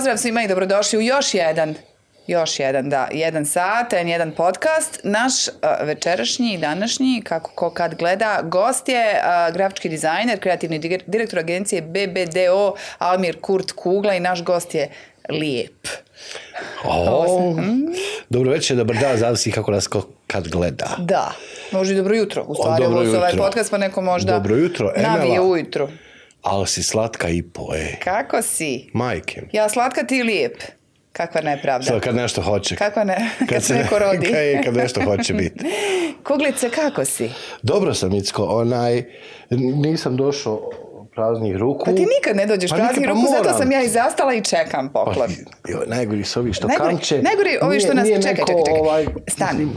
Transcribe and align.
Pozdrav 0.00 0.16
svima 0.16 0.42
i 0.42 0.48
dobrodošli 0.48 0.98
u 0.98 1.02
još 1.02 1.34
jedan 1.34 1.74
još 2.26 2.58
jedan, 2.58 2.90
da, 2.90 3.08
jedan 3.12 3.46
sat, 3.46 3.92
jedan 3.92 4.32
podcast. 4.32 5.00
Naš 5.04 5.48
uh, 5.48 5.52
večerašnji 5.86 6.54
i 6.54 6.58
današnji, 6.58 7.22
kako 7.24 7.50
ko 7.54 7.70
kad 7.70 7.94
gleda, 7.94 8.40
gost 8.42 8.88
je 8.88 9.04
uh, 9.12 9.54
grafički 9.54 9.88
dizajner, 9.88 10.40
kreativni 10.40 11.00
direktor 11.06 11.38
agencije 11.38 11.82
BBDO 11.82 12.74
Almir 12.98 13.40
Kurt 13.40 13.72
Kugla 13.72 14.14
i 14.14 14.20
naš 14.20 14.44
gost 14.44 14.74
je 14.74 14.90
lijep. 15.28 15.86
O, 16.84 17.56
dobro 18.28 18.50
večer, 18.50 18.76
dobar 18.76 18.96
dan, 18.96 19.16
zavisi 19.16 19.52
kako 19.52 19.70
nas 19.70 19.86
ko 19.86 20.02
kad 20.26 20.48
gleda. 20.48 20.96
Da, 20.98 21.32
može 21.72 21.92
i 21.92 21.96
dobro 21.96 22.16
jutro. 22.16 22.44
U 22.46 22.54
stvari, 22.54 22.84
ovo 22.84 23.16
ovaj 23.16 23.36
podcast, 23.36 23.70
pa 23.70 23.78
neko 23.78 24.00
možda 24.00 24.32
Dobro 24.32 24.56
jutro, 24.56 24.92
navije 24.96 25.34
Emela. 25.34 25.56
Ali 26.42 26.66
si 26.66 26.82
slatka 26.82 27.28
i 27.28 27.42
po, 27.44 27.74
ej. 27.74 27.96
Kako 27.98 28.42
si? 28.42 28.90
Majke. 28.92 29.42
Ja 29.52 29.68
slatka 29.68 30.02
ti 30.02 30.22
lijep. 30.22 30.62
Kakva 31.12 31.40
nepravda. 31.40 31.86
Sad 31.86 32.00
kad 32.00 32.14
nešto 32.14 32.42
hoće. 32.42 32.76
Kako 32.76 33.04
ne, 33.04 33.16
kad, 33.48 33.62
se 33.64 33.74
neko 33.74 33.98
rodi. 33.98 34.26
Kad, 34.26 34.34
je- 34.34 34.62
kad 34.64 34.76
nešto 34.76 35.02
hoće 35.02 35.34
biti. 35.34 35.64
Kuglice, 36.26 36.70
kako 36.70 37.04
si? 37.04 37.30
Dobro 37.62 37.94
sam, 37.94 38.14
Icko, 38.14 38.44
onaj, 38.44 39.02
nisam 39.76 40.16
došao 40.16 40.70
praznih 41.20 41.56
ruku. 41.56 41.84
Pa 41.84 41.92
ti 41.92 42.06
nikad 42.08 42.36
ne 42.36 42.46
dođeš 42.46 42.70
Pa 42.70 42.76
praznih 42.76 43.04
pa 43.04 43.10
ruku, 43.10 43.26
zato 43.28 43.42
moram. 43.42 43.58
sam 43.58 43.72
ja 43.72 43.82
i 43.82 43.88
zastala 43.88 44.34
i 44.34 44.42
čekam 44.42 44.88
Pa, 44.88 45.04
poklon. 45.04 45.30
joj, 45.68 45.84
najgori 45.86 46.24
su 46.24 46.40
ovi 46.40 46.52
što 46.52 46.66
Najgori, 46.68 46.90
kamče. 46.90 47.22
najgori 47.22 47.58
ovi 47.62 47.80
što 47.80 47.94
nas... 47.94 48.06
čekaj, 48.06 48.22
čekaj, 48.22 48.44
čekaj. 48.58 48.80
ovaj, 48.80 49.06
Stani. 49.28 49.68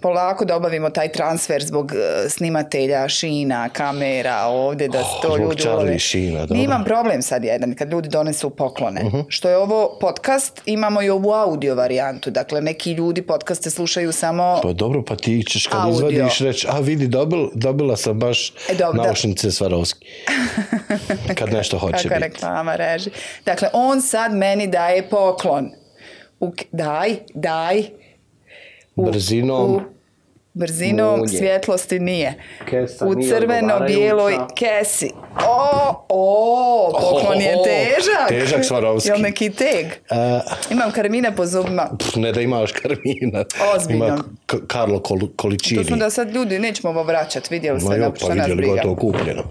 Polako 0.00 0.44
da 0.44 0.56
obavimo 0.56 0.90
taj 0.90 1.08
transfer 1.10 1.62
zbog 1.62 1.92
eh, 1.92 2.28
snimatelja, 2.28 3.08
šina, 3.08 3.68
kamera, 3.68 4.36
ovdje 4.42 4.88
da 4.88 4.98
Oh, 4.98 5.22
to 5.22 5.36
ljudi. 5.36 5.98
Sheena, 6.00 6.40
dobro. 6.40 6.56
Nimam 6.56 6.84
problem 6.84 7.22
sad 7.22 7.44
jedan, 7.44 7.74
kad 7.74 7.90
ljudi 7.90 8.08
donesu 8.08 8.50
poklone. 8.50 9.04
Mhm. 9.04 9.18
Što 9.28 9.48
je 9.48 9.56
ovo 9.56 9.98
podcast, 10.00 10.62
imamo 10.66 11.02
i 11.02 11.10
ovu 11.10 11.32
audio 11.32 11.74
varijantu. 11.74 12.30
Dakle, 12.30 12.60
neki 12.60 12.92
ljudi 12.92 13.22
podcaste 13.22 13.70
slušaju 13.70 14.12
samo... 14.12 14.60
Pa 14.62 14.72
dobro, 14.72 15.02
pa 15.02 15.16
ti 15.16 15.44
ćeš 15.44 15.66
kad 15.66 15.80
Audio. 15.80 15.92
izvadiš 15.92 16.38
reći, 16.38 16.66
a 16.70 16.78
vidi, 16.80 17.06
dobil, 17.08 17.48
dobila 17.54 17.96
sam 17.96 18.18
baš 18.18 18.52
E, 18.68 18.74
dobro, 18.74 19.02
naušnice 19.02 19.50
Svarovski. 19.50 20.06
kad 21.38 21.52
nešto 21.52 21.78
hoće 21.78 22.08
biti. 22.08 22.20
reklama 22.20 22.76
reži. 22.76 23.10
Dakle, 23.44 23.68
on 23.72 24.02
sad 24.02 24.34
meni 24.34 24.66
daje 24.66 25.08
poklon. 25.08 25.70
U, 26.40 26.52
daj, 26.72 27.16
daj. 27.34 27.82
U- 28.96 29.04
Brzinom. 29.04 29.70
u- 29.70 29.82
brzinom 30.54 31.28
svjetlosti 31.28 31.98
nije. 31.98 32.34
Kesa 32.70 33.06
u 33.06 33.14
crveno-bijeloj 33.14 34.34
kesi. 34.56 35.10
O, 35.48 36.04
o, 36.08 36.90
poklon 36.92 37.40
je 37.40 37.54
težak. 37.64 38.28
težak 38.28 38.60
Swarovski. 38.62 39.08
Jel 39.08 39.20
neki 39.20 39.50
teg? 39.50 39.86
A, 40.10 40.40
Imam 40.70 40.90
karmine 40.90 41.36
po 41.36 41.46
zubima. 41.46 41.90
pf, 41.98 42.16
ne 42.16 42.32
da 42.32 42.40
imaš 42.40 42.72
karmina. 42.72 43.44
Ozbiljno. 43.76 44.06
Ima 44.06 44.18
Karlo 44.66 44.98
Kol- 44.98 45.36
Količini. 45.36 45.80
To 45.80 45.86
smo 45.86 45.96
da 45.96 46.10
sad 46.10 46.30
ljudi 46.30 46.58
nećemo 46.58 46.88
ovo 46.90 47.02
vraćati, 47.02 47.48
vidjeli 47.50 47.80
jo, 47.82 47.98
da 47.98 48.10
pa 48.10 48.16
što 48.16 48.28
nas 48.28 48.36
vidjeli 48.36 48.56
briga. 48.56 48.74
gotovo 48.74 48.96
kupljeno. 48.96 49.42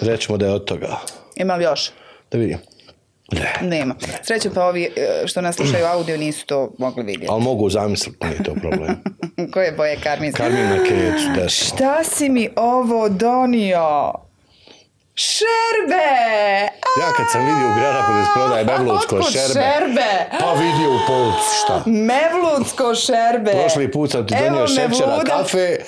Rećemo 0.00 0.38
da 0.38 0.46
je 0.46 0.52
od 0.52 0.64
toga. 0.64 0.96
Imam 1.36 1.60
još? 1.60 1.90
Da 2.30 2.38
vidim. 2.38 2.58
Ne. 3.32 3.58
Nema. 3.62 3.94
Sreće 4.22 4.50
pa 4.50 4.64
ovi 4.64 4.84
e, 4.84 5.26
što 5.26 5.40
nas 5.40 5.56
slušaju 5.56 5.86
audio 5.86 6.16
nisu 6.16 6.46
to 6.46 6.72
mogli 6.78 7.02
vidjeti. 7.02 7.26
Ali 7.30 7.42
mogu 7.42 7.70
zamisliti, 7.70 8.26
nije 8.26 8.42
to 8.42 8.54
problem. 8.54 8.96
Koje 9.48 9.72
boje 9.72 9.96
karminske? 10.02 10.42
Karmina 10.42 10.76
kecu, 10.84 11.28
desno. 11.34 11.76
Šta 11.76 12.04
si 12.04 12.28
mi 12.28 12.48
ovo 12.56 13.08
donio? 13.08 14.12
Šerbe! 15.14 16.10
Ja 17.00 17.12
kad 17.16 17.26
sam 17.32 17.40
vidio 17.46 17.68
u 17.70 17.74
Granaku 17.74 18.12
da 18.12 18.24
se 18.24 18.30
prodaje 18.34 18.64
Mevludsko 18.64 19.22
šerbe, 19.22 19.52
šerbe? 19.52 20.10
pa 20.40 20.52
vidio 20.52 20.90
u 20.90 20.98
polcu 21.06 21.48
šta. 21.64 21.82
Mevludsko 21.86 22.94
šerbe. 22.94 23.50
Prošli 23.52 23.92
put 23.92 24.10
sam 24.10 24.26
ti 24.26 24.34
donio 24.44 24.66
šećera, 24.66 25.20
kafe, 25.26 25.78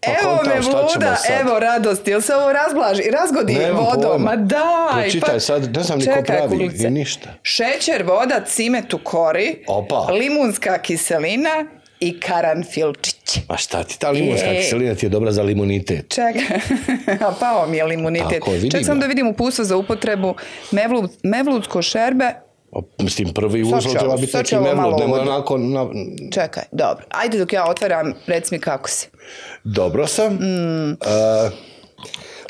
pa 0.00 0.10
Evo 0.10 0.36
kontam 0.36 0.52
me 0.54 0.60
vluda, 0.60 1.16
evo 1.40 1.58
radosti, 1.58 2.10
jel 2.10 2.20
se 2.20 2.34
ovo 2.34 2.52
razblaži, 2.52 3.02
razgodi 3.10 3.54
Nemam 3.54 3.84
vodom? 3.84 4.10
pojma. 4.10 4.30
Ma 4.30 4.36
daj! 4.36 5.02
Pročitaj 5.02 5.40
sad, 5.40 5.76
ne 5.76 5.82
znam 5.82 5.98
ni 5.98 6.06
ko 6.06 6.22
pravi, 6.26 6.70
i 6.74 6.90
ništa. 6.90 7.28
Šećer, 7.42 8.02
voda, 8.02 8.40
cimet 8.46 8.94
u 8.94 8.98
kori, 8.98 9.64
Opa. 9.68 9.96
limunska 10.12 10.78
kiselina 10.78 11.66
i 12.02 12.20
karanfilčić. 12.20 13.38
A 13.48 13.56
šta 13.56 13.84
ti, 13.84 13.98
ta 13.98 14.10
limunska 14.10 14.48
Ej. 14.48 14.56
kiselina 14.56 14.94
ti 14.94 15.06
je 15.06 15.10
dobra 15.10 15.32
za 15.32 15.42
limunitet. 15.42 16.08
Čekaj, 16.08 16.56
a 17.28 17.34
pao 17.40 17.66
mi 17.66 17.76
je 17.76 17.84
limunitet. 17.84 18.38
Tako 18.38 18.50
vidim 18.50 18.70
Ček 18.70 18.86
sam 18.86 19.00
da 19.00 19.06
vidim 19.06 19.26
uputstvo 19.26 19.64
za 19.64 19.76
upotrebu 19.76 20.34
mevlud, 20.70 21.10
mevludsko 21.22 21.82
šerbe. 21.82 22.34
Mislim, 22.98 23.32
prvi 23.32 23.64
će 23.64 23.98
treba 23.98 24.16
biti 24.16 24.36
neki 24.36 24.56
mevlud, 24.56 25.00
nema 25.00 25.20
onako... 25.20 25.58
Na... 25.58 25.86
Čekaj, 26.32 26.62
dobro. 26.72 27.04
Ajde 27.10 27.38
dok 27.38 27.52
ja 27.52 27.64
otvaram, 27.68 28.14
reci 28.26 28.54
mi 28.54 28.60
kako 28.60 28.88
si. 28.88 29.08
Dobro 29.64 30.06
sam. 30.06 30.32
Mm. 30.34 30.96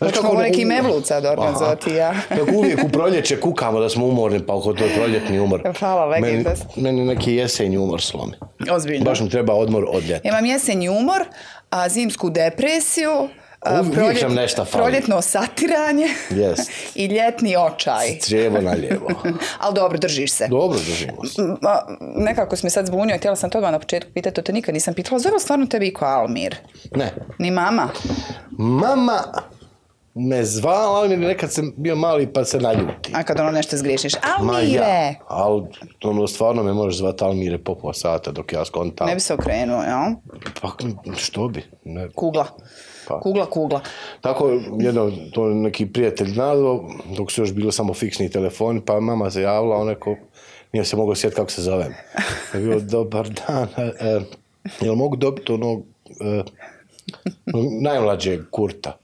Hoćemo 0.04 0.28
ovo 0.28 0.42
neki 0.42 0.64
mevlud 0.64 1.06
sad 1.06 1.24
organizovati, 1.24 1.90
ja. 1.90 2.14
Kako 2.38 2.52
uvijek 2.52 2.84
u 2.84 2.88
proljeće 2.88 3.40
kukamo 3.40 3.80
da 3.80 3.88
smo 3.88 4.06
umorni, 4.06 4.46
pa 4.46 4.58
ako 4.58 4.72
to 4.72 4.84
je 4.84 4.94
proljetni 4.94 5.40
umor. 5.40 5.62
Hvala, 5.78 6.18
meni, 6.18 6.44
meni 6.76 7.04
neki 7.04 7.34
jesenji 7.34 7.78
umor 7.78 8.00
slomi. 8.02 8.32
Ozbiljno. 8.70 9.04
Baš 9.04 9.20
mi 9.20 9.30
treba 9.30 9.54
odmor 9.54 9.84
od 9.88 10.04
ljeta. 10.04 10.28
Imam 10.28 10.46
jesenji 10.46 10.88
umor, 10.88 11.24
a 11.70 11.88
zimsku 11.88 12.30
depresiju, 12.30 13.28
Uvijek 13.70 14.22
nam 14.22 14.34
nešto 14.34 14.64
fali. 14.64 14.82
proljetno 14.82 15.22
satiranje 15.22 16.06
Jest. 16.30 16.70
i 16.94 17.06
ljetni 17.06 17.56
očaj. 17.56 18.18
Crijevo 18.20 18.60
na 18.60 18.72
lijevo. 18.72 19.08
Ali 19.60 19.74
dobro, 19.74 19.98
držiš 19.98 20.32
se. 20.32 20.48
Dobro, 20.48 20.78
držimo 20.78 21.24
se. 21.24 21.42
Ma, 21.42 21.78
nekako 22.16 22.56
si 22.56 22.66
me 22.66 22.70
sad 22.70 22.86
zbunio, 22.86 23.16
htjela 23.16 23.36
sam 23.36 23.50
toga 23.50 23.70
na 23.70 23.78
početku 23.78 24.10
pitati, 24.14 24.34
to 24.34 24.42
te 24.42 24.52
nikad 24.52 24.74
nisam 24.74 24.94
pitala. 24.94 25.18
Zove 25.18 25.38
stvarno 25.38 25.66
tebi 25.66 25.86
Iko 25.86 26.04
Almir? 26.04 26.56
Ne. 26.96 27.12
Ni 27.38 27.50
mama? 27.50 27.88
Mama 28.50 29.22
me 30.14 30.44
zvala, 30.44 30.98
ali 30.98 31.16
nekad 31.16 31.52
sam 31.52 31.72
bio 31.76 31.96
mali 31.96 32.32
pa 32.32 32.44
se 32.44 32.58
naljuti. 32.58 33.12
A 33.14 33.22
kad 33.22 33.40
ono 33.40 33.50
nešto 33.50 33.76
zgriješiš, 33.76 34.12
Ma 34.14 34.52
Almire! 34.52 34.84
ja, 34.84 35.14
ali 35.28 35.62
ono 36.04 36.26
stvarno 36.26 36.62
me 36.62 36.72
možeš 36.72 36.98
zvati 36.98 37.24
Almire 37.24 37.58
po 37.58 37.74
pola 37.74 37.94
sata 37.94 38.30
dok 38.30 38.52
ja 38.52 38.64
skontam. 38.64 39.06
Ne 39.06 39.14
bi 39.14 39.20
se 39.20 39.34
okrenuo, 39.34 39.82
jel? 39.82 40.14
Pa 40.60 40.70
što 41.16 41.48
bi? 41.48 41.64
Ne. 41.84 42.08
Kugla. 42.14 42.46
Pa. 43.08 43.20
Kugla, 43.20 43.46
kugla. 43.46 43.80
Tako, 44.20 44.60
jedno, 44.78 45.12
to 45.32 45.48
neki 45.48 45.86
prijatelj 45.86 46.28
nazvao, 46.28 46.88
dok 47.16 47.32
su 47.32 47.42
još 47.42 47.52
bilo 47.52 47.72
samo 47.72 47.94
fiksni 47.94 48.30
telefoni, 48.30 48.80
pa 48.80 49.00
mama 49.00 49.30
se 49.30 49.42
javila, 49.42 49.76
on 49.76 49.86
neko, 49.86 50.16
nije 50.72 50.84
se 50.84 50.96
mogao 50.96 51.14
sjetiti 51.14 51.36
kako 51.36 51.50
se 51.50 51.62
zovem. 51.62 51.94
Je 52.54 52.60
bio, 52.60 52.80
dobar 52.90 53.28
dan, 53.28 53.68
e, 53.76 53.92
e, 54.00 54.20
jel 54.80 54.94
mogu 54.94 55.16
dobiti 55.16 55.52
onog 55.52 55.82
e, 56.20 56.42
najmlađeg 57.86 58.40
kurta? 58.50 58.98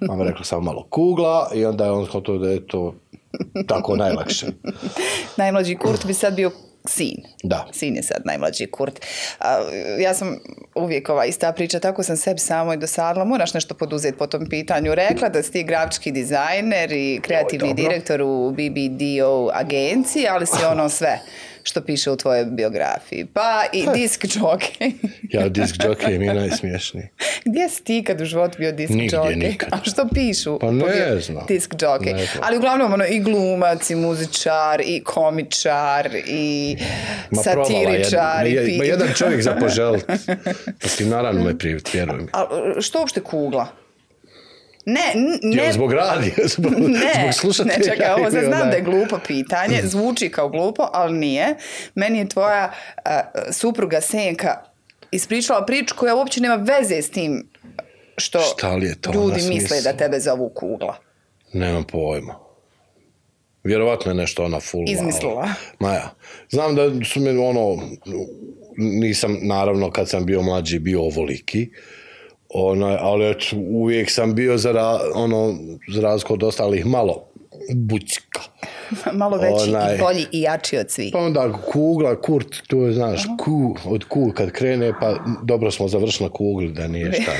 Mama 0.00 0.24
rekla 0.24 0.44
samo 0.44 0.62
malo 0.62 0.86
kugla 0.90 1.50
i 1.54 1.64
onda 1.64 1.84
je 1.84 1.90
on 1.90 2.06
shvatio 2.06 2.38
da 2.38 2.48
je 2.50 2.66
to 2.66 2.94
tako 3.66 3.96
najlakše. 3.96 4.46
Najmlađi 5.36 5.76
Kurt 5.76 6.06
bi 6.06 6.14
sad 6.14 6.34
bio 6.34 6.50
sin. 6.88 7.16
Da. 7.42 7.66
Sin 7.72 7.96
je 7.96 8.02
sad 8.02 8.22
najmlađi 8.24 8.66
Kurt. 8.66 9.00
A, 9.40 9.60
ja 10.00 10.14
sam 10.14 10.38
uvijek 10.74 11.08
ova 11.08 11.24
ista 11.24 11.52
priča, 11.52 11.80
tako 11.80 12.02
sam 12.02 12.16
sebi 12.16 12.38
samo 12.38 12.72
i 12.72 12.76
dosadila, 12.76 13.24
moraš 13.24 13.54
nešto 13.54 13.74
poduzeti 13.74 14.18
po 14.18 14.26
tom 14.26 14.46
pitanju. 14.48 14.94
Rekla 14.94 15.28
da 15.28 15.42
si 15.42 15.52
ti 15.52 15.62
grafički 15.62 16.12
dizajner 16.12 16.92
i 16.92 17.20
kreativni 17.22 17.68
dobro. 17.68 17.82
direktor 17.82 18.22
u 18.22 18.50
BBDO 18.50 19.50
agenciji, 19.52 20.26
ali 20.28 20.46
si 20.46 20.64
ono 20.64 20.88
sve 20.88 21.20
što 21.66 21.80
piše 21.80 22.10
u 22.10 22.16
tvojoj 22.16 22.44
biografiji. 22.44 23.24
Pa 23.24 23.64
i 23.72 23.86
disk 23.94 24.24
jockey. 24.24 24.92
Ja 25.32 25.48
disk 25.48 25.74
jockey 25.76 26.18
mi 26.18 26.26
je 26.26 26.34
najsmiješniji. 26.34 27.04
Gdje 27.44 27.68
si 27.68 27.84
ti 27.84 28.04
kad 28.06 28.20
u 28.20 28.24
životu 28.24 28.58
bio 28.58 28.72
disk 28.72 28.90
Nigdje 28.90 29.18
jockey? 29.18 29.36
nikad. 29.36 29.68
A 29.72 29.78
što 29.82 30.08
pišu? 30.08 30.58
Pa 30.58 30.70
ne 30.70 31.20
znam. 31.20 31.44
Disk 31.48 31.70
jockey. 31.72 32.12
Ne 32.12 32.26
znam. 32.26 32.42
Ali 32.42 32.56
uglavnom 32.56 32.92
ono 32.92 33.04
i 33.04 33.20
glumac, 33.20 33.90
i 33.90 33.94
muzičar, 33.94 34.80
i 34.80 35.02
komičar, 35.04 36.08
i 36.26 36.76
Ma 37.30 37.42
satiričar. 37.42 38.46
jedan, 38.46 38.70
i 38.70 38.78
ma, 38.78 38.84
jedan 38.84 39.08
čovjek 39.16 39.42
za 39.42 39.52
poželit. 39.52 40.04
Mislim, 40.82 41.08
naravno 41.08 41.44
me 41.44 41.58
privit, 41.58 41.94
vjeruj 41.94 42.18
mi. 42.18 42.26
A 42.32 42.46
što 42.80 42.98
uopšte 43.00 43.20
kugla? 43.20 43.66
Ne, 44.86 45.00
Ne. 45.42 45.56
ne, 45.56 45.72
zbog 45.72 45.92
radija, 45.92 46.34
zbog, 46.56 46.72
ne, 46.72 47.12
zbog 47.14 47.34
slušatelja. 47.34 47.78
ne, 47.78 47.84
čekaj, 47.84 48.12
ovo 48.12 48.30
znam 48.30 48.44
onaj- 48.44 48.70
da 48.70 48.76
je 48.76 48.82
glupo 48.82 49.18
pitanje, 49.26 49.80
zvuči 49.92 50.28
kao 50.28 50.48
glupo, 50.48 50.88
ali 50.92 51.12
nije. 51.12 51.56
Meni 51.94 52.18
je 52.18 52.28
tvoja 52.28 52.72
a, 53.04 53.20
supruga 53.50 54.00
Senka 54.00 54.62
ispričala 55.10 55.66
priču 55.66 55.94
koja 55.94 56.14
uopće 56.14 56.40
nema 56.40 56.54
veze 56.56 57.02
s 57.02 57.10
tim 57.10 57.48
što 58.16 58.38
je 58.80 59.00
to 59.00 59.12
ljudi 59.12 59.42
misle 59.44 59.80
da 59.80 59.92
tebe 59.92 60.20
zovu 60.20 60.48
kugla. 60.48 60.96
Nemam 61.52 61.84
pojma. 61.84 62.34
Vjerovatno 63.64 64.10
je 64.10 64.14
nešto 64.14 64.44
ona 64.44 64.60
full. 64.60 64.84
Izmislila. 64.88 65.48
Ma 65.78 65.92
ja. 65.92 66.14
Znam 66.50 66.74
da 66.74 67.04
su 67.04 67.20
me 67.20 67.38
ono, 67.38 67.82
nisam 68.76 69.38
naravno 69.42 69.90
kad 69.90 70.08
sam 70.08 70.26
bio 70.26 70.42
mlađi 70.42 70.78
bio 70.78 71.02
ovoliki, 71.02 71.70
onaj, 72.54 72.96
ali 73.00 73.34
uvijek 73.70 74.10
sam 74.10 74.34
bio 74.34 74.56
za, 74.56 75.00
ono, 75.14 75.54
za 75.94 76.00
razliku 76.00 76.34
od 76.34 76.42
ostalih 76.42 76.86
malo 76.86 77.33
bućka. 77.74 78.40
Malo 79.12 79.36
veći 79.36 79.70
Onaj- 79.70 79.94
i 79.94 79.98
bolji 79.98 80.26
i 80.32 80.40
jači 80.42 80.78
od 80.78 80.90
svih. 80.90 81.10
Pa 81.12 81.18
onda 81.18 81.52
kugla, 81.72 82.20
kurt, 82.20 82.48
tu 82.66 82.78
je, 82.78 82.92
znaš, 82.92 83.22
ku, 83.44 83.76
od 83.84 84.04
ku 84.04 84.32
kad 84.36 84.50
krene, 84.50 84.92
pa 85.00 85.14
dobro 85.42 85.70
smo 85.70 85.88
završili 85.88 86.28
na 86.28 86.32
kugli, 86.34 86.72
da 86.72 86.86
nije 86.88 87.12
šta. 87.12 87.32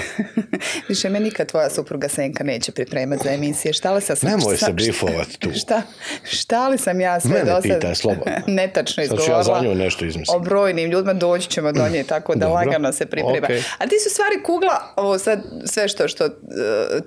Više 0.88 1.08
me 1.08 1.20
nikad 1.20 1.46
tvoja 1.46 1.70
supruga 1.70 2.08
Senka 2.08 2.44
neće 2.44 2.72
pripremati 2.72 3.24
za 3.24 3.30
emisije. 3.32 3.72
Šta 3.72 3.92
li 3.92 4.00
sam... 4.00 4.16
Nemoj 4.22 4.56
se 4.56 4.72
brifovat 4.72 5.26
tu. 5.38 5.50
Šta, 5.62 5.82
šta 6.24 6.68
li 6.68 6.78
sam 6.78 7.00
ja 7.00 7.20
sve 7.20 7.30
Mene 7.30 7.44
do 7.44 7.50
sad 7.50 7.62
pitaj, 7.62 7.94
slobodno. 7.94 8.32
netačno 8.46 9.06
Sad 9.06 9.18
ću 9.18 9.30
ja 9.30 9.40
izgovorila 9.40 9.62
za 9.62 9.68
nju 9.68 9.74
nešto 9.84 10.04
izmislim. 10.04 10.36
o 10.40 10.44
brojnim 10.44 10.90
ljudima, 10.90 11.12
doći 11.14 11.50
ćemo 11.50 11.72
do 11.72 11.88
nje, 11.88 12.04
tako 12.04 12.34
da 12.34 12.46
Dobro. 12.46 12.54
lagano 12.54 12.92
se 12.92 13.06
priprema. 13.06 13.44
Okej. 13.44 13.62
A 13.78 13.86
ti 13.86 13.94
su 14.04 14.10
stvari 14.10 14.42
kugla, 14.44 14.92
ovo 14.96 15.18
sad 15.18 15.42
sve 15.66 15.88
što, 15.88 16.08
što 16.08 16.24
eh, 16.24 16.30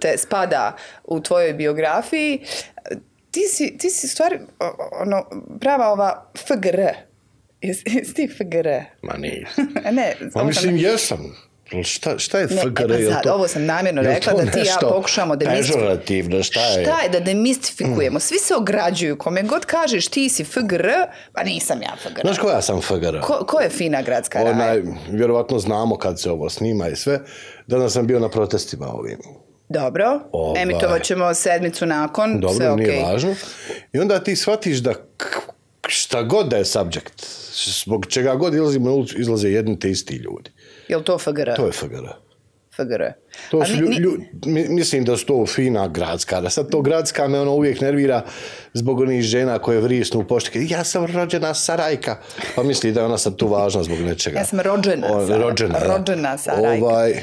te 0.01 0.17
spada 0.17 0.75
u 1.03 1.19
tvojoj 1.19 1.53
biografiji, 1.53 2.39
ti 3.37 3.47
si, 3.47 3.77
ti 3.77 3.89
si 3.89 4.07
stvari, 4.07 4.39
ono, 5.01 5.25
prava 5.59 5.91
ova 5.91 6.31
FGR. 6.37 6.81
Jesi, 7.61 7.83
jesi 7.87 8.13
ti 8.13 8.27
FGR? 8.27 8.67
Ma 9.01 9.13
nije. 9.17 9.47
ne, 9.91 10.15
Ma 10.35 10.43
mislim, 10.43 10.77
jesam. 10.77 11.35
Jel 11.71 11.83
Šta, 11.83 12.19
šta 12.19 12.39
je 12.39 12.47
Ne, 12.47 12.61
FGR? 12.61 12.91
e, 12.91 13.07
pa 13.07 13.13
sad, 13.13 13.23
to- 13.23 13.33
ovo 13.33 13.47
sam 13.47 13.65
namjerno 13.65 14.01
rekla 14.01 14.33
da 14.33 14.51
ti 14.51 14.59
ja 14.59 14.77
pokušamo 14.81 15.35
Pežorativno, 15.39 16.43
šta 16.43 16.59
je? 16.59 16.85
Šta 16.85 17.01
je 17.01 17.09
da 17.09 17.19
demistifikujemo? 17.19 18.19
Svi 18.19 18.37
se 18.37 18.55
ograđuju. 18.55 19.17
Kome 19.17 19.43
god 19.43 19.65
kažeš 19.65 20.07
ti 20.07 20.29
si 20.29 20.43
FGR, 20.43 20.87
pa 21.33 21.43
nisam 21.43 21.81
ja 21.81 21.95
FGR. 22.03 22.21
Znaš 22.21 22.37
koja 22.37 22.61
sam 22.61 22.81
FGR? 22.81 23.19
Ko, 23.21 23.45
ko 23.47 23.59
je 23.59 23.69
fina 23.69 24.01
gradska 24.01 24.43
raja? 24.43 24.81
Vjerovatno 25.09 25.59
znamo 25.59 25.97
kad 25.97 26.21
se 26.21 26.31
ovo 26.31 26.49
snima 26.49 26.87
i 26.87 26.95
sve. 26.95 27.19
Danas 27.67 27.93
sam 27.93 28.07
bio 28.07 28.19
na 28.19 28.29
protestima 28.29 28.87
ovim. 28.87 29.17
Dobro, 29.69 30.19
Ovaj. 30.31 30.63
emitovat 30.63 31.03
ćemo 31.03 31.33
sedmicu 31.33 31.85
nakon, 31.85 32.39
Dobro, 32.39 32.55
sve 32.55 32.75
nije 32.75 33.03
važno. 33.03 33.35
I 33.93 33.99
onda 33.99 34.19
ti 34.23 34.35
shvatiš 34.35 34.77
da 34.77 34.93
šta 35.87 36.23
god 36.23 36.47
da 36.47 36.57
je 36.57 36.65
subject, 36.65 37.25
zbog 37.83 38.05
čega 38.05 38.35
god 38.35 38.53
izlazimo 38.53 38.85
na 38.85 38.91
ulicu, 38.91 39.21
izlaze 39.21 39.49
jedni 39.49 39.79
te 39.79 39.89
isti 39.89 40.15
ljudi. 40.15 40.51
Jel 40.87 41.03
to 41.03 41.17
FGR? 41.17 41.55
To 41.55 41.65
je 41.65 41.71
FGR. 41.71 42.26
FGR. 42.77 43.03
To 43.51 43.65
su 43.65 43.73
ni- 43.73 43.79
lju- 43.79 43.99
lju- 43.99 44.21
mi- 44.45 44.69
mislim 44.69 45.05
da 45.05 45.17
su 45.17 45.25
to 45.25 45.45
fina 45.45 45.87
gradska. 45.87 46.41
Da 46.41 46.49
sad 46.49 46.69
to 46.69 46.81
gradska 46.81 47.27
me 47.27 47.39
ono 47.39 47.53
uvijek 47.53 47.81
nervira 47.81 48.23
zbog 48.73 48.99
onih 48.99 49.21
žena 49.21 49.59
koje 49.59 49.81
vrisnu 49.81 50.19
u 50.19 50.25
pošti. 50.25 50.67
Ja 50.69 50.83
sam 50.83 51.05
rođena 51.07 51.53
Sarajka. 51.53 52.17
Pa 52.55 52.63
misli 52.63 52.91
da 52.91 52.99
je 52.99 53.05
ona 53.05 53.17
sad 53.17 53.35
tu 53.35 53.47
važna 53.47 53.83
zbog 53.83 53.99
nečega. 53.99 54.39
Ja 54.39 54.45
sam 54.45 54.59
rođena 54.59 55.07
O, 55.09 55.21
Sara- 55.21 55.37
rođena, 55.39 55.79
rođena 55.87 56.37
Sarajka. 56.37 56.85
Ovaj, 56.85 57.13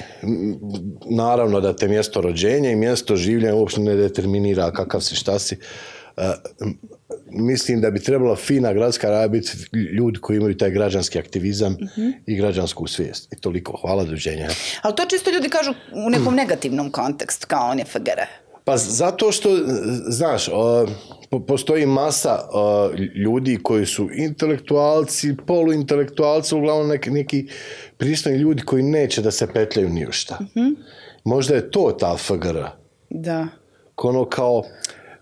naravno 1.07 1.61
da 1.61 1.77
te 1.77 1.89
mjesto 1.89 2.21
rođenja 2.21 2.71
i 2.71 2.77
mjesto 2.77 3.17
življenja 3.17 3.55
uopće 3.55 3.81
ne 3.81 3.97
determinira 3.97 4.73
kakav 4.73 5.01
si, 5.01 5.15
šta 5.15 5.39
si. 5.39 5.57
M, 6.61 6.79
mislim 7.35 7.81
da 7.81 7.91
bi 7.91 8.01
trebala 8.01 8.37
fina 8.37 8.73
gradska 8.73 9.11
raja 9.11 9.29
biti 9.29 9.51
ljudi 9.93 10.19
koji 10.19 10.37
imaju 10.37 10.57
taj 10.57 10.71
građanski 10.71 11.19
aktivizam 11.19 11.73
Mhm. 11.73 12.09
i 12.27 12.37
građansku 12.37 12.87
svijest. 12.87 13.33
I 13.33 13.37
toliko. 13.37 13.77
Hvala 13.77 14.05
dođenja. 14.05 14.49
Ali 14.83 14.95
to 14.97 15.05
čisto 15.07 15.31
ljudi 15.31 15.49
kažu 15.49 15.71
u 16.07 16.11
nekom 16.11 16.35
negativnom 16.35 16.91
kontekstu, 16.91 17.47
kao 17.47 17.71
on 17.71 17.79
je 17.79 17.85
FGR. 17.85 18.21
Pa 18.65 18.77
zato 18.77 19.33
što, 19.33 19.51
znaš, 20.09 20.49
postoji 21.47 21.87
masa 21.87 22.39
ljudi 23.17 23.59
koji 23.63 23.87
su 23.87 24.09
intelektualci, 24.15 25.35
poluintelektualci, 25.47 26.55
uglavnom 26.55 26.89
neki, 26.89 27.11
neki 27.11 27.49
pristojni 27.97 28.39
ljudi 28.39 28.63
koji 28.63 28.83
neće 28.83 29.23
da 29.23 29.31
se 29.31 29.53
petljaju 29.53 29.89
ni 29.89 30.07
u 30.07 30.13
šta. 30.13 30.39
Možda 31.25 31.55
je 31.55 31.71
to 31.71 31.97
ta 32.01 32.17
FGR. 32.17 32.59
Da. 33.11 33.47
Ono 33.97 34.25
kao 34.25 34.65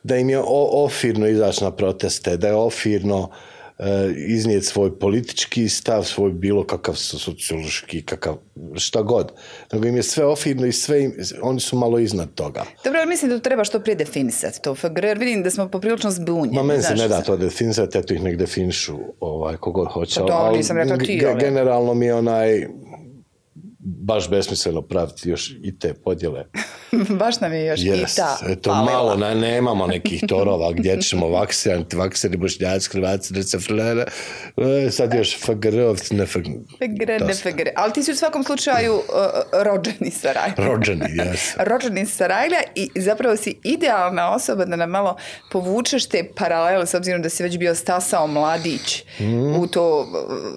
da 0.02 0.16
im 0.16 0.30
je 0.30 0.42
ofirno 0.72 1.28
izaći 1.28 1.64
na 1.64 1.70
proteste, 1.70 2.36
da 2.36 2.48
je 2.48 2.54
ofirno 2.54 3.30
e, 3.78 3.84
iznijeti 4.26 4.66
svoj 4.66 4.98
politički 4.98 5.68
stav, 5.68 6.04
svoj 6.04 6.30
bilo 6.30 6.64
kakav 6.66 6.94
so- 6.94 7.18
sociološki, 7.18 8.02
kakav 8.02 8.36
šta 8.74 9.02
god. 9.02 9.32
Nego 9.72 9.86
im 9.86 9.96
je 9.96 10.02
sve 10.02 10.24
ofirno 10.26 10.66
i 10.66 10.72
sve 10.72 11.02
im, 11.04 11.14
oni 11.42 11.60
su 11.60 11.76
malo 11.76 11.98
iznad 11.98 12.34
toga. 12.34 12.64
Dobro, 12.84 13.00
ali 13.00 13.08
mislim 13.08 13.30
da 13.30 13.38
treba 13.38 13.64
što 13.64 13.80
prije 13.80 13.96
definisati, 13.96 14.62
to 14.62 14.74
FGR, 14.74 15.04
jer 15.04 15.18
vidim 15.18 15.42
da 15.42 15.50
smo 15.50 15.68
poprilično 15.68 16.10
zbunjeni. 16.10 16.56
Ma 16.56 16.62
meni 16.62 16.82
se 16.82 16.94
ne 16.94 17.08
da 17.08 17.22
to 17.22 17.36
definisati, 17.36 17.98
eto 17.98 18.14
ih 18.14 18.22
nek 18.22 18.36
definišu 18.36 18.98
ovaj, 19.20 19.56
kogod 19.56 19.88
hoće. 19.88 20.20
Pa 20.20 20.26
dobro, 20.26 20.56
nisam 20.56 20.76
rekla 20.76 20.96
ti, 20.96 21.22
Generalno 21.40 21.94
mi 21.94 22.06
je 22.06 22.14
onaj 22.14 22.66
baš 23.84 24.30
besmisleno 24.30 24.82
praviti 24.82 25.28
još 25.28 25.50
i 25.62 25.78
te 25.78 25.94
podjele. 25.94 26.44
Baš 27.20 27.40
nam 27.40 27.52
je 27.52 27.66
još 27.66 27.80
i 27.80 27.84
Yes. 27.84 28.16
ta 28.16 28.38
Eto, 28.48 28.70
falila. 28.70 28.92
malo, 28.92 29.16
ne, 29.16 29.34
nemamo 29.34 29.86
nekih 29.86 30.24
torova 30.28 30.72
gdje 30.72 31.00
ćemo 31.00 31.28
vakseri, 31.28 31.74
antivakseri, 31.76 32.36
bošnjaci, 32.36 32.90
hrvatski, 32.90 33.34
receflere, 33.34 34.04
e, 34.86 34.90
sad 34.90 35.14
još 35.14 35.38
FGR-ovci, 35.38 36.14
ne. 36.14 36.26
FGR, 36.26 36.48
ne. 37.20 37.34
FGR. 37.34 37.68
Ali 37.76 37.92
ti 37.92 38.02
si 38.02 38.12
u 38.12 38.16
svakom 38.16 38.44
slučaju 38.44 38.94
uh, 38.94 39.02
rođeni 39.54 40.10
Sarajlja. 40.12 40.54
Rođeni, 40.58 41.04
jes. 41.10 41.40
rođeni 41.70 42.06
Sarajlja 42.06 42.58
i 42.74 42.90
zapravo 42.96 43.36
si 43.36 43.54
idealna 43.64 44.30
osoba 44.30 44.64
da 44.64 44.76
nam 44.76 44.90
malo 44.90 45.16
povučeš 45.50 46.06
te 46.06 46.28
paralele 46.36 46.86
s 46.86 46.94
obzirom 46.94 47.22
da 47.22 47.28
si 47.28 47.42
već 47.42 47.58
bio 47.58 47.74
stasao 47.74 48.26
mladić 48.26 49.04
Mhm. 49.20 49.54
u 49.54 49.66
to 49.66 50.06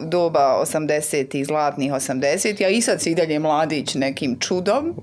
doba 0.03 0.61
80-ih, 0.63 1.45
zlatnih 1.45 1.91
80 1.91 2.15
a 2.61 2.69
i 2.69 2.81
sad 2.81 3.01
si 3.01 3.14
i 3.15 3.27
dalje 3.27 3.39
mladić 3.39 3.95
nekim 3.95 4.37
čudom. 4.39 4.95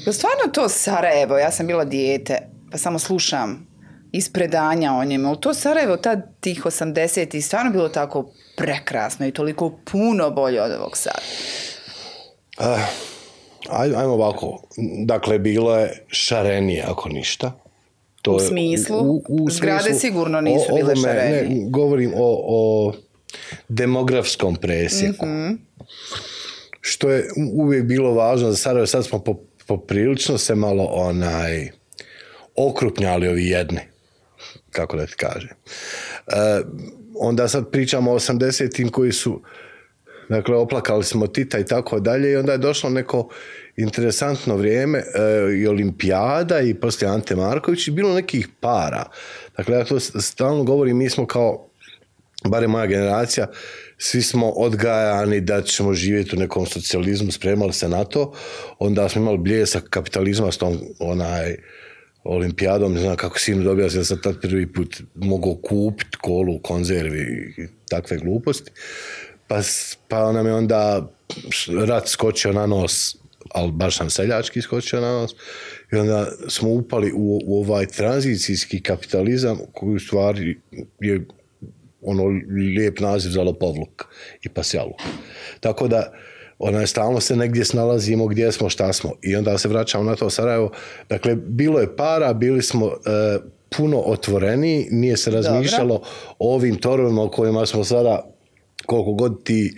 Jel 0.00 0.12
stvarno 0.12 0.52
to 0.52 0.68
Sarajevo, 0.68 1.38
ja 1.38 1.50
sam 1.50 1.66
bila 1.66 1.84
dijete, 1.84 2.38
pa 2.70 2.78
samo 2.78 2.98
slušam 2.98 3.66
iz 4.12 4.28
predanja 4.28 4.92
o 4.92 5.04
njemu. 5.04 5.36
To 5.36 5.54
Sarajevo 5.54 5.96
tad 5.96 6.20
tih 6.40 6.62
80-ih 6.62 7.46
stvarno 7.46 7.70
bilo 7.70 7.88
tako 7.88 8.26
prekrasno 8.56 9.26
i 9.26 9.32
toliko 9.32 9.78
puno 9.84 10.30
bolje 10.30 10.62
od 10.62 10.72
ovog 10.72 10.96
sada. 10.96 11.18
Aj, 13.70 13.90
ajmo 13.96 14.12
ovako. 14.12 14.62
Dakle, 15.04 15.38
bilo 15.38 15.76
je 15.76 16.04
šarenije, 16.08 16.84
ako 16.84 17.08
ništa. 17.08 17.52
To 18.22 18.30
U 18.30 18.34
je- 18.34 18.40
smislu? 18.40 19.20
Zgrade 19.50 19.94
sigurno 19.94 20.40
nisu 20.40 20.64
o- 20.70 20.76
bile 20.76 20.96
šarenije. 20.96 21.42
Ne, 21.44 21.70
govorim 21.70 22.12
o, 22.12 22.42
o 22.46 22.92
demografskom 23.68 24.56
presjeku. 24.56 25.26
Mhm. 25.26 25.54
Što 26.80 27.10
je 27.10 27.28
uvijek 27.52 27.84
bilo 27.84 28.14
važno 28.14 28.50
za 28.50 28.56
Sarajevo. 28.56 28.86
Sad 28.86 29.06
smo 29.06 29.18
po, 29.18 29.40
poprilično 29.66 30.38
se 30.38 30.54
malo 30.54 30.84
onaj 30.84 31.70
okrupnjali 32.56 33.28
ovi 33.28 33.46
jedni. 33.46 33.80
Kako 34.70 34.96
da 34.96 35.06
ti 35.06 35.14
kažem. 35.16 35.50
E, 35.50 36.60
onda 37.14 37.48
sad 37.48 37.70
pričamo 37.70 38.12
o 38.12 38.18
80-im 38.18 38.88
koji 38.88 39.12
su 39.12 39.42
Dakle, 40.30 40.56
oplakali 40.56 41.04
smo 41.04 41.26
Tita 41.26 41.58
i 41.58 41.64
tako 41.64 42.00
dalje 42.00 42.30
i 42.30 42.36
onda 42.36 42.52
je 42.52 42.58
došlo 42.58 42.90
neko 42.90 43.28
interesantno 43.76 44.56
vrijeme 44.56 44.98
e, 44.98 45.02
i 45.56 45.66
olimpijada 45.66 46.60
i 46.60 46.74
poslije 46.74 47.10
Ante 47.10 47.36
Marković 47.36 47.88
i 47.88 47.90
bilo 47.90 48.14
nekih 48.14 48.48
para. 48.60 49.04
Dakle, 49.56 49.76
ja 49.76 49.84
to 49.84 50.00
stalno 50.00 50.64
govorim, 50.64 50.96
mi 50.96 51.10
smo 51.10 51.26
kao, 51.26 51.68
barem 52.44 52.70
moja 52.70 52.86
generacija, 52.86 53.46
svi 54.02 54.22
smo 54.22 54.50
odgajani 54.50 55.40
da 55.40 55.62
ćemo 55.62 55.94
živjeti 55.94 56.36
u 56.36 56.38
nekom 56.38 56.66
socijalizmu, 56.66 57.32
spremali 57.32 57.72
se 57.72 57.88
na 57.88 58.04
to, 58.04 58.32
onda 58.78 59.08
smo 59.08 59.22
imali 59.22 59.38
bljesak 59.38 59.84
kapitalizma 59.90 60.52
s 60.52 60.56
tom 60.56 60.78
onaj, 60.98 61.56
olimpijadom, 62.24 62.92
ne 62.92 63.00
znam 63.00 63.16
kako 63.16 63.38
sinu 63.38 63.64
dobija, 63.64 63.88
ja 63.94 64.04
sam 64.04 64.22
tad 64.22 64.40
prvi 64.40 64.72
put 64.72 65.02
mogao 65.14 65.54
kupiti 65.54 66.16
kolu 66.20 66.58
konzervi 66.58 67.54
i 67.58 67.66
takve 67.88 68.16
gluposti. 68.16 68.70
Pa, 69.48 69.60
pa 70.08 70.32
nam 70.32 70.46
je 70.46 70.54
onda 70.54 71.12
rat 71.86 72.08
skočio 72.08 72.52
na 72.52 72.66
nos, 72.66 73.16
ali 73.50 73.72
baš 73.72 74.00
nam 74.00 74.10
seljački 74.10 74.62
skočio 74.62 75.00
na 75.00 75.12
nos. 75.12 75.30
I 75.92 75.96
onda 75.96 76.32
smo 76.48 76.70
upali 76.70 77.12
u, 77.12 77.40
u 77.46 77.60
ovaj 77.60 77.86
tranzicijski 77.86 78.82
kapitalizam 78.82 79.58
koji 79.72 79.96
u 79.96 80.00
stvari 80.00 80.60
je 81.00 81.26
ono 82.02 82.24
lijep 82.76 83.00
naziv 83.00 83.30
za 83.30 83.42
lopovluk 83.42 84.04
i 84.42 84.48
pasjaluk. 84.48 85.00
Tako 85.60 85.88
da 85.88 86.12
onaj, 86.58 86.86
stalno 86.86 87.20
se 87.20 87.36
negdje 87.36 87.64
snalazimo 87.64 88.26
gdje 88.26 88.52
smo, 88.52 88.68
šta 88.68 88.92
smo. 88.92 89.12
I 89.22 89.36
onda 89.36 89.58
se 89.58 89.68
vraćamo 89.68 90.04
na 90.04 90.16
to 90.16 90.30
Sarajevo. 90.30 90.70
Dakle, 91.08 91.36
bilo 91.36 91.80
je 91.80 91.96
para, 91.96 92.32
bili 92.32 92.62
smo 92.62 92.86
e, 92.86 92.90
puno 93.76 93.98
otvoreni, 93.98 94.88
nije 94.90 95.16
se 95.16 95.30
razmišljalo 95.30 96.02
o 96.38 96.54
ovim 96.54 96.76
torovima 96.76 97.22
o 97.22 97.28
kojima 97.28 97.66
smo 97.66 97.84
sada, 97.84 98.34
koliko 98.86 99.12
god 99.12 99.44
ti 99.44 99.76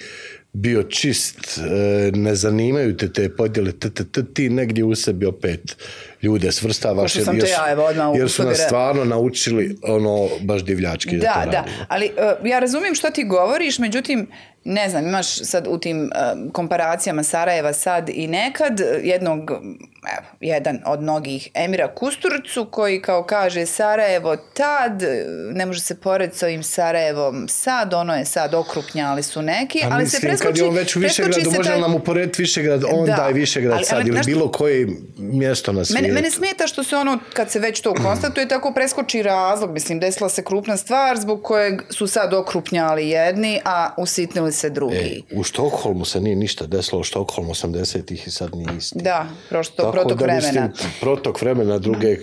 bio 0.53 0.83
čist, 0.83 1.59
e, 1.59 2.11
ne 2.15 2.35
zanimaju 2.35 2.97
te 2.97 3.13
te 3.13 3.37
podjele, 3.37 3.73
t, 3.73 3.91
t, 3.91 4.25
ti 4.35 4.49
negdje 4.49 4.85
u 4.85 4.95
sebi 4.95 5.27
opet 5.27 5.77
ljude 6.23 6.53
svrstavaš. 6.53 7.13
To 7.13 7.21
ja, 7.21 7.71
evo, 7.71 7.85
odmah 7.85 8.07
jer 8.15 8.31
su 8.31 8.43
nas 8.43 8.59
stvarno 8.59 9.05
naučili 9.05 9.77
ono 9.83 10.29
baš 10.41 10.65
divljački 10.65 11.17
da, 11.17 11.23
Da, 11.27 11.45
to 11.45 11.51
da, 11.51 11.65
ali 11.89 12.11
uh, 12.41 12.47
ja 12.47 12.59
razumijem 12.59 12.95
što 12.95 13.11
ti 13.11 13.25
govoriš, 13.25 13.79
međutim, 13.79 14.29
ne 14.65 14.89
znam, 14.89 15.07
imaš 15.07 15.27
sad 15.29 15.67
u 15.69 15.79
tim 15.79 16.03
uh, 16.05 16.53
komparacijama 16.53 17.23
Sarajeva 17.23 17.73
sad 17.73 18.09
i 18.09 18.27
nekad 18.27 18.81
uh, 18.81 19.05
jednog, 19.05 19.51
evo, 20.11 20.27
jedan 20.41 20.79
od 20.87 21.03
mnogih 21.03 21.49
Emira 21.55 21.89
Kusturcu 21.89 22.67
koji 22.67 23.03
kao 23.03 23.23
kaže 23.23 23.67
Sarajevo 23.67 24.37
tad, 24.37 25.03
ne 25.51 25.67
može 25.67 25.81
se 25.81 25.95
porediti 25.97 26.39
s 26.39 26.43
ovim 26.43 26.63
Sarajevom 26.63 27.49
sad, 27.49 27.95
ono 27.95 28.15
je 28.15 28.25
sad 28.25 28.55
okrupnjali 28.55 29.23
su 29.23 29.43
neki, 29.43 29.79
Pa 29.83 29.89
ali 29.91 30.01
se 30.01 30.17
mislim, 30.17 30.21
preskoči... 30.23 30.47
kad 30.49 30.59
je 30.59 30.65
on 30.65 30.75
već 30.75 30.97
u 30.97 31.01
Višegradu, 31.01 31.41
se 31.43 31.57
može 31.57 31.71
taj- 31.71 31.81
nam 31.81 31.95
uporediti 31.95 32.43
Višegrad 32.43 32.83
onda 32.87 33.13
Da. 33.15 33.29
i 33.31 33.35
Višegrad 33.35 33.75
Ali- 33.75 33.85
sad 33.85 33.95
ali, 33.95 34.05
ili 34.05 34.13
znaš- 34.13 34.27
bilo 34.27 34.49
koje 34.49 34.87
mjesto 35.17 35.73
na 35.73 35.85
svijetu. 35.85 36.03
Mene, 36.03 36.12
mene 36.13 36.31
smeta 36.31 36.67
što 36.67 36.85
se 36.85 36.97
ono, 36.97 37.19
kad 37.33 37.51
se 37.51 37.59
već 37.59 37.81
to 37.81 37.95
konstatuje, 38.05 38.49
tako 38.49 38.73
preskoči 38.75 39.23
razlog. 39.23 39.71
Mislim, 39.71 40.01
desila 40.01 40.29
se 40.29 40.45
krupna 40.45 40.77
stvar 40.77 41.21
zbog 41.21 41.43
kojeg 41.43 41.83
su 41.91 42.07
sad 42.07 42.35
okrupnjali 42.35 43.09
jedni, 43.09 43.61
a 43.65 43.95
usitnili 43.99 44.53
se 44.53 44.71
drugi. 44.71 44.97
E, 45.31 45.37
u 45.39 45.43
Štokholmu 45.43 46.05
se 46.05 46.21
nije 46.21 46.37
ništa 46.37 46.67
desilo, 46.67 47.01
u 47.01 47.05
Štokholmu 47.05 47.55
80-ih 47.55 48.27
i 48.27 48.31
sad 48.31 48.55
nije 48.55 48.77
isti. 48.79 48.99
Da, 49.03 49.27
prosto 49.49 49.83
Tako 49.83 49.93
protok 49.93 50.19
da, 50.19 50.25
vremena. 50.25 50.69
Mislim, 50.69 50.91
protok 51.01 51.43
vremena, 51.43 51.79
druge, 51.79 52.17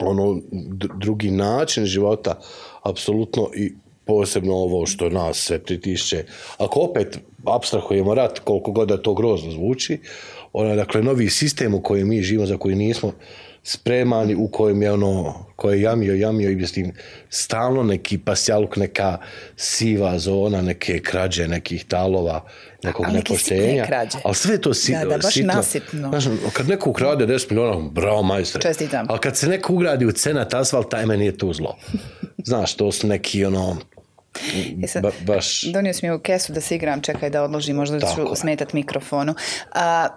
ono, 0.00 0.40
drugi 1.00 1.30
način 1.30 1.84
života, 1.84 2.38
apsolutno 2.82 3.50
i 3.54 3.72
posebno 4.08 4.54
ovo 4.54 4.86
što 4.86 5.08
nas 5.08 5.36
sve 5.36 5.58
pritišće. 5.58 6.24
Ako 6.58 6.80
opet 6.80 7.18
abstrahujemo 7.46 8.14
rat, 8.14 8.38
koliko 8.38 8.72
god 8.72 8.88
da 8.88 9.02
to 9.02 9.14
grozno 9.14 9.50
zvuči, 9.50 9.98
ono, 10.52 10.76
dakle, 10.76 11.02
novi 11.02 11.30
sistem 11.30 11.74
u 11.74 11.82
kojem 11.82 12.08
mi 12.08 12.22
živimo, 12.22 12.46
za 12.46 12.56
koji 12.56 12.76
nismo 12.76 13.12
spremani, 13.62 14.34
u 14.34 14.48
kojem 14.48 14.82
je 14.82 14.92
ono, 14.92 15.34
koje 15.56 15.76
je 15.76 15.82
jamio, 15.82 16.14
jamio 16.14 16.50
i 16.50 16.56
mislim, 16.56 16.92
stalno 17.30 17.82
neki 17.82 18.18
pasjaluk, 18.18 18.76
neka 18.76 19.18
siva 19.56 20.18
zona, 20.18 20.62
neke 20.62 21.00
krađe, 21.00 21.48
nekih 21.48 21.84
talova, 21.84 22.44
nekog 22.82 23.06
sitne 23.06 23.18
nepoštenja. 23.18 23.86
krađe. 23.86 24.18
Ali 24.24 24.34
sve 24.34 24.54
je 24.54 24.60
to 24.60 24.74
si, 24.74 24.92
Da, 24.92 25.04
da, 25.04 25.18
baš 25.18 25.34
sitno. 25.34 25.54
nasitno. 25.54 26.08
Znaš, 26.08 26.24
kad 26.52 26.68
neko 26.68 26.90
ukrade 26.90 27.26
10 27.26 27.50
miliona, 27.50 27.88
bravo 27.88 28.22
majstor. 28.22 28.62
Čestitam. 28.62 29.06
Ali 29.08 29.18
kad 29.18 29.36
se 29.36 29.48
neko 29.48 29.72
ugradi 29.72 30.06
u 30.06 30.12
cenat 30.12 30.54
asfalta, 30.54 30.96
ajme 30.96 31.16
nije 31.16 31.36
to 31.38 31.52
zlo. 31.52 31.76
Znaš, 32.44 32.74
to 32.74 32.92
su 32.92 33.06
neki 33.06 33.44
ono, 33.44 33.76
Jesam, 34.76 35.02
ba, 35.02 35.10
baš... 35.22 35.62
Donio 35.62 35.92
si 35.94 36.06
mi 36.06 36.12
u 36.12 36.18
kesu 36.18 36.52
da 36.52 36.60
se 36.60 36.74
igram, 36.74 37.00
čekaj 37.00 37.30
da 37.30 37.42
odložim, 37.42 37.76
možda 37.76 37.98
Tako 38.00 38.14
ću 38.14 38.20
je. 38.22 38.36
smetat 38.36 38.72
mikrofonu. 38.72 39.34
A, 39.72 40.08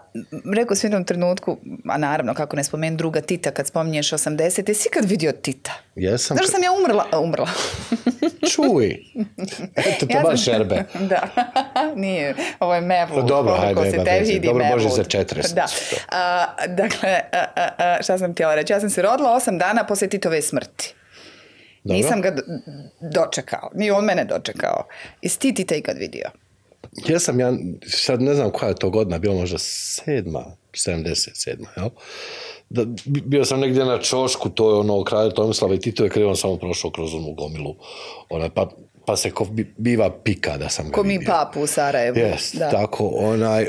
rekao 0.53 0.75
si 0.75 0.85
u 0.85 0.87
jednom 0.87 1.03
trenutku, 1.03 1.57
a 1.85 1.97
naravno 1.97 2.33
kako 2.33 2.55
ne 2.55 2.63
spomen 2.63 2.97
druga 2.97 3.21
Tita 3.21 3.51
kad 3.51 3.67
spominješ 3.67 4.09
80, 4.09 4.37
jesi 4.69 4.89
ikad 4.89 5.05
vidio 5.05 5.31
Tita? 5.33 5.71
Jesam. 5.95 6.37
Znaš 6.37 6.49
sam 6.49 6.63
ja 6.63 6.69
umrla? 6.73 7.05
a, 7.11 7.19
Umrla. 7.19 7.47
Čuj. 8.49 8.87
Eto, 9.75 9.89
to 9.99 10.05
Ja 10.09 10.13
sam- 10.13 10.23
baš 10.23 10.43
šerbe. 10.43 10.83
da, 11.11 11.27
nije, 11.95 12.35
ovo 12.59 12.75
je 12.75 12.81
Mevlu. 12.81 13.15
Pa 13.15 13.21
dobro, 13.21 13.55
hajde, 13.55 13.91
se 13.91 13.97
veze. 13.99 14.33
vidi 14.33 14.47
Dobro, 14.47 14.65
može 14.65 14.85
Mevlud. 14.85 14.95
za 14.95 15.03
40. 15.03 15.53
Da. 15.53 15.65
A, 16.09 16.45
dakle, 16.67 17.19
a, 17.33 17.45
a, 17.77 17.97
šta 18.03 18.17
sam 18.17 18.33
htjela 18.33 18.55
reći? 18.55 18.73
Ja 18.73 18.79
sam 18.79 18.89
se 18.89 19.01
rodila 19.01 19.33
osam 19.33 19.57
dana 19.57 19.83
poslije 19.83 20.09
Titove 20.09 20.41
smrti. 20.41 20.93
Dobro. 21.83 21.97
Nisam 21.97 22.21
ga 22.21 22.31
do- 22.31 22.41
dočekao, 23.11 23.69
ni 23.73 23.91
on 23.91 24.05
mene 24.05 24.25
dočekao. 24.25 24.83
Jesi 25.21 25.39
ti 25.39 25.53
Tita 25.53 25.75
ikad 25.75 25.97
vidio? 25.97 26.29
Jesam 27.05 27.39
ja, 27.39 27.53
sad 27.87 28.21
ne 28.21 28.33
znam 28.33 28.51
koja 28.51 28.69
je 28.69 28.75
to 28.75 28.89
godina, 28.89 29.19
bilo 29.19 29.35
možda 29.35 29.57
sedma, 29.57 30.43
77, 30.73 31.35
jel? 31.77 31.89
Da, 32.69 32.85
bi- 33.05 33.21
bio 33.21 33.45
sam 33.45 33.59
negdje 33.59 33.85
na 33.85 33.97
čošku, 33.99 34.49
to 34.49 34.69
je 34.69 34.75
ono 34.75 35.03
kralja 35.03 35.29
Tomislava 35.29 35.73
i 35.75 35.79
Tito 35.79 36.03
je 36.03 36.09
krivo 36.09 36.35
samo 36.35 36.57
prošao 36.57 36.91
kroz 36.91 37.13
onu 37.13 37.33
gomilu. 37.33 37.75
Ona, 38.29 38.49
pa, 38.49 38.69
pa 39.05 39.17
se 39.17 39.31
ko 39.31 39.45
bi- 39.45 39.73
biva 39.77 40.09
pika 40.13 40.57
da 40.57 40.69
sam 40.69 40.85
ga 40.85 40.91
Ko 40.91 41.03
mi 41.03 41.09
vidio. 41.09 41.27
papu 41.29 41.61
u 41.61 41.67
Sarajevu. 41.67 42.17
Jest, 42.17 42.55
da. 42.55 42.69
tako, 42.69 43.07
onaj, 43.07 43.67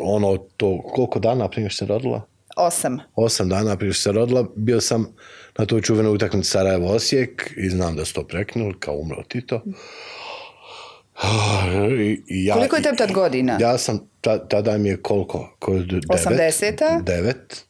ono, 0.00 0.36
to, 0.56 0.82
koliko 0.84 1.18
dana 1.18 1.48
prije 1.48 1.68
što 1.68 1.78
se 1.78 1.86
rodila? 1.86 2.22
Osam. 2.56 2.98
Osam 3.14 3.48
dana 3.48 3.76
prije 3.76 3.92
što 3.92 4.02
se 4.02 4.12
rodila, 4.12 4.46
bio 4.56 4.80
sam 4.80 5.06
na 5.58 5.66
toj 5.66 5.82
čuvenoj 5.82 6.14
utakmici 6.14 6.50
Sarajevo 6.50 6.86
Osijek 6.86 7.52
i 7.56 7.70
znam 7.70 7.96
da 7.96 8.04
su 8.04 8.14
to 8.14 8.24
prekinuli, 8.24 8.74
kao 8.78 8.94
umro 8.96 9.22
Tito. 9.28 9.62
I, 12.00 12.22
i 12.28 12.44
ja, 12.44 12.54
Koliko 12.54 12.76
je 12.76 12.82
tebi 12.82 12.96
tad 12.96 13.12
godina? 13.12 13.58
Ja 13.60 13.78
sam, 13.78 14.00
ta, 14.20 14.48
tada 14.48 14.78
mi 14.78 14.88
je 14.88 15.02
koliko? 15.02 15.56
Ko, 15.58 15.72
devet, 15.72 16.04
80-ta? 16.08 17.00
Devet. 17.02 17.64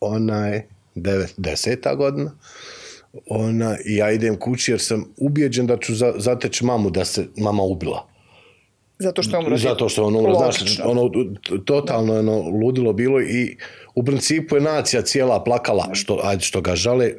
Onaj, 0.00 0.62
devet, 0.94 1.34
deseta 1.36 1.94
godina. 1.94 2.30
Ona, 3.26 3.76
ja 3.84 4.10
idem 4.10 4.36
kući 4.38 4.70
jer 4.70 4.80
sam 4.80 5.04
ubijeđen 5.16 5.66
da 5.66 5.78
ću 5.78 5.94
za, 5.94 6.12
zateći 6.16 6.64
mamu 6.64 6.90
da 6.90 7.04
se 7.04 7.26
mama 7.36 7.62
ubila. 7.62 8.08
Zato 8.98 9.22
što 9.22 9.36
je 9.36 9.46
umro. 9.46 9.56
Zato 9.56 9.88
što 9.88 10.02
je 10.02 10.06
on 10.06 10.16
umro, 10.16 10.34
znaš, 10.34 10.80
ono, 10.84 11.10
totalno 11.64 12.18
ono, 12.18 12.38
ludilo 12.40 12.92
bilo 12.92 13.20
i 13.20 13.56
u 13.94 14.04
principu 14.04 14.56
je 14.56 14.60
nacija 14.60 15.02
cijela 15.02 15.44
plakala 15.44 15.90
što, 15.92 16.20
ajde, 16.24 16.42
što 16.42 16.60
ga 16.60 16.76
žale, 16.76 17.12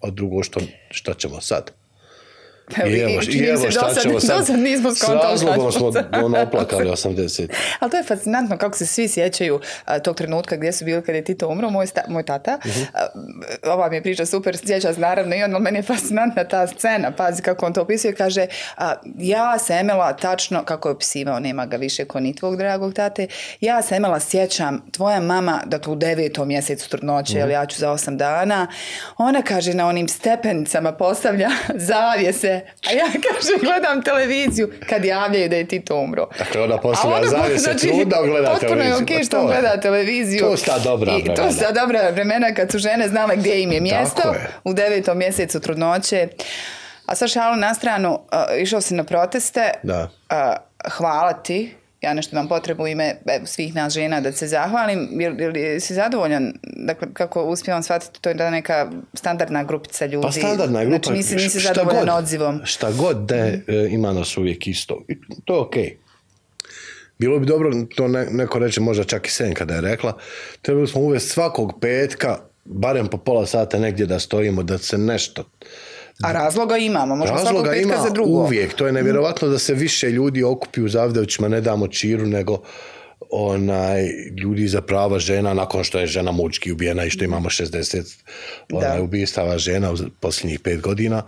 a 0.00 0.10
drugo 0.10 0.42
što, 0.42 0.60
šta 0.90 1.14
ćemo 1.14 1.40
sad? 1.40 1.79
I 2.86 3.00
evo, 3.00 3.10
i 3.28 3.44
evo 3.44 3.58
se 3.58 3.70
šta 3.70 3.94
ćemo 3.94 4.20
sad? 4.20 4.38
dosad 4.38 4.58
nismo 4.58 4.90
S 4.90 5.02
razlogom 5.22 5.72
smo 5.72 5.92
ono, 6.14 6.40
oplakali 6.40 6.90
80. 6.90 7.48
Ali 7.80 7.90
to 7.90 7.96
je 7.96 8.02
fascinantno 8.02 8.58
kako 8.58 8.76
se 8.76 8.86
svi 8.86 9.08
sjećaju 9.08 9.60
a, 9.84 9.98
tog 9.98 10.16
trenutka 10.16 10.56
gdje 10.56 10.72
su 10.72 10.84
bili 10.84 11.02
kad 11.02 11.14
je 11.14 11.24
Tito 11.24 11.48
umro, 11.48 11.70
moj, 11.70 11.86
sta, 11.86 12.00
moj 12.08 12.22
tata. 12.22 12.58
Mhm. 12.66 12.80
a, 12.94 13.06
ova 13.64 13.88
mi 13.88 13.96
je 13.96 14.02
priča 14.02 14.26
super, 14.26 14.56
sjeća 14.56 14.94
se 14.94 15.00
naravno 15.00 15.36
i 15.36 15.42
on, 15.42 15.54
ali 15.54 15.62
meni 15.62 15.78
je 15.78 15.82
fascinantna 15.82 16.44
ta 16.44 16.66
scena, 16.66 17.10
pazi 17.10 17.42
kako 17.42 17.66
on 17.66 17.72
to 17.72 17.82
opisuje, 17.82 18.14
kaže, 18.14 18.46
a, 18.76 18.94
ja 19.18 19.58
se 19.58 19.74
Emela 19.74 20.12
tačno, 20.12 20.64
kako 20.64 20.88
je 20.88 20.92
opisivao, 20.92 21.40
nema 21.40 21.66
ga 21.66 21.76
više 21.76 22.04
ko 22.04 22.20
ni 22.20 22.36
tvog 22.36 22.56
dragog 22.56 22.94
tate, 22.94 23.26
ja 23.60 23.82
se 23.82 23.94
Emela 23.94 24.20
sjećam, 24.20 24.82
tvoja 24.92 25.20
mama, 25.20 25.62
dakle 25.66 25.92
u 25.92 25.96
devetom 25.96 26.48
mjesecu 26.48 26.90
trudnoće, 26.90 27.32
Mhm. 27.32 27.38
jer 27.38 27.50
ja 27.50 27.66
ću 27.66 27.78
za 27.78 27.90
osam 27.90 28.16
dana, 28.16 28.66
ona 29.18 29.42
kaže 29.42 29.74
na 29.74 29.86
onim 29.86 30.08
stepenicama 30.08 30.92
postavlja 30.92 31.48
zavjese, 32.60 32.88
a 32.88 32.92
ja 32.92 33.06
kaže 33.24 33.52
gledam 33.62 34.02
televiziju 34.02 34.70
kad 34.88 35.04
javljaju 35.04 35.48
da 35.48 35.56
je 35.56 35.66
Tito 35.66 35.96
umro. 35.96 36.28
Dakle, 36.38 36.60
ona 36.60 36.78
postavlja 36.78 37.16
ono, 37.16 37.26
zavjese, 37.28 37.76
trudna, 37.76 38.22
gleda 38.22 38.50
Potpuno 38.50 38.70
je 38.72 38.78
televiziju. 38.78 39.04
okej 39.04 39.16
Pa 39.18 39.24
što 39.24 39.30
to 39.30 39.38
on 39.38 39.48
je- 39.48 39.52
gleda 39.52 39.80
televiziju. 39.80 40.40
to 40.40 40.56
su 40.56 40.64
ta 40.64 40.78
dobra 40.80 41.12
I 41.12 41.18
to 41.18 41.32
vremena. 41.32 41.52
su 41.52 41.58
ta 41.60 41.72
dobra 41.72 42.10
vremena 42.10 42.54
kad 42.54 42.70
su 42.70 42.78
žene 42.78 43.08
znale 43.08 43.36
gdje 43.36 43.62
im 43.62 43.72
je 43.72 43.80
mjesto 43.80 44.22
je. 44.24 44.48
u 44.64 44.72
devetom 44.72 45.18
mjesecu 45.18 45.60
trudnoće. 45.60 46.28
A 47.06 47.14
sad 47.14 47.30
šalu 47.30 47.56
na 47.56 47.74
stranu, 47.74 48.20
a, 48.30 48.46
išao 48.54 48.80
si 48.80 48.94
na 48.94 49.04
proteste. 49.04 49.70
Da. 49.82 50.08
A, 50.28 50.56
hvala 50.88 51.32
ti. 51.34 51.74
Ja 52.00 52.14
nešto 52.14 52.36
imam 52.36 52.48
potrebu 52.48 52.82
u 52.82 52.86
ime 52.88 53.16
svih 53.44 53.74
nas 53.74 53.92
žena 53.92 54.20
da 54.20 54.32
se 54.32 54.46
zahvalim. 54.46 55.08
Jel, 55.20 55.40
jel, 55.40 55.56
jesi 55.56 55.94
zadovoljan? 55.94 56.52
Dakle, 56.62 57.08
kako 57.12 57.44
uspijevam 57.44 57.82
shvatiti, 57.82 58.20
to 58.20 58.28
je 58.28 58.34
da 58.34 58.50
neka 58.50 58.90
standardna 59.14 59.64
grupica 59.64 60.06
ljudi. 60.06 60.26
Pa 60.26 60.32
standardna 60.32 60.84
grupa. 60.84 60.96
Znači, 61.04 61.16
nisi, 61.16 61.36
nisi 61.36 61.60
zadovoljan 61.60 62.06
god- 62.06 62.18
odzivom. 62.18 62.60
Šta 62.64 62.92
god 62.92 63.16
da 63.16 63.36
je, 63.36 63.64
e, 63.68 63.88
ima 63.90 64.12
nas 64.12 64.36
uvijek 64.36 64.66
isto. 64.66 65.04
I 65.08 65.14
to 65.44 65.54
je 65.54 65.60
okej. 65.60 65.96
Bilo 67.18 67.38
bi 67.38 67.46
dobro, 67.46 67.70
to 67.96 68.08
ne, 68.08 68.26
neko 68.30 68.58
reče, 68.58 68.80
možda 68.80 69.04
čak 69.04 69.26
i 69.26 69.30
Senka 69.30 69.64
da 69.64 69.74
je 69.74 69.80
rekla, 69.80 70.16
trebali 70.62 70.86
smo 70.86 71.00
uvesti 71.00 71.30
svakog 71.30 71.78
petka, 71.80 72.38
barem 72.64 73.06
po 73.06 73.16
pola 73.18 73.46
sata 73.46 73.78
negdje 73.78 74.06
da 74.06 74.18
stojimo, 74.18 74.62
da 74.62 74.78
se 74.78 74.98
nešto... 74.98 75.44
A 76.22 76.32
razloga 76.32 76.76
imamo, 76.76 77.26
svakog 77.26 77.44
Razloga 77.44 77.74
ima 77.74 77.94
za 77.96 78.10
drugo. 78.10 78.30
uvijek. 78.30 78.74
To 78.74 78.86
je 78.86 78.92
nevjerovatno 78.92 79.48
da 79.48 79.58
se 79.58 79.74
više 79.74 80.10
ljudi 80.10 80.42
okupi 80.42 80.82
u 80.82 80.88
Zavdevićima, 80.88 81.48
ne 81.48 81.60
damo 81.60 81.88
čiru, 81.88 82.26
nego 82.26 82.58
onaj, 83.30 84.02
ljudi 84.42 84.68
za 84.68 84.80
prava 84.80 85.18
žena 85.18 85.54
nakon 85.54 85.84
što 85.84 85.98
je 85.98 86.06
žena 86.06 86.32
mučki 86.32 86.72
ubijena 86.72 87.04
i 87.04 87.10
što 87.10 87.24
imamo 87.24 87.48
60 87.50 88.16
onaj, 88.72 88.96
Da. 88.96 89.02
ubistava 89.02 89.58
žena 89.58 89.92
u 89.92 89.96
posljednjih 90.20 90.60
pet 90.60 90.80
godina. 90.80 91.22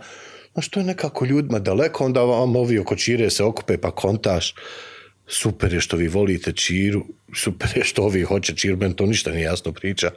Znaš, 0.53 0.69
to 0.69 0.79
je 0.79 0.83
nekako 0.85 1.25
ljudima 1.25 1.59
daleko, 1.59 2.05
onda 2.05 2.21
vam 2.21 2.55
ovi 2.55 2.79
oko 2.79 2.95
čire 2.95 3.29
se 3.29 3.43
okupe 3.43 3.77
pa 3.77 3.91
kontaš. 3.91 4.55
Super 5.27 5.73
je 5.73 5.81
što 5.81 5.97
vi 5.97 6.07
volite 6.07 6.51
čiru, 6.51 7.05
super 7.35 7.69
je 7.75 7.83
što 7.83 8.03
ovi 8.03 8.21
hoće 8.21 8.55
čiru, 8.55 8.77
meni 8.77 8.95
to 8.95 9.05
ništa 9.05 9.31
nije 9.31 9.43
jasno 9.43 9.71
priča, 9.71 10.11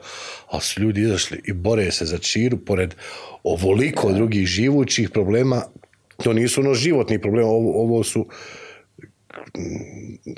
ali 0.47 0.61
su 0.61 0.81
ljudi 0.81 1.01
izašli 1.01 1.41
i 1.45 1.53
bore 1.53 1.91
se 1.91 2.05
za 2.05 2.17
čiru, 2.17 2.57
pored 2.57 2.95
ovoliko 3.43 4.11
drugih 4.11 4.45
živućih 4.47 5.09
problema, 5.09 5.63
to 6.23 6.33
nisu 6.33 6.61
ono 6.61 6.73
životni 6.73 7.21
problemi, 7.21 7.47
ovo, 7.49 7.81
ovo 7.83 8.03
su 8.03 8.27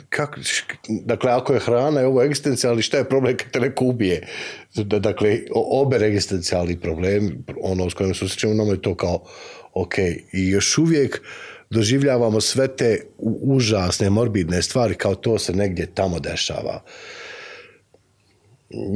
kako, 0.09 0.39
dakle, 0.87 1.31
ako 1.31 1.53
je 1.53 1.59
hrana 1.59 2.01
i 2.01 2.05
ovo 2.05 2.23
egzistencijalni, 2.23 2.81
šta 2.81 2.97
je 2.97 3.09
problem 3.09 3.37
kad 3.37 3.51
te 3.51 3.59
neko 3.59 3.85
ubije? 3.85 4.27
Da- 4.75 4.99
Dakle, 4.99 5.39
obe 5.55 5.97
egzistencijalni 5.97 6.79
problemi, 6.79 7.31
ono 7.61 7.89
s 7.89 7.93
kojim 7.93 8.13
se 8.13 8.19
susrećemo, 8.19 8.53
nama 8.53 8.71
je 8.71 8.81
to 8.81 8.95
kao, 8.95 9.25
ok, 9.73 9.97
i 10.33 10.49
još 10.49 10.77
uvijek 10.77 11.21
doživljavamo 11.69 12.41
sve 12.41 12.75
te 12.75 13.01
užasne, 13.41 14.09
morbidne 14.09 14.61
stvari 14.61 14.95
kao 14.95 15.15
to 15.15 15.39
se 15.39 15.53
negdje 15.53 15.85
tamo 15.93 16.19
dešava. 16.19 16.83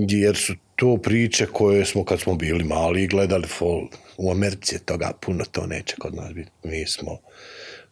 Jer 0.07 0.35
su 0.35 0.53
to 0.75 0.97
priče 0.97 1.45
koje 1.45 1.85
smo 1.85 2.05
kad 2.05 2.19
smo 2.19 2.35
bili 2.35 2.63
mali 2.63 3.07
gledali 3.07 3.47
fol, 3.47 3.87
u 4.17 4.31
Americi 4.31 4.75
je 4.75 4.79
toga 4.79 5.11
puno, 5.21 5.45
to 5.51 5.67
neće 5.67 5.95
kod 5.99 6.15
nas 6.15 6.33
biti. 6.33 6.51
Mi 6.63 6.87
smo, 6.87 7.17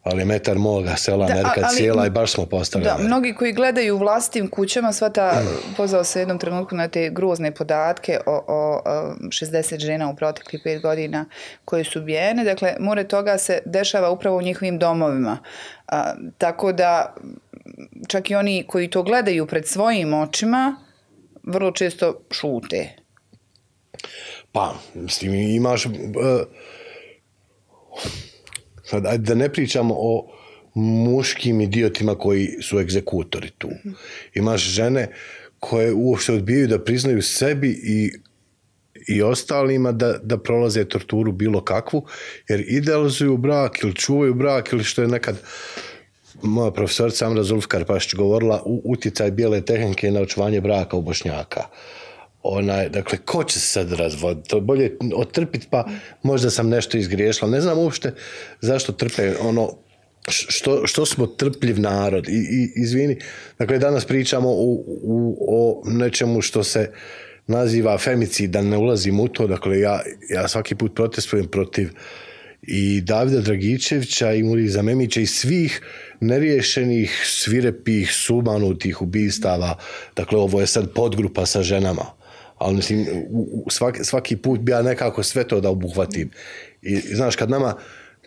ali 0.02 0.24
metar 0.24 0.58
moga 0.58 0.96
sela 0.96 1.26
Da, 1.26 1.32
Amerika 1.32 1.60
ali- 1.64 1.76
cijela 1.76 2.06
i 2.06 2.10
baš 2.10 2.32
smo 2.32 2.46
postali 2.46 2.84
Da, 2.84 2.98
mnogi 2.98 3.34
koji 3.34 3.52
gledaju 3.52 3.94
u 3.94 3.98
vlastitim 3.98 4.50
kućama, 4.50 4.92
sva 4.92 5.10
ta, 5.10 5.42
pozvao 5.76 6.04
se 6.04 6.20
jednom 6.20 6.38
trenutku 6.38 6.76
na 6.76 6.88
te 6.88 7.10
grozne 7.10 7.54
podatke 7.54 8.18
o, 8.26 8.44
o, 8.48 8.82
o 8.84 9.14
60 9.28 9.78
žena 9.78 10.10
u 10.10 10.16
proteklih 10.16 10.60
pet 10.64 10.82
godina 10.82 11.24
koje 11.64 11.84
su 11.84 11.98
ubijene, 11.98 12.44
dakle, 12.44 12.74
more 12.80 13.08
toga 13.08 13.38
se 13.38 13.58
dešava 13.64 14.10
upravo 14.10 14.36
u 14.36 14.42
njihovim 14.42 14.78
domovima. 14.78 15.38
A, 15.86 16.14
tako 16.38 16.72
da, 16.72 17.14
čak 18.08 18.30
i 18.30 18.34
oni 18.34 18.64
koji 18.68 18.90
to 18.90 19.02
gledaju 19.02 19.46
pred 19.46 19.68
svojim 19.68 20.14
očima, 20.14 20.76
vrlo 21.42 21.70
često 21.70 22.20
šute. 22.30 22.96
Pa, 24.52 24.74
mislim, 24.94 25.34
imaš... 25.34 25.86
Uh, 25.86 25.92
sad, 28.92 29.20
da 29.20 29.34
ne 29.34 29.48
pričamo 29.48 29.94
o 29.98 30.32
muškim 30.74 31.60
idiotima 31.60 32.14
koji 32.14 32.48
su 32.62 32.78
egzekutori 32.78 33.50
tu. 33.58 33.68
Imaš 34.34 34.62
žene 34.62 35.08
koje 35.58 35.92
uopšte 35.92 36.32
odbijaju 36.32 36.68
da 36.68 36.84
priznaju 36.84 37.22
sebi 37.22 37.80
i 37.84 38.12
i 39.08 39.22
ostalima 39.22 39.92
da, 39.92 40.18
da 40.22 40.38
prolaze 40.38 40.84
torturu 40.84 41.32
bilo 41.32 41.64
kakvu, 41.64 42.04
jer 42.48 42.64
idealizuju 42.68 43.36
brak 43.36 43.82
ili 43.82 43.94
čuvaju 43.94 44.34
brak 44.34 44.72
ili 44.72 44.84
što 44.84 45.02
je 45.02 45.08
nekad 45.08 45.36
moja 46.42 46.70
profesorica 46.70 47.26
Amra 47.26 47.42
Zulfkar 47.42 47.84
Pašić 47.84 48.14
govorila 48.14 48.62
u 48.64 48.82
utjecaj 48.84 49.30
bijele 49.30 49.60
tehnike 49.60 50.10
na 50.10 50.20
očuvanje 50.20 50.60
braka 50.60 50.96
u 50.96 51.02
Bošnjaka. 51.02 51.60
Onaj, 52.42 52.88
dakle, 52.88 53.18
ko 53.18 53.44
će 53.44 53.60
se 53.60 53.66
sad 53.66 53.92
razvoditi? 53.92 54.48
To 54.48 54.56
je 54.56 54.60
bolje 54.60 54.96
otrpiti, 55.14 55.66
pa 55.70 55.88
možda 56.22 56.50
sam 56.50 56.68
nešto 56.68 56.98
izgriješila. 56.98 57.50
Ne 57.50 57.60
znam 57.60 57.78
uopšte 57.78 58.14
zašto 58.60 58.92
trpe 58.92 59.34
ono, 59.40 59.70
što, 60.28 60.86
što 60.86 61.06
smo 61.06 61.26
trpljiv 61.26 61.80
narod. 61.80 62.28
I, 62.28 62.32
i 62.32 62.72
izvini, 62.76 63.18
dakle, 63.58 63.78
danas 63.78 64.04
pričamo 64.04 64.48
u, 64.50 64.84
u, 65.02 65.36
o 65.48 65.82
nečemu 65.90 66.40
što 66.40 66.64
se 66.64 66.90
naziva 67.46 67.98
femicid, 67.98 68.50
da 68.50 68.62
ne 68.62 68.76
ulazim 68.76 69.20
u 69.20 69.28
to. 69.28 69.46
Dakle, 69.46 69.80
ja, 69.80 70.00
ja 70.30 70.48
svaki 70.48 70.74
put 70.74 70.94
protestujem 70.94 71.48
protiv 71.48 71.90
i 72.62 73.00
Davida 73.00 73.40
Dragičevića 73.40 74.32
i 74.32 74.42
Muriza 74.42 74.82
Memića 74.82 75.20
i 75.20 75.26
svih 75.26 75.80
neriješenih, 76.20 77.22
svirepih, 77.26 78.12
sumanutih 78.12 79.02
ubistava. 79.02 79.78
Dakle, 80.16 80.38
ovo 80.38 80.60
je 80.60 80.66
sad 80.66 80.92
podgrupa 80.92 81.46
sa 81.46 81.62
ženama. 81.62 82.21
Ali 82.62 82.76
mislim, 82.76 83.06
svaki, 83.70 84.04
svaki 84.04 84.36
put 84.36 84.60
bi 84.60 84.72
ja 84.72 84.82
nekako 84.82 85.22
sve 85.22 85.44
to 85.44 85.60
da 85.60 85.70
obuhvatim. 85.70 86.30
I, 86.82 86.92
i 86.92 87.14
znaš, 87.14 87.36
kad 87.36 87.50
nama 87.50 87.74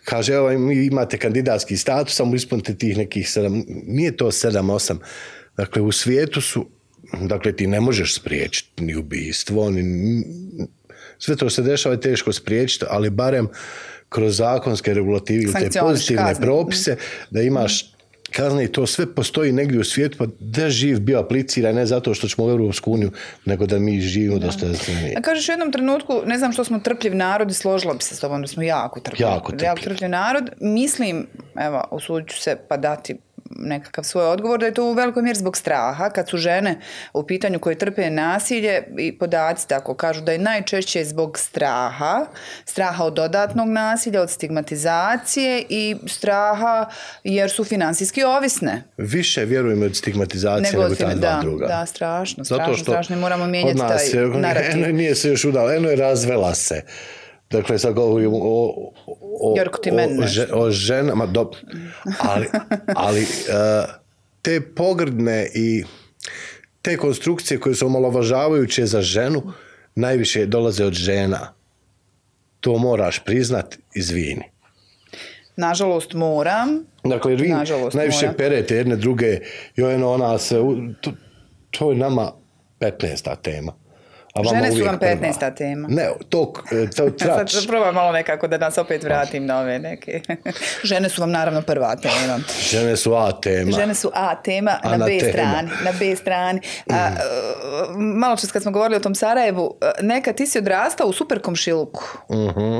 kaže, 0.04 0.32
evo, 0.32 0.58
mi 0.58 0.86
imate 0.86 1.18
kandidatski 1.18 1.76
status, 1.76 2.14
samo 2.14 2.34
ispunite 2.34 2.74
tih 2.74 2.96
nekih 2.96 3.30
sedam, 3.30 3.64
nije 3.86 4.16
to 4.16 4.32
sedam, 4.32 4.70
osam. 4.70 4.98
Dakle, 5.56 5.82
u 5.82 5.92
svijetu 5.92 6.40
su, 6.40 6.66
dakle, 7.22 7.52
ti 7.52 7.66
ne 7.66 7.80
možeš 7.80 8.14
spriječiti 8.14 8.84
ni 8.84 8.96
ubistvo, 8.96 9.70
ni, 9.70 10.24
sve 11.18 11.36
to 11.36 11.50
se 11.50 11.62
dešava 11.62 11.94
je 11.94 12.00
teško 12.00 12.32
spriječiti, 12.32 12.84
ali 12.88 13.10
barem 13.10 13.48
kroz 14.08 14.36
zakonske 14.36 14.94
regulative 14.94 15.42
ili 15.42 15.52
te 15.52 15.80
pozitivne 15.80 16.22
kazne. 16.22 16.44
propise, 16.44 16.96
da 17.30 17.42
imaš 17.42 17.95
kazne 18.36 18.64
i 18.64 18.72
to 18.72 18.86
sve 18.86 19.14
postoji 19.14 19.52
negdje 19.52 19.80
u 19.80 19.84
svijetu, 19.84 20.18
pa 20.18 20.26
da 20.40 20.70
živ 20.70 21.00
bio 21.00 21.20
aplicira 21.20 21.72
ne 21.72 21.86
zato 21.86 22.14
što 22.14 22.28
ćemo 22.28 22.46
u 22.46 22.50
Europsku 22.50 22.92
uniju, 22.92 23.10
nego 23.44 23.66
da 23.66 23.78
mi 23.78 24.00
živimo 24.00 24.38
dostojanstvenije. 24.38 25.14
A 25.16 25.22
kažeš 25.22 25.48
u 25.48 25.52
jednom 25.52 25.72
trenutku, 25.72 26.22
ne 26.26 26.38
znam 26.38 26.52
što 26.52 26.64
smo 26.64 26.78
trpljiv 26.78 27.16
narod 27.16 27.50
i 27.50 27.54
složila 27.54 27.94
bi 27.94 28.02
se 28.02 28.16
s 28.16 28.20
tobom 28.20 28.42
da 28.42 28.48
smo 28.48 28.62
jako 28.62 29.00
trpljivi. 29.00 29.30
Jako 29.30 29.50
trpljivi. 29.50 29.66
Jako 29.66 29.80
trpljiv 29.80 30.10
narod. 30.10 30.50
Mislim, 30.60 31.26
evo, 31.60 31.84
usudit 31.90 32.30
ću 32.30 32.40
se 32.40 32.56
pa 32.68 32.76
dati 32.76 33.16
nekakav 33.50 34.04
svoj 34.04 34.24
odgovor, 34.24 34.60
da 34.60 34.66
je 34.66 34.74
to 34.74 34.84
u 34.84 34.92
velikoj 34.92 35.22
mjeri 35.22 35.38
zbog 35.38 35.56
straha, 35.56 36.10
kad 36.10 36.28
su 36.28 36.36
žene 36.36 36.80
u 37.12 37.22
pitanju 37.22 37.58
koje 37.58 37.78
trpe 37.78 38.10
nasilje 38.10 38.82
i 38.98 39.18
podaci 39.18 39.68
tako 39.68 39.94
kažu 39.94 40.20
da 40.20 40.32
je 40.32 40.38
najčešće 40.38 41.04
zbog 41.04 41.38
straha, 41.38 42.26
straha 42.64 43.04
od 43.04 43.14
dodatnog 43.14 43.68
nasilja, 43.68 44.22
od 44.22 44.30
stigmatizacije 44.30 45.64
i 45.68 45.96
straha 46.06 46.86
jer 47.24 47.50
su 47.50 47.64
finansijski 47.64 48.22
ovisne. 48.24 48.82
Više 48.96 49.44
vjerujem 49.44 49.82
od 49.82 49.96
stigmatizacije 49.96 50.72
nego, 50.72 50.82
Nego 50.82 50.94
ta 50.94 51.14
dva 51.14 51.34
da, 51.34 51.38
druga. 51.42 51.66
da, 51.66 51.86
strašno, 51.86 52.44
Zato 52.44 52.62
strašno, 52.62 52.76
što 52.76 52.92
strašno 52.92 53.16
moramo 53.16 53.46
mijenjati 53.46 53.78
taj 53.78 54.40
narativ. 54.40 54.70
Eno 54.84 54.86
nije 54.86 55.14
se 55.14 55.28
još 55.28 55.44
udala, 55.44 55.74
eno 55.74 55.88
je 55.88 55.96
razvela 55.96 56.54
se. 56.54 56.82
Dakle, 57.50 57.78
sad 57.78 57.94
govorimo 57.94 58.36
o, 58.36 58.92
o, 59.40 59.54
Jorko, 59.58 59.78
ti 59.78 59.90
meni 59.90 60.18
o, 60.52 60.58
o 60.60 60.70
ženama, 60.70 61.26
do, 61.26 61.50
ali, 62.18 62.46
ali 62.94 63.22
uh, 63.22 63.26
te 64.42 64.60
pogrdne 64.60 65.50
i 65.54 65.84
te 66.82 66.96
konstrukcije 66.96 67.60
koje 67.60 67.74
su 67.74 67.86
omalovažavajuće 67.86 68.86
za 68.86 69.02
ženu 69.02 69.42
najviše 69.94 70.46
dolaze 70.46 70.84
od 70.84 70.92
žena. 70.92 71.52
To 72.60 72.78
moraš 72.78 73.24
priznat, 73.24 73.78
izvini. 73.94 74.42
Nažalost 75.56 76.12
moram, 76.12 76.84
Dakle, 77.04 77.34
vi 77.34 77.48
Nažalost, 77.48 77.96
najviše 77.96 78.26
moja. 78.26 78.36
perete 78.36 78.76
jedne 78.76 78.96
druge, 78.96 79.38
joj, 79.76 79.94
ona 79.94 80.38
se, 80.38 80.56
to, 81.00 81.12
to 81.70 81.90
je 81.90 81.96
nama 81.96 82.32
15. 82.80 83.36
tema. 83.42 83.85
A 84.36 84.42
Žene 84.44 84.72
su 84.72 84.84
vam 84.84 84.98
prva. 84.98 85.12
15. 85.12 85.56
tema. 85.56 85.88
Ne, 85.90 86.08
to, 86.28 86.52
e, 86.72 86.90
to 86.90 87.10
trač. 87.18 87.52
Sad 87.52 87.66
probam 87.66 87.94
malo 87.94 88.12
nekako 88.12 88.48
da 88.48 88.58
nas 88.58 88.78
opet 88.78 89.02
vratim 89.04 89.46
na 89.46 89.58
ove 89.60 89.78
neke. 89.78 90.20
Žene 90.90 91.08
su 91.08 91.20
vam 91.20 91.30
naravno 91.30 91.62
prva 91.62 91.96
tema. 91.96 92.38
Žene 92.70 92.96
su 92.96 93.14
A 93.14 93.40
tema. 93.40 93.72
Žene 93.72 93.94
su 93.94 94.10
A 94.14 94.42
tema 94.42 94.78
A 94.82 94.90
na, 94.90 94.96
na 94.96 95.06
B 95.06 95.18
tema. 95.18 95.32
strani. 95.32 95.68
Na 95.84 95.92
B 95.98 96.16
strani. 96.16 96.60
A, 96.90 96.94
e, 96.96 97.10
malo 97.96 98.36
čas 98.36 98.52
kad 98.52 98.62
smo 98.62 98.70
govorili 98.72 98.96
o 98.96 99.00
tom 99.00 99.14
Sarajevu, 99.14 99.78
e, 99.82 100.02
neka 100.02 100.32
ti 100.32 100.46
si 100.46 100.58
odrastao 100.58 101.06
u 101.06 101.12
super 101.12 101.40
komšiluku. 101.42 102.04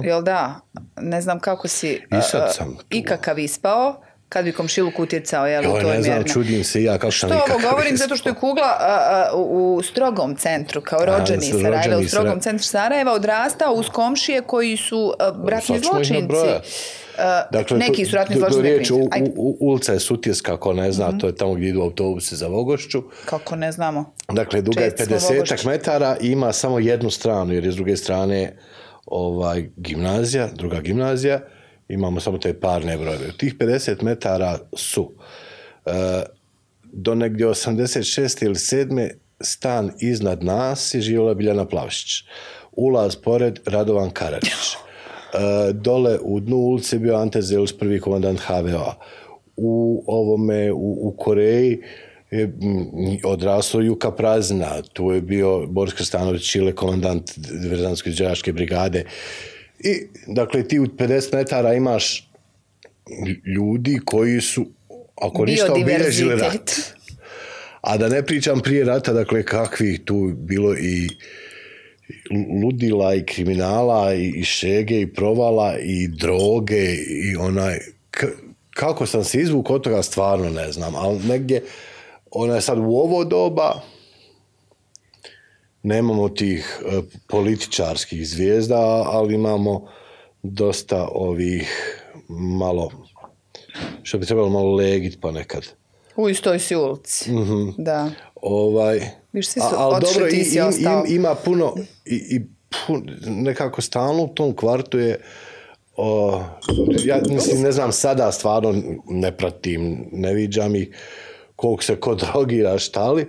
Jel 0.04 0.22
da? 0.22 0.54
Ne 0.96 1.20
znam 1.20 1.40
kako 1.40 1.68
si. 1.68 1.88
I 2.18 2.22
sad 2.30 2.54
sam 2.54 2.76
tu. 2.76 2.84
ikakav 2.90 3.38
ispao 3.38 4.02
kad 4.28 4.44
bi 4.44 4.52
komšiluk 4.52 4.98
utjecao 4.98 5.46
jel, 5.46 5.64
Joj, 5.64 5.80
toj 5.80 5.96
ne 5.96 6.02
znam, 6.02 6.24
čudim 6.24 6.64
se 6.64 6.82
ja 6.82 6.98
kako 6.98 7.12
sam 7.12 7.28
Što 7.28 7.38
ovo 7.54 7.70
govorim? 7.70 7.96
Zato 7.96 8.16
što 8.16 8.28
je 8.28 8.34
Kugla 8.34 8.76
a, 8.80 9.28
a, 9.32 9.36
u, 9.36 9.82
strogom 9.82 10.36
centru, 10.36 10.80
kao 10.80 11.04
rođeni 11.04 11.42
su 11.42 11.60
Sarajeva, 11.60 11.98
u 11.98 12.04
strogom 12.04 12.40
centru 12.40 12.64
Sarajeva, 12.64 13.12
odrastao 13.12 13.72
uz 13.72 13.86
komšije 13.88 14.40
koji 14.42 14.76
su 14.76 15.12
a, 15.18 15.32
ratni 15.48 15.78
zločinci. 15.78 16.20
nabrojati. 16.20 16.68
A, 17.18 17.42
neki 17.76 18.04
to- 18.04 18.10
su 18.10 18.16
ratni 18.16 18.36
zločinci. 18.36 18.62
riječi, 18.62 18.92
u, 18.92 19.08
u, 19.36 19.56
ulica 19.60 19.92
je 19.92 20.00
Sutjeska, 20.00 20.54
ako 20.54 20.72
ne 20.72 20.92
zna, 20.92 21.18
to 21.18 21.26
je 21.26 21.36
tamo 21.36 21.54
gdje 21.54 21.68
idu 21.68 21.80
autobusi 21.80 22.36
za 22.36 22.46
Vogošću. 22.46 23.02
kako 23.24 23.56
ne 23.56 23.72
znamo. 23.72 24.14
Dakle, 24.32 24.62
duga 24.62 24.80
je 24.80 24.90
Česti 24.90 25.04
smo 25.06 25.16
50 25.16 25.34
Vogošći. 25.34 25.66
metara 25.66 26.16
i 26.20 26.26
ima 26.28 26.52
samo 26.52 26.78
jednu 26.78 27.10
stranu, 27.10 27.54
jer 27.54 27.64
je 27.64 27.72
s 27.72 27.74
druge 27.74 27.96
strane 27.96 28.56
ovaj, 29.06 29.70
gimnazija, 29.76 30.48
druga 30.54 30.80
gimnazija, 30.80 31.40
imamo 31.88 32.20
samo 32.20 32.38
te 32.38 32.60
parne 32.60 32.96
brojeve. 32.96 33.32
Tih 33.36 33.54
50 33.58 34.02
metara 34.02 34.58
su 34.76 35.12
e, 35.86 36.22
do 36.84 37.14
negdje 37.14 37.46
86. 37.46 38.44
ili 38.44 38.54
7. 38.54 39.10
stan 39.40 39.90
iznad 40.00 40.44
nas 40.44 40.94
je 40.94 41.00
živjela 41.00 41.34
Biljana 41.34 41.64
Plavšić. 41.64 42.24
Ulaz 42.72 43.16
pored 43.16 43.58
Radovan 43.66 44.10
Karadžić. 44.10 44.76
E, 45.34 45.72
dole 45.72 46.18
u 46.22 46.40
dnu 46.40 46.56
ulice 46.56 46.98
bio 46.98 47.16
Ante 47.16 47.40
prvi 47.78 48.00
komandant 48.00 48.40
HVA. 48.40 48.94
U 49.56 50.04
ovome, 50.06 50.72
u, 50.72 51.08
u 51.08 51.14
Koreji 51.18 51.82
je 52.30 52.52
odraslo 53.24 53.80
Juka 53.80 54.10
Prazna, 54.10 54.82
tu 54.92 55.12
je 55.12 55.20
bio 55.20 55.66
Boris 55.66 55.94
Krstanović 55.94 56.50
Čile, 56.50 56.72
komandant 56.72 57.32
Diverzanske 57.36 58.10
đeraške 58.10 58.52
brigade. 58.52 59.04
I, 59.78 60.00
dakle, 60.26 60.68
ti 60.68 60.78
u 60.78 60.86
50 60.86 61.34
metara 61.34 61.74
imaš 61.74 62.30
ljudi 63.56 64.00
koji 64.04 64.40
su, 64.40 64.66
ako 65.14 65.44
ništa, 65.44 65.66
obilježili 65.72 66.30
rat. 66.42 66.70
A 67.80 67.96
da 67.96 68.08
ne 68.08 68.26
pričam 68.26 68.60
prije 68.60 68.84
rata, 68.84 69.12
dakle, 69.12 69.42
kakvih 69.42 70.00
tu 70.04 70.32
bilo 70.36 70.74
i 70.74 71.08
ludila 72.62 73.14
i 73.14 73.24
kriminala 73.26 74.14
i, 74.14 74.28
i 74.28 74.44
šege 74.44 75.00
i 75.00 75.06
provala 75.06 75.78
i 75.78 76.08
droge 76.08 76.94
i 76.94 77.36
onaj 77.36 77.78
k- 78.10 78.26
kako 78.70 79.06
sam 79.06 79.24
se 79.24 79.40
izvukao 79.40 79.76
od 79.76 79.82
toga 79.82 80.02
stvarno 80.02 80.50
ne 80.50 80.72
znam 80.72 80.94
ali 80.94 81.18
negdje 81.18 81.62
onaj 82.30 82.60
sad 82.60 82.78
u 82.78 82.82
ovo 82.82 83.24
doba 83.24 83.80
nemamo 85.86 86.28
tih 86.28 86.80
e, 86.82 87.00
političarskih 87.26 88.28
zvijezda 88.28 88.76
ali 89.06 89.34
imamo 89.34 89.86
dosta 90.42 91.08
ovih 91.12 91.70
malo 92.28 92.90
što 94.02 94.18
bi 94.18 94.26
trebalo 94.26 94.48
malo 94.48 94.74
legit 94.74 95.20
ponekad 95.20 95.66
U 96.16 96.28
istoj 96.28 96.58
si 96.58 96.76
ulici. 96.76 97.32
Mhm. 97.32 97.68
Da. 97.78 98.10
ovaj 98.36 99.00
Viš, 99.32 99.48
svi 99.48 99.60
su 99.60 99.66
A- 99.66 99.76
ali 99.76 100.00
dobro, 100.02 100.28
i- 100.28 100.32
im- 100.32 100.66
im- 100.80 101.16
ima 101.16 101.34
puno 101.34 101.74
i, 102.04 102.14
i 102.30 102.40
pun- 102.70 103.10
nekako 103.26 103.80
stalno 103.80 104.22
u 104.22 104.28
tom 104.28 104.56
kvartu 104.56 104.98
je 104.98 105.20
o, 105.96 106.40
ja 107.04 107.20
mislim, 107.28 107.62
ne 107.62 107.72
znam 107.72 107.92
sada 107.92 108.32
stvarno 108.32 108.74
ne 109.06 109.36
pratim, 109.36 110.08
ne 110.12 110.34
viđam 110.34 110.74
ih 110.76 110.88
koliko 111.56 111.82
se 111.82 111.96
ko 111.96 112.14
drogira 112.14 112.78
šta 112.78 113.12
li, 113.12 113.26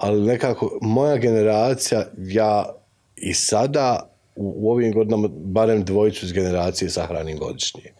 ali 0.00 0.26
nekako 0.26 0.78
moja 0.82 1.16
generacija, 1.16 2.06
ja 2.16 2.74
i 3.16 3.34
sada 3.34 4.12
u, 4.36 4.54
u 4.56 4.70
ovim 4.70 4.92
godinama 4.92 5.28
barem 5.28 5.84
dvojicu 5.84 6.26
iz 6.26 6.32
generacije 6.32 6.90
sahranim 6.90 7.38
godišnje 7.38 7.92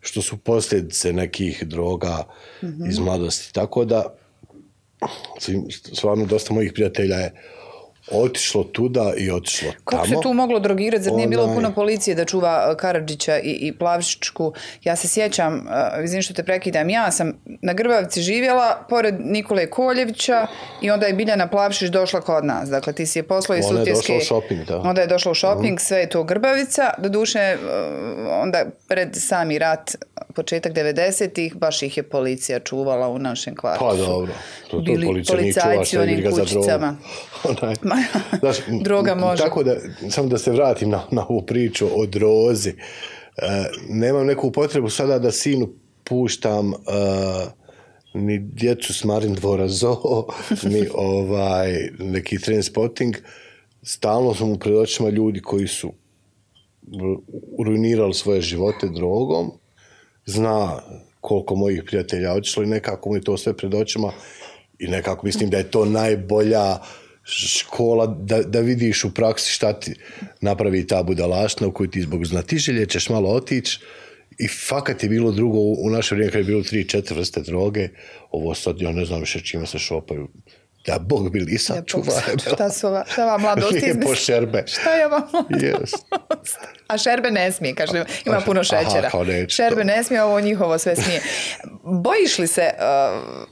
što 0.00 0.22
su 0.22 0.36
posljedice 0.36 1.12
nekih 1.12 1.62
droga 1.66 2.24
iz 2.88 2.98
mladosti. 2.98 3.54
Tako 3.54 3.84
da 3.84 4.14
stvarno 5.92 6.26
dosta 6.26 6.54
mojih 6.54 6.72
prijatelja 6.72 7.16
je 7.16 7.32
otišlo 8.10 8.64
tuda 8.64 9.12
i 9.16 9.30
otišlo 9.30 9.72
Kako 9.84 10.06
se 10.06 10.10
tamo. 10.10 10.22
tu 10.22 10.32
moglo 10.32 10.58
drogirati? 10.58 11.04
Zar 11.04 11.12
nije 11.12 11.28
bilo 11.28 11.54
puno 11.54 11.72
policije 11.72 12.14
da 12.14 12.24
čuva 12.24 12.68
uh, 12.70 12.76
Karadžića 12.76 13.38
i, 13.38 13.50
i 13.50 13.72
Plavšičku? 13.72 14.52
Ja 14.84 14.96
se 14.96 15.08
sjećam, 15.08 15.54
uh, 15.54 16.04
izvim 16.04 16.22
što 16.22 16.34
te 16.34 16.42
prekidam, 16.42 16.90
ja 16.90 17.10
sam 17.10 17.32
na 17.44 17.72
Grbavci 17.72 18.22
živjela 18.22 18.86
pored 18.88 19.14
Nikole 19.20 19.70
Koljevića 19.70 20.46
i 20.82 20.90
onda 20.90 21.06
je 21.06 21.12
Biljana 21.12 21.46
Plavšić 21.46 21.88
došla 21.90 22.20
kod 22.20 22.44
nas. 22.44 22.68
Dakle, 22.68 22.92
ti 22.92 23.06
si 23.06 23.18
je 23.18 23.22
poslao 23.22 23.58
iz 23.58 23.64
Ona 23.64 23.80
je 23.80 23.86
Sutjeske. 23.86 24.12
došla 24.12 24.16
u 24.16 24.40
shopping, 24.40 24.64
da. 24.64 24.78
Mhm. 24.78 24.88
Onda 24.88 25.00
je 25.00 25.06
došla 25.06 25.32
u 25.32 25.34
shopping, 25.34 25.80
sve 25.80 25.98
je 25.98 26.08
to 26.08 26.24
Grbavica. 26.24 26.90
Doduše, 26.98 27.56
uh, 27.56 27.70
onda 28.32 28.64
pred 28.88 29.08
sami 29.12 29.58
rat, 29.58 29.90
početak 30.34 30.72
90-ih, 30.72 31.56
baš 31.56 31.82
ih 31.82 31.96
je 31.96 32.02
policija 32.02 32.60
čuvala 32.60 33.08
u 33.08 33.18
našem 33.18 33.56
kvartu. 33.56 33.84
Pa 33.84 33.94
dobro, 33.94 34.32
to, 34.70 34.76
to 34.76 34.82
bili 34.82 35.06
policija 35.06 35.36
nije 35.36 35.52
čuva 35.52 35.64
policajci 35.64 35.88
što 35.88 35.98
u 35.98 36.02
je 36.02 36.06
briga 36.06 36.30
za 36.30 36.36
drogu. 36.36 36.50
kućicama. 36.50 36.96
Onaj, 37.62 37.74
Ma, 37.94 38.38
znaš, 38.38 38.56
droga 38.82 39.14
može. 39.14 39.42
Tako 39.42 39.62
da, 39.62 39.76
samo 40.10 40.28
da 40.28 40.38
se 40.38 40.50
vratim 40.50 40.90
na, 40.90 41.02
na 41.10 41.26
ovu 41.28 41.42
priču 41.46 41.86
o 41.94 42.06
drozi. 42.06 42.70
E, 42.70 42.74
nemam 43.88 44.26
neku 44.26 44.52
potrebu 44.52 44.90
sada 44.90 45.18
da 45.18 45.30
sinu 45.30 45.68
puštam 46.04 46.72
e, 46.72 46.74
ni 48.14 48.38
djecu 48.38 48.94
s 48.94 49.04
Marin 49.04 49.34
dvora 49.34 49.68
zoo, 49.68 50.26
ni 50.72 50.88
ovaj, 50.94 51.88
neki 51.98 52.38
transpotting. 52.38 53.16
Stalno 53.82 54.34
su 54.34 54.46
mu 54.46 54.58
pred 54.58 54.76
očima 54.76 55.08
ljudi 55.08 55.40
koji 55.40 55.68
su 55.68 55.92
ruinirali 57.64 58.14
svoje 58.14 58.40
živote 58.40 58.88
drogom, 58.88 59.52
zna 60.26 60.82
koliko 61.20 61.54
mojih 61.54 61.82
prijatelja 61.86 62.32
otišlo 62.32 62.62
i 62.62 62.66
nekako 62.66 63.08
mu 63.08 63.16
je 63.16 63.22
to 63.22 63.36
sve 63.36 63.56
pred 63.56 63.74
očima 63.74 64.12
i 64.78 64.86
nekako 64.88 65.26
mislim 65.26 65.50
da 65.50 65.56
je 65.58 65.70
to 65.70 65.84
najbolja 65.84 66.78
škola 67.24 68.06
da, 68.06 68.42
da 68.42 68.60
vidiš 68.60 69.04
u 69.04 69.14
praksi 69.14 69.52
šta 69.52 69.72
ti 69.72 69.94
napravi 70.40 70.86
ta 70.86 71.02
budalaština 71.02 71.68
u 71.68 71.72
koju 71.72 71.90
ti 71.90 72.02
zbog 72.02 72.26
znatiželje 72.26 72.86
ćeš 72.86 73.08
malo 73.08 73.30
otići 73.30 73.80
i 74.38 74.48
fakat 74.68 75.02
je 75.02 75.08
bilo 75.08 75.32
drugo 75.32 75.58
u, 75.58 75.90
naše 75.90 76.14
vrijeme 76.14 76.32
kad 76.32 76.38
je 76.38 76.44
bilo 76.44 76.62
tri, 76.62 76.88
četiri 76.88 77.16
vrste 77.16 77.40
droge 77.40 77.88
ovo 78.30 78.54
sad 78.54 78.80
ja 78.80 78.92
ne 78.92 79.04
znam 79.04 79.20
više 79.20 79.40
čime 79.40 79.66
se 79.66 79.78
šopaju 79.78 80.28
da 80.86 80.98
Bog 80.98 81.30
bili 81.30 81.52
i 81.52 81.58
sad 81.58 81.86
čuva 81.86 82.20
šta 82.54 82.70
su 82.70 82.86
ova, 82.86 83.04
šta 83.12 83.24
vam 83.24 83.40
mladost 83.40 83.72
Lijepo 83.82 84.14
šerbe. 84.14 84.64
Šta 84.80 84.90
je 84.90 85.08
vam 85.08 85.22
Yes. 85.50 85.94
A 86.86 86.98
šerbe 86.98 87.30
ne 87.30 87.52
smije, 87.52 87.74
kaže, 87.74 88.04
ima 88.26 88.40
puno 88.40 88.60
Aha, 88.60 88.84
šećera. 88.84 89.24
neće 89.24 89.54
šerbe 89.54 89.84
ne 89.84 90.04
smije, 90.04 90.22
ovo 90.22 90.40
njihovo 90.40 90.78
sve 90.78 90.96
smije. 90.96 91.20
Bojiš 91.82 92.38
li 92.38 92.46
se, 92.46 92.70
uh, 92.74 93.48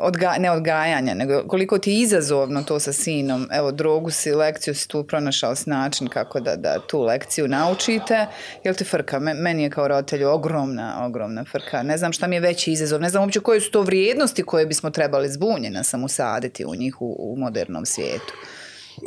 odga, 0.00 0.34
ne 0.38 0.50
odgajanja, 0.50 1.14
nego 1.14 1.42
koliko 1.48 1.78
ti 1.78 1.92
je 1.92 2.00
izazovno 2.00 2.62
to 2.62 2.78
sa 2.80 2.92
sinom? 2.92 3.48
Evo, 3.52 3.72
drogu 3.72 4.10
si, 4.10 4.32
lekciju 4.32 4.74
si 4.74 4.88
tu 4.88 5.04
pronašao 5.04 5.54
s 5.54 5.66
način 5.66 6.08
kako 6.08 6.40
da, 6.40 6.56
da 6.56 6.78
tu 6.86 7.02
lekciju 7.02 7.48
naučite. 7.48 8.26
Jel 8.64 8.74
ti 8.74 8.84
frka? 8.84 9.18
Me- 9.18 9.34
Meni 9.34 9.62
je 9.62 9.70
kao 9.70 9.88
roditelju 9.88 10.28
ogromna, 10.28 11.06
ogromna 11.06 11.44
frka. 11.44 11.82
Ne 11.82 11.98
znam 11.98 12.12
šta 12.12 12.26
mi 12.26 12.36
je 12.36 12.40
veći 12.40 12.72
izazov. 12.72 13.00
Ne 13.00 13.08
znam 13.08 13.22
uopće 13.22 13.40
koje 13.40 13.60
su 13.60 13.70
to 13.70 13.82
vrijednosti 13.82 14.42
koje 14.42 14.66
bismo 14.66 14.90
trebali 14.90 15.28
zbunjena 15.28 15.82
sam 15.82 16.04
usaditi 16.04 16.64
u 16.64 16.74
njih 16.74 17.02
u, 17.02 17.16
u 17.18 17.36
modernom 17.36 17.86
svijetu. 17.86 18.34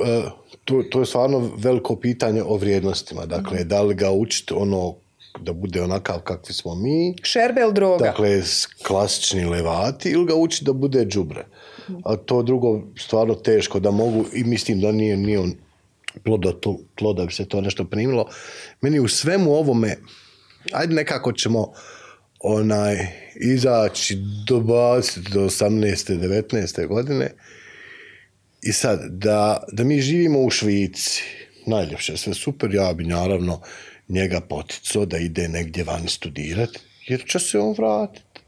E, 0.05 0.21
to, 0.65 0.83
to 0.91 0.99
je 0.99 1.05
stvarno 1.05 1.51
veliko 1.57 1.95
pitanje 1.95 2.43
o 2.43 2.57
vrijednostima. 2.57 3.25
Dakle, 3.25 3.63
da 3.63 3.81
li 3.81 3.95
ga 3.95 4.11
učiti 4.11 4.53
ono 4.53 4.95
da 5.41 5.53
bude 5.53 5.81
onakav 5.81 6.19
kakvi 6.19 6.53
smo 6.53 6.75
mi, 6.75 7.15
Šerbe 7.23 7.61
ili 7.61 7.73
droga? 7.73 8.05
dakle 8.05 8.41
klasični 8.87 9.45
levati 9.45 10.09
ili 10.09 10.25
ga 10.25 10.35
učiti 10.35 10.65
da 10.65 10.73
bude 10.73 11.05
đubre. 11.05 11.45
A 12.05 12.15
to 12.15 12.43
drugo 12.43 12.81
stvarno 12.97 13.35
teško 13.35 13.79
da 13.79 13.91
mogu 13.91 14.25
i 14.33 14.43
mislim 14.43 14.81
da 14.81 14.91
nije, 14.91 15.17
nije 15.17 15.39
on 15.39 15.53
plodo 16.23 16.51
tlo, 16.95 17.13
da 17.13 17.25
bi 17.25 17.33
se 17.33 17.45
to 17.45 17.61
nešto 17.61 17.85
primilo. 17.85 18.29
Meni 18.81 18.99
u 18.99 19.07
svemu 19.07 19.51
ovome, 19.51 19.97
ajde 20.71 20.93
nekako 20.93 21.31
ćemo 21.31 21.71
onaj 22.39 22.97
izaći 23.35 24.17
dobaciti 24.47 25.31
do 25.33 25.39
18. 25.39 26.19
19. 26.19 26.87
godine 26.87 27.31
i 28.61 28.71
sad, 28.71 28.99
da, 29.09 29.63
da 29.71 29.83
mi 29.83 30.01
živimo 30.01 30.39
u 30.39 30.49
Švici, 30.49 31.23
najljepše, 31.65 32.17
sve 32.17 32.33
super, 32.33 32.73
ja 32.73 32.93
bi 32.93 33.03
naravno 33.03 33.61
njega 34.09 34.41
poticao 34.41 35.05
da 35.05 35.17
ide 35.17 35.47
negdje 35.47 35.83
van 35.83 36.07
studirati, 36.07 36.79
jer 37.07 37.23
će 37.27 37.39
se 37.39 37.59
on 37.59 37.75
vratiti. 37.77 38.41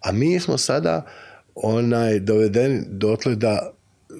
A 0.00 0.12
mi 0.12 0.40
smo 0.40 0.58
sada 0.58 1.06
onaj 1.54 2.20
dovedeni 2.20 2.82
dotle 2.88 3.34
da 3.34 3.72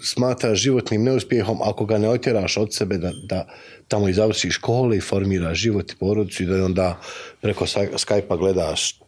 smatra 0.03 0.55
životnim 0.55 1.05
neuspjehom 1.05 1.63
ako 1.63 1.85
ga 1.87 1.99
ne 1.99 2.09
otjeraš 2.09 2.57
od 2.57 2.75
sebe 2.75 2.99
da, 2.99 3.13
da 3.29 3.47
tamo 3.89 4.09
i 4.09 4.13
završi 4.13 4.51
škole 4.51 4.97
i 4.97 5.01
formira 5.01 5.55
život 5.55 5.93
i 5.93 5.97
porodicu 5.97 6.43
i 6.43 6.47
da 6.47 6.65
onda 6.65 7.01
preko 7.41 7.67
Sky- 7.67 7.93
Skype-a 7.93 8.37
gledaš 8.37 9.01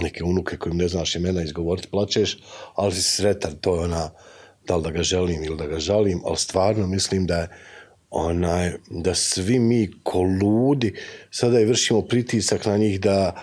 neke 0.00 0.24
unuke 0.24 0.56
kojim 0.56 0.76
ne 0.76 0.88
znaš 0.88 1.14
imena 1.14 1.42
izgovoriti, 1.42 1.88
plačeš, 1.88 2.38
ali 2.74 2.94
si 2.94 3.02
sretan, 3.02 3.56
to 3.60 3.74
je 3.74 3.80
ona, 3.80 4.10
da 4.66 4.76
li 4.76 4.82
da 4.82 4.90
ga 4.90 5.02
želim 5.02 5.44
ili 5.44 5.56
da 5.56 5.66
ga 5.66 5.78
žalim, 5.78 6.20
ali 6.24 6.36
stvarno 6.36 6.86
mislim 6.86 7.26
da 7.26 7.36
je 7.36 7.48
onaj, 8.10 8.72
da 8.90 9.14
svi 9.14 9.58
mi 9.58 9.90
ko 10.02 10.20
ludi 10.22 10.94
sada 11.30 11.60
i 11.60 11.64
vršimo 11.64 12.02
pritisak 12.02 12.66
na 12.66 12.76
njih 12.76 13.00
da 13.00 13.42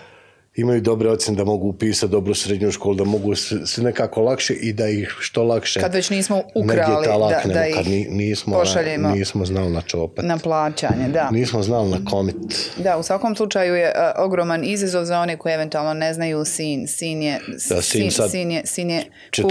imaju 0.55 0.81
dobre 0.81 1.09
ocjene, 1.09 1.37
da 1.37 1.43
mogu 1.45 1.67
upisati 1.67 2.11
dobru 2.11 2.33
srednju 2.35 2.71
školu, 2.71 2.95
da 2.95 3.03
mogu 3.03 3.35
se, 3.35 3.55
nekako 3.77 4.21
lakše 4.21 4.53
i 4.55 4.73
da 4.73 4.87
ih 4.87 5.15
što 5.19 5.43
lakše 5.43 5.79
Kad 5.79 5.93
već 5.93 6.09
nismo 6.09 6.41
ukrali, 6.55 7.07
da- 7.07 7.41
da 7.45 7.67
ih 7.67 7.75
kad 7.75 7.87
ni- 7.87 8.07
nismo, 8.07 8.53
pošaljemo 8.55 9.09
nismo 9.09 9.45
znali 9.45 9.69
na 9.69 9.81
čopet. 9.81 10.25
na 10.25 10.37
plaćanje, 10.37 11.07
da. 11.07 11.29
Nismo 11.31 11.63
znali 11.63 11.89
na 11.89 11.97
komit. 12.05 12.35
Da, 12.77 12.97
u 12.97 13.03
svakom 13.03 13.35
slučaju 13.35 13.75
je 13.75 13.91
a, 13.95 14.13
ogroman 14.17 14.63
izazov 14.65 15.05
za 15.05 15.19
one 15.19 15.37
koji 15.37 15.53
eventualno 15.53 15.93
ne 15.95 16.13
znaju 16.13 16.45
sin. 16.45 16.87
Sin 16.87 17.21
je, 17.21 17.39
Da, 17.69 17.81
sin 17.81 18.11
sad 18.11 18.31
sin 18.31 18.51
je, 18.51 18.61
sin 18.65 18.89
je 18.89 19.03
14 19.31 19.41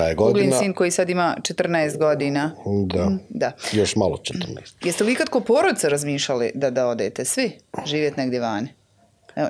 je 0.00 0.06
Kuglin- 0.06 0.16
godina. 0.16 0.44
Kuglin 0.44 0.52
sin 0.54 0.72
koji 0.72 0.90
sad 0.90 1.10
ima 1.10 1.36
14 1.42 1.64
godina. 1.98 2.50
Da. 2.86 3.10
Da. 3.30 3.52
Još 3.72 3.96
malo 3.96 4.16
14. 4.18 4.74
Jeste 4.84 5.04
li 5.04 5.12
ikad 5.12 5.28
ko 5.28 5.40
porodica 5.40 5.88
razmišljali 5.88 6.50
da, 6.54 6.70
da 6.70 6.86
odete 6.86 7.24
svi 7.24 7.52
živjeti 7.86 8.20
negdje 8.20 8.40
vani? 8.40 8.68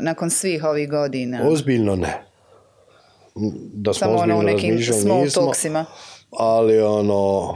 Nakon 0.01 0.31
svih 0.31 0.65
ovih 0.65 0.91
godina. 0.91 1.49
Ozbiljno 1.49 1.97
ne. 1.97 2.23
Da 3.73 3.93
smo 3.93 4.07
Samo 4.07 4.19
ono 4.19 4.39
u 4.39 4.43
nekim 4.43 4.75
nismo, 4.75 5.25
ali 6.31 6.81
ono 6.81 7.55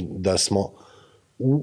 da 0.00 0.38
smo 0.38 0.72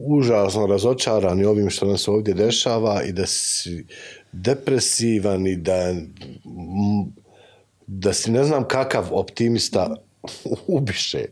užasno 0.07 0.67
razočarani 0.67 1.45
ovim 1.45 1.69
što 1.69 1.85
nam 1.85 1.97
se 1.97 2.11
ovdje 2.11 2.33
dešava 2.33 3.03
i 3.03 3.11
da 3.11 3.25
si 3.25 3.85
depresivan 4.31 5.47
i 5.47 5.55
da 5.55 5.93
da 7.87 8.13
si 8.13 8.31
ne 8.31 8.43
znam 8.43 8.67
kakav 8.67 9.07
optimista 9.11 9.95
ubiše, 10.67 11.25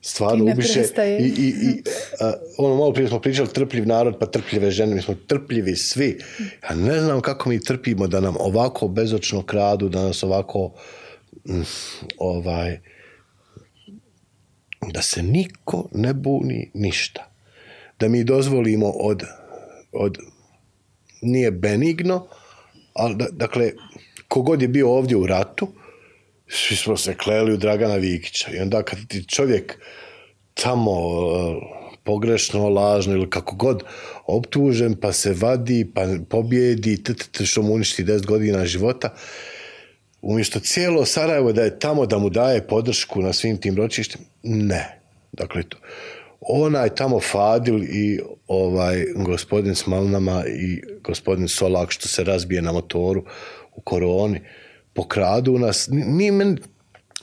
stvarno 0.00 0.48
I 0.48 0.52
ubiše 0.52 0.72
prestaje. 0.72 1.20
i, 1.20 1.24
i, 1.24 1.48
i 1.48 1.82
a, 2.20 2.32
ono 2.58 2.76
malo 2.76 2.92
prije 2.92 3.08
smo 3.08 3.20
pričali 3.20 3.48
trpljiv 3.48 3.86
narod 3.86 4.16
pa 4.20 4.26
trpljive 4.26 4.70
žene, 4.70 4.94
mi 4.94 5.02
smo 5.02 5.14
trpljivi 5.26 5.76
svi 5.76 6.18
ja 6.62 6.76
ne 6.76 7.00
znam 7.00 7.20
kako 7.20 7.48
mi 7.48 7.64
trpimo 7.64 8.06
da 8.06 8.20
nam 8.20 8.34
ovako 8.38 8.88
bezočno 8.88 9.42
kradu, 9.42 9.88
da 9.88 10.02
nas 10.02 10.22
ovako 10.22 10.72
mm, 11.48 11.62
ovaj 12.18 12.78
da 14.86 15.02
se 15.02 15.22
niko 15.22 15.88
ne 15.92 16.14
buni 16.14 16.70
ništa. 16.74 17.30
Da 18.00 18.08
mi 18.08 18.24
dozvolimo 18.24 18.88
od, 18.88 19.22
od 19.92 20.18
nije 21.22 21.50
benigno, 21.50 22.26
ali 22.92 23.16
da, 23.16 23.26
dakle, 23.32 23.72
kogod 24.28 24.62
je 24.62 24.68
bio 24.68 24.90
ovdje 24.90 25.16
u 25.16 25.26
ratu, 25.26 25.68
svi 26.48 26.76
smo 26.76 26.96
se 26.96 27.14
kleli 27.16 27.52
u 27.52 27.56
Dragana 27.56 27.94
Vikića. 27.94 28.50
I 28.52 28.58
onda 28.58 28.82
kad 28.82 28.98
ti 29.08 29.24
čovjek 29.28 29.78
tamo 30.54 30.92
e, 30.92 31.78
pogrešno, 32.04 32.68
lažno 32.68 33.14
ili 33.14 33.30
kako 33.30 33.56
god 33.56 33.82
optužen, 34.26 34.96
pa 35.00 35.12
se 35.12 35.34
vadi, 35.40 35.90
pa 35.94 36.06
pobjedi, 36.28 37.02
t, 37.02 37.14
t, 37.14 37.24
t, 37.32 37.46
što 37.46 37.62
mu 37.62 37.74
uništi 37.74 38.04
10 38.04 38.26
godina 38.26 38.66
života, 38.66 39.14
umjesto 40.22 40.60
cijelo 40.60 41.04
Sarajevo 41.04 41.52
da 41.52 41.62
je 41.62 41.78
tamo 41.78 42.06
da 42.06 42.18
mu 42.18 42.30
daje 42.30 42.66
podršku 42.66 43.22
na 43.22 43.32
svim 43.32 43.56
tim 43.56 43.76
ročištima, 43.76 44.24
ne. 44.42 45.00
Dakle, 45.32 45.62
to, 45.62 45.76
onaj 46.40 46.94
tamo 46.94 47.20
Fadil 47.20 47.82
i 47.82 48.20
ovaj 48.46 49.04
gospodin 49.14 49.74
s 49.74 49.86
Malnama 49.86 50.44
i 50.46 50.82
gospodin 51.04 51.48
Solak 51.48 51.90
što 51.90 52.08
se 52.08 52.24
razbije 52.24 52.62
na 52.62 52.72
motoru 52.72 53.24
u 53.74 53.80
koroni 53.80 54.40
pokradu 54.98 55.58
nas. 55.58 55.88
Nije 55.90 56.32
meni, 56.32 56.56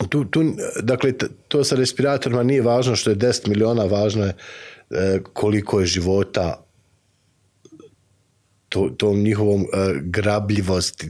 tu, 0.10 0.24
tu, 0.26 0.44
dakle, 0.82 1.14
to 1.48 1.64
sa 1.64 1.76
respiratorima 1.76 2.44
nije 2.44 2.62
važno 2.62 2.96
što 2.96 3.10
je 3.10 3.16
10 3.16 3.48
miliona, 3.48 3.84
važno 3.92 4.26
je 4.26 4.34
e, 4.34 5.20
koliko 5.34 5.80
je 5.80 5.86
života 5.98 6.62
to, 8.70 8.90
tom 8.98 9.20
njihovom 9.24 9.62
e, 9.62 9.66
grabljivosti, 10.02 11.10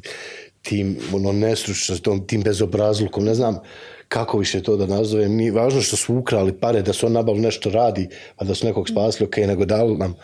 tim 0.62 0.98
ono, 1.14 1.32
nestručnostom, 1.32 2.26
tim 2.28 2.42
bezobrazlukom, 2.42 3.26
ne 3.26 3.36
znam 3.36 3.60
kako 4.08 4.38
više 4.38 4.64
to 4.64 4.78
da 4.78 4.86
nazovem, 4.86 5.36
nije 5.36 5.52
važno 5.52 5.82
što 5.82 5.98
su 5.98 6.16
ukrali 6.16 6.54
pare, 6.60 6.82
da 6.82 6.94
su 6.94 7.06
on 7.06 7.14
nabav 7.14 7.38
nešto 7.38 7.70
radi, 7.70 8.08
pa 8.36 8.46
da 8.46 8.56
su 8.56 8.66
nekog 8.66 8.90
spasili, 8.90 9.28
ok, 9.28 9.38
nego 9.38 9.66
dali 9.66 9.98
nam 9.98 10.16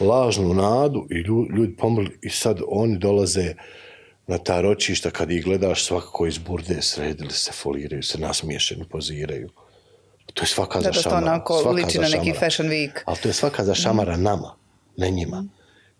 lažnu 0.00 0.54
nadu 0.54 1.06
i 1.10 1.24
ljudi 1.56 1.76
pomrli 1.76 2.18
i 2.22 2.30
sad 2.30 2.60
oni 2.68 2.98
dolaze 2.98 3.54
na 4.26 4.38
ta 4.38 4.60
ročišta 4.60 5.10
kad 5.10 5.30
ih 5.30 5.44
gledaš 5.44 5.84
svakako 5.84 6.26
iz 6.26 6.38
burde 6.38 6.82
sredili 6.82 7.30
se, 7.32 7.52
foliraju 7.52 8.02
se, 8.02 8.18
nasmiješeni, 8.18 8.84
poziraju. 8.84 9.48
To 10.34 10.42
je 10.42 10.48
svaka 10.48 10.74
Da, 10.74 10.82
za 10.82 10.86
da 10.86 10.92
to 10.92 11.00
šamara. 11.00 11.22
onako 11.22 11.54
svaka 11.54 11.70
liči 11.72 11.98
na 11.98 12.02
neki 12.04 12.16
šamara. 12.24 12.40
fashion 12.40 12.68
week. 12.68 12.90
Ali 13.04 13.18
to 13.18 13.28
je 13.28 13.32
svaka 13.32 13.64
za 13.64 13.74
šamara 13.74 14.16
nama, 14.16 14.54
ne 14.96 15.10
njima. 15.10 15.44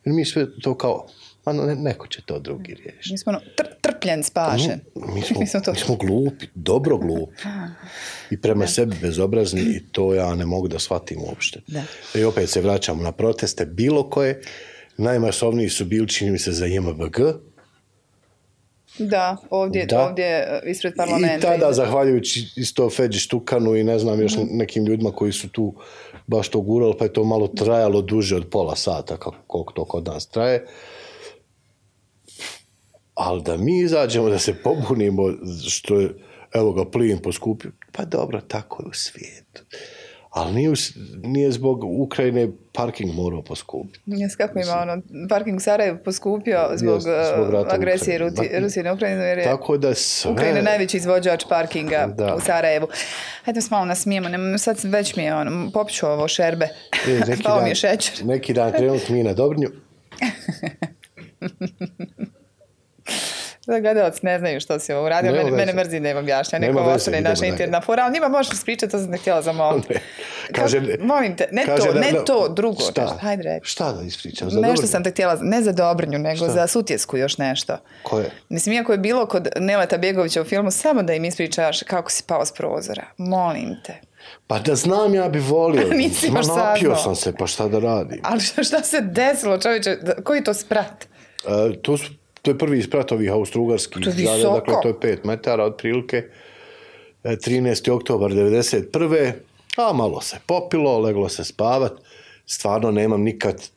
Jer 0.05 0.15
mi 0.15 0.25
sve 0.25 0.47
to 0.55 0.75
kao, 0.75 1.07
ma 1.47 1.53
ne, 1.53 1.75
neko 1.75 2.07
će 2.07 2.23
to 2.23 2.39
drugi 2.39 2.75
riješiti. 2.75 3.13
Mi 3.13 3.19
smo 3.19 3.31
ono, 3.31 3.41
tr- 3.41 3.81
trpljen, 3.83 4.23
spašen. 4.23 4.81
Mi 4.97 5.23
smo, 5.23 5.41
Mi 5.41 5.47
smo 5.47 5.61
to- 5.61 5.73
mi 5.73 5.79
smo 5.79 5.97
glupi, 5.97 6.47
dobro 6.55 6.99
glupi. 6.99 7.43
I 8.31 8.41
prema 8.41 8.67
sebi 8.67 8.97
bezobrazni 8.97 9.61
i 9.63 9.83
to 9.83 10.15
ja 10.15 10.35
ne 10.35 10.47
mogu 10.47 10.69
da 10.69 10.79
shvatim 10.79 11.19
uopšte. 11.21 11.61
Da. 11.67 11.83
I 12.15 12.25
opet 12.25 12.51
se 12.51 12.61
vraćamo 12.61 13.03
na 13.03 13.13
proteste, 13.13 13.67
bilo 13.67 14.11
koje. 14.11 14.43
Najmasovniji 14.99 15.69
su 15.69 15.85
bili, 15.85 16.09
čini 16.09 16.31
mi 16.31 16.39
se, 16.39 16.53
za 16.53 16.67
JMBG. 16.67 17.17
Da, 18.99 19.37
ovdje, 19.51 19.87
Da. 19.87 20.07
ovdje 20.07 20.27
e, 20.27 20.61
ispred 20.71 20.95
parlamenta. 20.97 21.37
I 21.37 21.41
tada, 21.41 21.73
zahvaljujući 21.73 22.53
isto 22.57 22.91
Feđi 22.91 23.19
Štukanu 23.19 23.77
i 23.77 23.85
ne 23.85 23.99
znam 23.99 24.21
još 24.21 24.33
nekim 24.51 24.87
ljudima 24.87 25.11
koji 25.13 25.33
su 25.33 25.49
tu 25.49 25.75
baš 26.27 26.49
to 26.49 26.61
gurali, 26.61 26.95
pa 26.99 27.05
je 27.05 27.13
to 27.13 27.25
malo 27.25 27.49
trajalo 27.49 28.03
duže 28.03 28.37
od 28.37 28.47
pola 28.51 28.77
sata, 28.77 29.17
kako, 29.17 29.35
koliko 29.47 29.73
to 29.73 29.85
kod 29.85 30.07
nas 30.07 30.27
traje. 30.27 30.67
Ali 33.15 33.43
da 33.43 33.57
mi 33.57 33.81
izađemo, 33.81 34.29
da 34.29 34.39
se 34.39 34.55
pobunimo, 34.55 35.23
što 35.69 36.01
je, 36.01 36.11
evo 36.55 36.73
ga, 36.73 36.85
plin 36.85 37.19
poskupio, 37.19 37.71
pa 37.93 38.05
dobro, 38.05 38.41
tako 38.49 38.83
je 38.83 38.89
u 38.89 38.93
svijetu. 38.95 39.63
Ali 40.37 40.55
nije, 40.55 40.73
nije 41.23 41.53
zbog 41.53 41.85
Ukrajine 41.85 42.49
parking 42.73 43.15
morao 43.15 43.43
poskupiti. 43.43 44.01
Jes, 44.07 44.37
kako 44.37 44.59
ima 44.59 44.73
ono, 44.73 45.03
parking 45.29 45.57
u 45.57 45.61
Sarajevu 45.61 45.99
poskupio 45.99 46.69
zbog, 46.75 47.01
zbog 47.01 47.13
e, 47.49 47.53
rata 47.53 47.69
u 47.69 47.75
agresije 47.75 48.17
Ukrajini. 48.17 48.37
Ruti- 48.49 48.61
Rusije 48.61 48.83
na 48.83 48.93
Ukrajinu, 48.93 49.23
jer 49.23 49.39
je 49.39 49.45
Tako 49.45 49.79
da 49.79 49.95
sve... 49.95 50.31
Ukrajina 50.31 50.63
najveći 50.63 50.97
izvođač 50.97 51.45
parkinga 51.49 52.07
Da. 52.09 52.35
u 52.35 52.41
Sarajevu. 52.41 52.89
Hajde 53.45 53.61
se 53.61 53.69
malo 53.71 53.85
nasmijemo, 53.85 54.29
nemoj, 54.29 54.59
sad 54.59 54.81
već 54.85 55.17
mi 55.17 55.23
je 55.23 55.35
ono, 55.35 55.71
popću 55.71 56.07
ovo 56.07 56.29
šerbe. 56.29 56.69
E, 57.09 57.21
neki 57.29 57.43
Pao 57.43 57.55
mi 57.55 57.61
dan- 57.61 57.69
je 57.69 57.75
šećer. 57.75 58.25
Neki 58.25 58.53
dan 58.53 58.73
krenut 58.73 59.09
mi 59.09 59.23
na 59.23 59.33
Dobrnju. 59.35 59.69
Da 63.67 63.81
gledalci 63.81 64.21
ne 64.23 64.39
znaju 64.39 64.61
što 64.61 64.79
si 64.79 64.93
ovo 64.93 65.07
uradio, 65.07 65.33
mene, 65.33 65.51
mene 65.51 65.73
mrzi 65.75 66.01
da 66.01 66.11
im 66.11 66.17
objašnja, 66.17 66.59
neko 66.59 66.81
ostane 66.81 67.21
naša 67.21 67.47
interna 67.47 67.81
fora, 67.81 68.03
ali 68.03 68.13
njima 68.13 68.29
možeš 68.29 68.53
ispričati, 68.53 68.93
to 68.93 68.99
sam 68.99 69.13
te 69.13 69.19
htjela 69.19 69.43
zamoliti. 69.43 69.95
Ne. 69.95 70.01
Kaže- 70.53 70.81
Ka- 70.81 71.03
molim 71.03 71.37
te, 71.37 71.49
ne 71.53 71.67
kaže 71.67 71.83
to, 71.83 71.95
ne 71.95 72.13
da- 72.13 72.25
to, 72.25 72.49
drugo. 72.49 72.83
Šta? 72.83 73.19
Hajde 73.21 73.43
reći. 73.45 73.61
Šta 73.65 73.93
da 73.93 74.03
ispričam? 74.03 74.51
Za 74.51 74.57
Nešto 74.57 74.73
Dobrnju? 74.73 74.89
sam 74.89 75.05
te 75.05 75.11
htjela, 75.11 75.39
ne 75.41 75.63
za 75.63 75.73
Dobrnju, 75.73 76.19
nego 76.19 76.49
za 76.49 76.67
Sutjesku 76.67 77.17
još 77.17 77.39
nešto. 77.39 77.77
Koje? 78.03 78.31
Mislim, 78.49 78.73
iako 78.75 78.93
je 78.93 78.99
bilo 78.99 79.27
kod 79.27 79.49
Neleta 79.57 79.99
Bjegovića 79.99 80.41
u 80.41 80.45
filmu, 80.45 80.71
samo 80.71 81.03
da 81.03 81.15
im 81.15 81.25
ispričaš 81.25 81.83
kako 81.83 82.11
si 82.11 82.23
pao 82.25 82.45
s 82.45 82.53
prozora. 82.53 83.05
Molim 83.17 83.77
te. 83.85 83.95
Pa 84.47 84.59
da 84.59 84.75
znam 84.75 85.15
ja 85.15 85.29
bi 85.29 85.39
volio. 85.41 85.89
Nisi 85.93 86.31
Ma 86.31 86.41
napio 86.41 86.55
saznao. 86.55 86.97
sam 86.97 87.17
se, 87.17 87.33
pa 87.33 87.47
šta 87.47 87.69
da 87.69 87.79
radim? 87.79 88.21
Ali 88.23 88.41
šta, 88.41 88.63
šta 88.63 88.83
se 88.83 89.01
desilo, 89.03 89.59
čovječe? 89.59 89.97
Koji 90.25 90.45
to 90.45 90.55
sprat? 90.55 91.05
E, 91.45 91.77
to, 91.77 91.97
su, 91.97 92.11
to 92.47 92.51
je 92.51 92.59
prvi 92.59 92.79
isprat 92.79 93.13
ovih 93.13 93.33
austrougarskih. 93.33 94.05
To 94.05 94.11
je. 94.11 94.43
Dakle, 94.43 94.75
to 94.83 94.89
je 94.89 94.95
5 94.95 95.25
metara 95.25 95.65
otprilike. 95.65 96.17
E, 97.25 97.37
13. 97.37 97.91
oktobar 97.91 98.31
91. 98.31 99.33
A 99.77 99.93
malo 99.93 100.21
se 100.21 100.37
popilo, 100.47 100.99
leglo 100.99 101.29
se 101.29 101.45
spavat. 101.45 101.93
Stvarno 102.47 102.91
nemam 102.91 103.23
nikad 103.23 103.69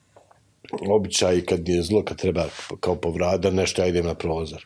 običaj 0.89 1.41
kad 1.41 1.69
je 1.69 1.81
zlo, 1.83 2.03
kad 2.05 2.17
treba 2.17 2.45
kao 2.79 2.95
povrat, 2.95 3.41
da 3.41 3.49
nešto 3.49 3.81
ja 3.81 3.87
idem 3.87 4.05
na 4.05 4.13
prozor. 4.13 4.65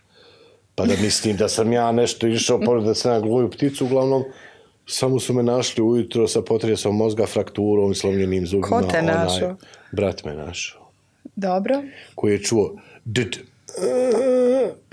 Pa 0.76 0.86
da 0.86 0.94
mislim 1.02 1.38
da 1.38 1.50
sam 1.50 1.72
ja 1.72 1.92
nešto 1.92 2.28
išao, 2.28 2.60
pored 2.60 2.84
da 2.84 2.94
sam 2.94 3.14
ja 3.14 3.20
gluju 3.20 3.52
pticu, 3.52 3.86
uglavnom, 3.86 4.24
samo 4.86 5.20
su 5.20 5.34
me 5.34 5.44
našli 5.44 5.84
ujutro 5.84 6.28
sa 6.28 6.42
potresom 6.42 6.96
mozga, 6.96 7.26
frakturom 7.26 7.92
i 7.92 7.96
slomljenim 7.96 8.48
zubima. 8.48 8.82
Ko 8.82 8.88
te 8.92 9.02
našao? 9.02 9.56
Brat 9.92 10.24
me 10.26 10.34
našao 10.34 10.90
Dobro. 11.36 11.84
koji 12.16 12.32
je 12.32 12.44
čuo 12.44 12.76
dd, 13.06 13.53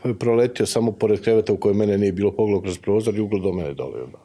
pa 0.03 0.09
je 0.09 0.19
proletio 0.19 0.67
samo 0.67 0.93
pored 0.93 1.21
kreveta 1.21 1.53
u 1.53 1.57
kojem 1.57 1.77
mene 1.77 1.99
nije 1.99 2.13
bilo 2.13 2.33
pogledao 2.33 2.61
kroz 2.63 2.79
prozor 2.79 3.15
i 3.15 3.21
ugledao 3.21 3.53
mene 3.53 3.75
dole. 3.75 4.03
onda. 4.03 4.19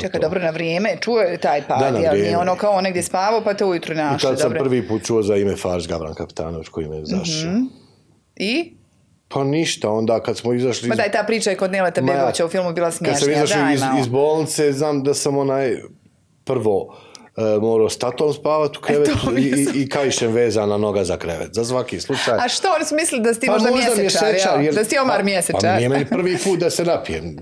Čekaj, 0.00 0.20
dobro, 0.20 0.40
na 0.40 0.50
vrijeme. 0.50 0.96
Čuo 1.00 1.20
je 1.20 1.38
taj 1.38 1.62
pad, 1.68 1.94
jel? 2.02 2.14
Nije 2.14 2.38
ono 2.38 2.56
kao 2.56 2.80
negdje 2.80 3.02
spavao, 3.02 3.40
pa 3.44 3.54
te 3.54 3.64
ujutru 3.64 3.92
I 3.92 3.96
našli. 3.96 4.28
tad 4.28 4.38
sam 4.38 4.48
dobro. 4.50 4.64
prvi 4.64 4.88
put 4.88 5.04
čuo 5.04 5.22
za 5.22 5.36
ime 5.36 5.56
Fars 5.56 5.88
Gavran 5.88 6.14
Kapitanović 6.14 6.68
koji 6.68 6.88
me 6.88 7.04
zašao. 7.04 7.50
Mhm. 7.50 7.62
I? 8.36 8.72
Pa 9.28 9.44
ništa, 9.44 9.90
onda 9.90 10.20
kad 10.22 10.36
smo 10.36 10.52
izašli... 10.52 10.88
Ma 10.88 10.94
iz- 10.94 10.98
daj, 10.98 11.10
ta 11.12 11.24
priča 11.26 11.50
je 11.50 11.56
kod 11.56 11.72
Neleta 11.72 12.00
Bjegovića 12.00 12.46
u 12.46 12.48
filmu 12.48 12.72
bila 12.72 12.90
Kad 12.90 13.18
sam 13.18 13.30
izašao 13.30 13.70
iz, 13.70 13.80
iz 14.00 14.08
bolnice, 14.08 14.72
znam 14.72 15.02
da 15.02 15.14
sam 15.14 15.36
onaj 15.38 15.76
prvo 16.44 16.96
morao 17.36 17.88
s 17.88 17.98
tatom 17.98 18.32
spavat 18.32 18.76
u 18.76 18.80
E, 18.88 18.98
mi 19.32 19.40
i, 19.40 19.66
i, 19.74 19.88
kaišem 19.88 20.32
vezana 20.32 20.76
noga 20.76 21.04
za 21.04 21.16
krevet. 21.16 21.48
Za 21.52 21.64
svaki 21.64 22.00
slučaj. 22.00 22.34
A 22.34 22.48
što, 22.48 22.68
oni 22.70 22.84
su 22.84 22.94
mislili 22.94 23.22
da 23.22 23.34
si 23.34 23.40
ti 23.40 23.46
Pa 23.46 23.52
možda, 23.52 23.70
možda 23.70 23.90
mjesečar, 23.92 24.34
jel? 24.36 24.64
jer- 24.64 24.74
Da 24.74 24.84
si 24.84 24.98
Omar 24.98 25.16
pa- 25.16 25.24
mjesečar. 25.24 25.60
Pa 25.62 25.76
nije 25.76 25.88
meni 25.88 26.04
prvi 26.06 26.38
put 26.38 26.58
da 26.60 26.70
se 26.70 26.84
napijem. 26.84 27.36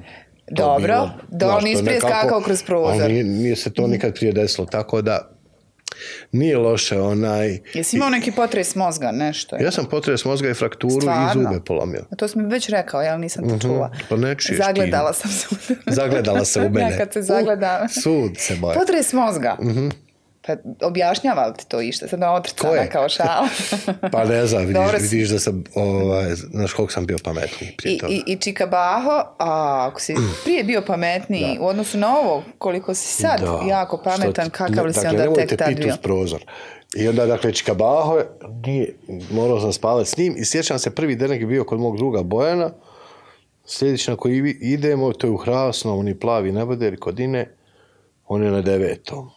Dobro, 0.49 0.79
bilo, 0.79 1.11
da, 1.31 1.57
on 1.57 1.65
nisi 1.65 1.85
prije 1.85 2.01
skakao 2.01 2.41
kroz 2.41 2.63
prozor. 2.63 3.11
Nije, 3.11 3.25
nije 3.25 3.57
se 3.57 3.73
to 3.73 3.87
nikad 3.87 4.15
prije 4.15 4.33
desilo, 4.33 4.67
tako 4.67 5.03
da 5.03 5.31
nije 6.33 6.59
loše 6.59 7.01
onaj... 7.01 7.59
Jesi 7.75 7.97
imao 7.97 8.11
neki 8.11 8.33
potres 8.33 8.75
mozga, 8.75 9.11
nešto? 9.13 9.57
Ja 9.57 9.71
sam 9.71 9.87
potres 9.87 10.25
mozga 10.25 10.51
i 10.51 10.55
frakturu 10.55 11.01
Stvarno? 11.01 11.43
i 11.43 11.45
zube 11.45 11.65
polomio. 11.65 12.05
A 12.11 12.17
to 12.17 12.29
si 12.29 12.39
mi 12.39 12.47
već 12.47 12.69
rekao, 12.69 13.03
jel 13.03 13.21
nisam 13.21 13.49
to 13.49 13.59
čula. 13.59 13.91
Pa 14.09 14.17
ne 14.17 14.35
čuješ 14.35 14.59
ti. 14.59 14.65
Zagledala 14.65 15.13
sam 15.13 15.31
se. 15.31 15.75
Zagledala 15.87 16.45
se 16.45 16.61
u 16.61 16.71
mene. 16.75 16.91
Ja 16.91 16.99
kad 16.99 17.13
se 17.13 17.23
zagleda. 17.23 17.87
U, 17.97 18.01
sud 18.01 18.39
se 18.39 18.57
boje. 18.57 18.75
Potres 18.75 19.13
mozga. 19.13 19.57
Pa 20.47 20.57
objašnjava 20.83 21.53
ti 21.53 21.67
to 21.67 21.81
išta? 21.81 22.09
Sad 22.09 22.21
je? 22.75 22.91
kao 22.91 23.09
šala. 23.09 23.49
Pa 24.13 24.25
ne 24.25 24.47
znam, 24.47 24.61
vidiš, 24.61 24.75
Dobro 24.77 24.99
vidiš 25.01 25.29
da 25.29 25.39
sam, 25.39 25.65
ovaj, 25.75 26.35
znaš 26.35 26.73
koliko 26.73 26.93
sam 26.93 27.07
bio 27.07 27.17
pametniji 27.25 27.75
prije 27.79 27.95
I, 27.95 27.99
toga. 27.99 28.13
i, 28.13 28.23
i 28.27 28.37
Čika 28.37 28.67
Baho, 28.67 29.11
a 29.39 29.87
ako 29.87 30.01
si 30.01 30.15
prije 30.45 30.65
bio 30.65 30.83
pametniji 30.83 31.59
u 31.61 31.67
odnosu 31.67 31.99
na 31.99 32.19
ovo, 32.19 32.43
koliko 32.59 32.95
si 32.95 33.09
sad 33.13 33.41
Da. 33.41 33.61
jako 33.67 33.97
pametan, 33.99 34.45
Što- 34.45 34.51
kakav 34.53 34.87
li 34.87 34.93
si 34.93 35.01
dakle, 35.03 35.29
onda 35.29 35.41
tek 35.41 35.59
tad 35.59 35.75
bio? 35.77 35.95
prozor. 36.03 36.45
I 36.97 37.09
onda, 37.09 37.27
dakle, 37.27 37.53
Čikabaho, 37.53 38.17
je- 38.17 38.29
nije, 38.67 38.95
morao 39.31 39.61
sam 39.61 39.73
spavati 39.73 40.11
s 40.11 40.17
njim 40.17 40.35
i 40.37 40.45
sjećam 40.45 40.79
se, 40.79 40.91
prvi 40.91 41.17
denek 41.17 41.41
je 41.41 41.47
bio 41.47 41.65
kod 41.65 41.81
mog 41.81 41.97
druga 41.97 42.23
Bojana, 42.23 42.71
sljedeći 43.67 44.11
na 44.11 44.17
koji 44.17 44.37
idemo, 44.53 45.13
to 45.13 45.27
je 45.27 45.31
u 45.31 45.37
Hrasnom, 45.37 45.99
oni 45.99 46.15
plavi 46.15 46.53
neboderi 46.53 46.97
kod 46.97 47.21
Ine, 47.21 47.55
on 48.27 48.43
je 48.43 48.51
na 48.51 48.61
devetom. 48.61 49.31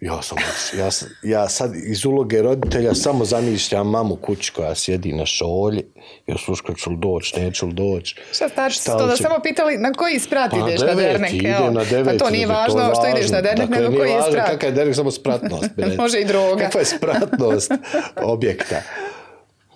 Ja 0.00 0.22
sam, 0.22 0.38
ja, 0.78 0.88
ja 1.22 1.48
sad 1.48 1.72
iz 1.76 2.04
uloge 2.04 2.42
roditelja 2.42 2.94
samo 2.94 3.24
zamišljam 3.24 3.90
mamu 3.90 4.16
kući 4.16 4.52
koja 4.52 4.74
sjedi 4.74 5.12
na 5.12 5.26
šolji 5.26 5.84
i 6.26 6.32
osluška 6.32 6.74
ću 6.74 6.90
li 6.90 6.96
doći, 6.96 7.40
neću 7.40 7.66
li 7.66 7.72
doći. 7.72 8.16
Šta 8.32 8.70
su 8.70 8.90
to 8.98 9.06
da 9.06 9.16
samo 9.16 9.34
pitali 9.42 9.78
na 9.78 9.92
koji 9.92 10.18
sprat 10.18 10.50
Pa 10.50 10.56
ideš 10.58 10.80
na 10.80 10.94
dernek? 10.94 11.32
jel? 11.32 11.72
na 11.72 11.84
deveti, 11.84 12.18
pa 12.18 12.24
to 12.24 12.30
nije 12.30 12.46
znači, 12.46 12.58
važno 12.58 12.80
je 12.80 12.94
što 12.94 13.18
ideš 13.18 13.30
na 13.30 13.36
važno. 13.36 13.48
dernek, 13.50 13.68
Dakle, 13.68 13.84
nego 13.84 13.96
koji 13.96 14.10
je 14.10 14.16
važno 14.16 14.30
sprat. 14.32 14.50
Kakav 14.50 14.68
je 14.68 14.72
dernek, 14.72 14.94
samo 14.96 15.10
spratnost. 15.10 15.70
Može 15.98 16.20
i 16.20 16.24
droga. 16.24 16.64
Kakva 16.64 16.80
je 16.80 16.84
spratnost 16.84 17.72
objekta. 18.34 18.82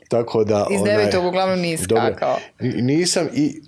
Tako 0.09 0.45
da... 0.45 0.67
Iz 0.71 0.81
onaj- 0.81 0.85
devetog 0.85 1.25
uglavnom 1.25 1.61
nisi 1.61 1.85
skakao. 1.85 2.39
Nisam 2.61 3.29
i 3.35 3.61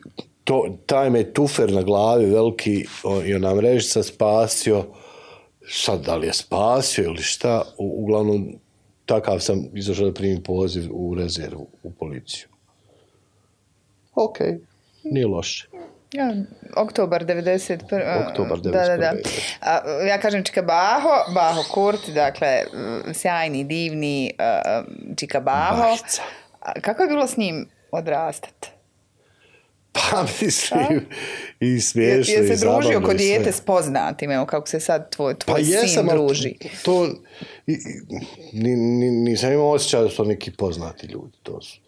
to, 0.45 0.79
taj 0.87 1.11
me 1.11 1.33
tufer 1.33 1.73
na 1.73 1.83
glavi 1.83 2.27
veliki 2.27 2.87
i 3.27 3.35
ona 3.35 3.55
mrežica 3.55 4.03
spasio. 4.03 4.85
Sad, 5.69 6.01
da 6.01 6.17
li 6.17 6.27
je 6.27 6.33
spasio 6.33 7.05
ili 7.05 7.23
šta, 7.23 7.63
u, 7.79 8.03
uglavnom 8.03 8.59
takav 9.07 9.41
sam 9.41 9.69
izašao 9.75 10.07
da 10.07 10.15
primim 10.15 10.43
poziv 10.43 10.89
u 10.93 11.15
rezervu, 11.15 11.67
u 11.83 11.91
policiju. 11.91 12.49
Ok, 14.15 14.39
nije 15.05 15.27
loše. 15.27 15.69
Ja, 16.13 16.35
oktobar 16.77 17.25
91. 17.25 18.29
Oktobar 18.29 18.59
Da, 18.59 18.71
da, 18.71 18.97
da. 18.97 19.13
91.. 19.13 19.41
A, 19.61 19.81
ja 20.09 20.19
kažem 20.21 20.45
Čika 20.45 20.63
Baho, 20.63 21.33
Baho 21.35 21.63
Kurt, 21.73 22.11
dakle, 22.11 22.65
sjajni, 23.13 23.65
divni 23.65 24.35
uh, 24.39 24.85
Čika 25.17 25.41
Baho. 25.41 25.97
Kako 26.81 27.03
je 27.03 27.09
bilo 27.09 27.27
s 27.27 27.37
njim 27.37 27.69
odrastati? 27.93 28.74
Pa 29.95 30.23
mislim, 30.41 31.01
i 31.61 31.67
Je, 31.67 31.81
smiješno 31.81 32.35
je 32.35 32.57
se 32.57 32.67
družio 32.67 33.01
kod 33.01 33.17
dijete 33.17 33.53
s 33.53 33.61
poznatim, 33.61 34.31
evo 34.31 34.47
kako 34.47 34.69
se 34.69 34.81
sad 34.81 35.11
tvoj, 35.11 35.35
tvoj 35.37 35.55
Pa 35.55 35.59
jesam, 35.61 36.07
druži. 36.09 36.55
to, 36.85 37.07
i- 37.67 37.73
i- 37.73 37.79
ni, 38.55 38.77
ni, 38.77 39.11
nisam 39.11 39.53
imao 39.53 39.71
osjećaj 39.71 40.03
da 40.03 40.09
su 40.09 40.17
to 40.17 40.25
neki 40.25 40.51
poznati 40.51 41.07
ljudi, 41.07 41.33
to 41.43 41.61
su. 41.63 41.81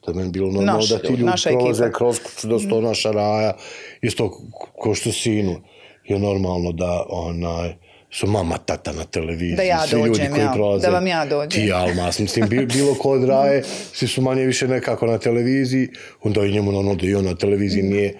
To 0.00 0.10
je 0.10 0.14
meni 0.14 0.30
bilo 0.30 0.46
normalno 0.46 0.72
Naši 0.72 0.88
da 0.88 0.98
ti 0.98 1.06
ljudi, 1.08 1.22
prolaze 1.44 1.92
kroz 1.92 2.20
kuću, 2.20 2.48
da 2.48 2.58
su 2.58 2.68
to 2.68 2.80
naša 2.80 3.10
raja, 3.10 3.56
isto 4.02 4.40
ko 4.72 4.94
što 4.94 5.12
sinu 5.12 5.60
je 6.04 6.18
normalno 6.18 6.72
da 6.72 7.06
onaj, 7.08 7.74
su 8.14 8.26
mama, 8.28 8.58
tata 8.58 8.92
na 8.92 9.04
televiziji, 9.04 9.56
Da 9.56 9.62
ja 9.62 9.80
svi 9.80 9.96
ljudi 9.96 10.08
dođem, 10.10 10.30
koji 10.30 10.40
ja, 10.40 10.52
prolaze. 10.52 10.82
da 10.82 10.92
vam 10.92 11.06
ja 11.06 11.26
dođem. 11.26 11.62
Ti, 11.62 11.72
Almas, 11.72 12.18
mislim, 12.18 12.48
bi- 12.48 12.66
bilo 12.68 12.94
ko 12.94 13.10
od 13.10 13.24
raje, 13.24 13.62
svi 13.92 14.08
su 14.08 14.22
manje 14.22 14.44
više 14.44 14.68
nekako 14.68 15.06
na 15.06 15.18
televiziji, 15.18 15.88
onda 16.22 16.40
i 16.42 16.52
njemu 16.52 16.72
normalno 16.72 16.94
da 16.94 17.06
i 17.06 17.14
on 17.14 17.24
na 17.24 17.34
televiziji 17.34 17.82
nije, 17.82 18.18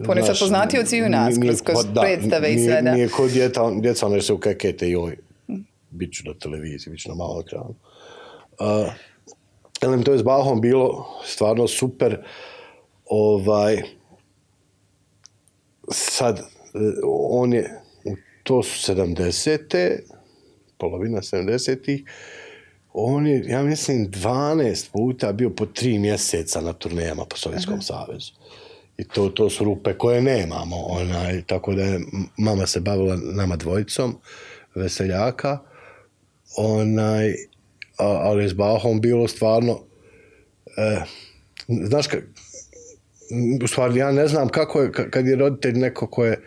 on 0.00 0.16
je 0.16 0.22
sad 0.22 0.26
Znaš, 0.26 0.40
poznatiji 0.40 0.80
od 0.80 0.88
sviju 0.88 1.08
nas, 1.08 1.34
kroz- 1.36 1.62
kroz 1.62 1.76
pa 1.76 1.82
da, 1.84 2.00
predstave 2.00 2.50
i 2.50 2.58
sve, 2.58 2.82
da. 2.82 2.92
Nije 2.92 3.08
kod 3.08 3.30
djeca, 3.30 3.70
djeca 3.72 4.06
one 4.06 4.22
se 4.22 4.32
ukekete 4.32 4.88
i 4.88 4.92
joj, 4.92 5.16
bit 5.90 6.12
ću 6.12 6.22
na 6.26 6.34
televiziji, 6.34 6.90
bit 6.90 7.00
ću 7.00 7.08
na 7.08 7.14
malom 7.14 7.40
ekranu. 7.40 7.74
Uh, 8.60 8.92
Elem, 9.82 10.02
to 10.02 10.12
je 10.12 10.18
s 10.18 10.22
Bahom 10.22 10.60
bilo 10.60 11.06
stvarno 11.24 11.68
super. 11.68 12.22
Ovaj, 13.06 13.82
sad, 15.88 16.38
e, 16.38 16.42
on 17.30 17.52
je, 17.52 17.62
u- 17.62 17.77
to 18.48 18.62
su 18.62 18.92
70. 18.92 19.98
polovina 20.78 21.18
70-ih, 21.18 22.04
on 22.92 23.26
je, 23.26 23.44
ja 23.48 23.62
mislim, 23.62 24.10
12 24.10 24.90
puta 24.92 25.32
bio 25.32 25.50
po 25.50 25.66
tri 25.66 25.98
mjeseca 25.98 26.60
na 26.60 26.72
turnejama 26.72 27.24
po 27.24 27.36
Sovjetskom 27.36 27.82
savezu. 27.82 28.32
I 28.98 29.04
to, 29.04 29.28
to 29.28 29.50
su 29.50 29.64
rupe 29.64 29.94
koje 29.94 30.22
nemamo. 30.22 30.76
Onaj, 30.76 31.42
tako 31.42 31.74
da 31.74 31.82
je 31.82 32.00
mama 32.36 32.66
se 32.66 32.80
bavila 32.80 33.16
nama 33.16 33.56
dvojicom 33.56 34.16
veseljaka. 34.74 35.58
Onaj, 36.56 37.30
a, 37.98 38.06
ali 38.06 38.48
s 38.48 38.52
Bahom 38.52 39.00
bilo 39.00 39.28
stvarno 39.28 39.80
e, 40.76 41.00
znaš 41.68 42.06
u 43.64 43.66
stvari 43.66 43.98
ja 43.98 44.12
ne 44.12 44.28
znam 44.28 44.48
kako 44.48 44.82
je 44.82 44.92
ka- 44.92 45.10
kad 45.10 45.26
je 45.26 45.36
roditelj 45.36 45.78
neko 45.78 46.06
ko 46.06 46.24
je 46.24 46.42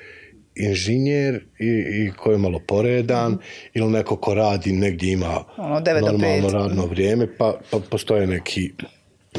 inženjer 0.61 1.35
i, 1.59 1.65
i 1.65 2.11
ko 2.17 2.31
je 2.31 2.37
malo 2.37 2.59
poredan 2.59 3.37
ili 3.73 3.89
neko 3.89 4.15
ko 4.15 4.33
radi 4.33 4.71
negdje 4.71 5.11
ima 5.11 5.43
Ono, 5.57 5.81
devet 5.81 6.03
do 6.03 6.11
normalno 6.11 6.43
pet. 6.43 6.53
radno 6.53 6.85
vrijeme 6.85 7.37
pa, 7.37 7.53
pa 7.71 7.79
postoje 7.81 8.27
neki 8.27 8.71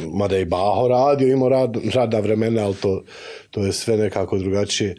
mada 0.05 0.37
je 0.37 0.43
i 0.43 0.45
Baho 0.45 0.89
radio, 0.89 1.29
imao 1.29 1.49
rad, 1.49 1.77
radna 1.95 2.19
vremena, 2.21 2.65
ali 2.65 2.75
to, 2.75 3.03
to 3.51 3.67
je 3.67 3.73
sve 3.73 3.97
nekako 3.97 4.39
drugačije. 4.39 4.95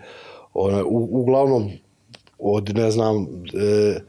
Ona, 0.53 0.83
u, 0.83 1.09
uglavnom, 1.11 1.71
od, 2.39 2.75
ne 2.75 2.91
znam, 2.91 3.15
e, 3.53 3.99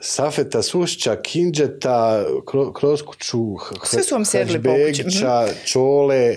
Safeta 0.00 0.62
Sušća, 0.62 1.16
Kinđeta, 1.16 2.24
kro, 2.46 2.72
kroz 2.72 3.02
kuću, 3.02 3.54
H- 3.54 3.74
Svi 3.86 4.02
su 4.02 4.14
vam 4.14 4.24
sjedli 4.24 4.62
po 4.62 4.68
kući, 4.70 4.82
Hađbegića, 5.02 5.46
Čole, 5.64 6.36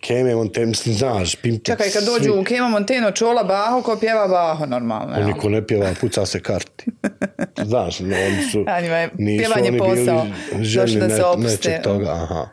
Keme 0.00 0.34
Monte, 0.34 0.66
mislim, 0.66 0.94
znaš, 0.94 1.36
Pimpec, 1.36 1.66
Čekaj, 1.66 1.90
kad 1.90 2.04
dođu 2.04 2.40
u 2.40 2.44
Kema 2.44 2.68
Monteno 2.68 3.10
čola 3.10 3.44
Baho, 3.44 3.82
ko 3.82 3.96
pjeva 3.96 4.28
Baho 4.28 4.66
normalno. 4.66 5.16
jel? 5.16 5.26
Niko 5.26 5.48
ne 5.48 5.66
pjeva, 5.66 5.90
puca 6.00 6.26
se 6.26 6.40
karti. 6.42 6.84
Znaš, 7.64 8.00
no, 8.00 8.16
oni 8.26 8.42
su, 8.52 8.58
je 8.84 9.10
nisu 9.18 9.44
pjevanje 9.44 9.68
oni 9.68 9.78
posao. 9.78 10.26
bili 10.52 10.64
željni 10.64 10.86
Došli 10.86 11.00
da 11.00 11.08
se 11.08 11.22
ne, 11.38 11.50
nečeg 11.50 11.82
toga, 11.82 12.10
aha. 12.10 12.48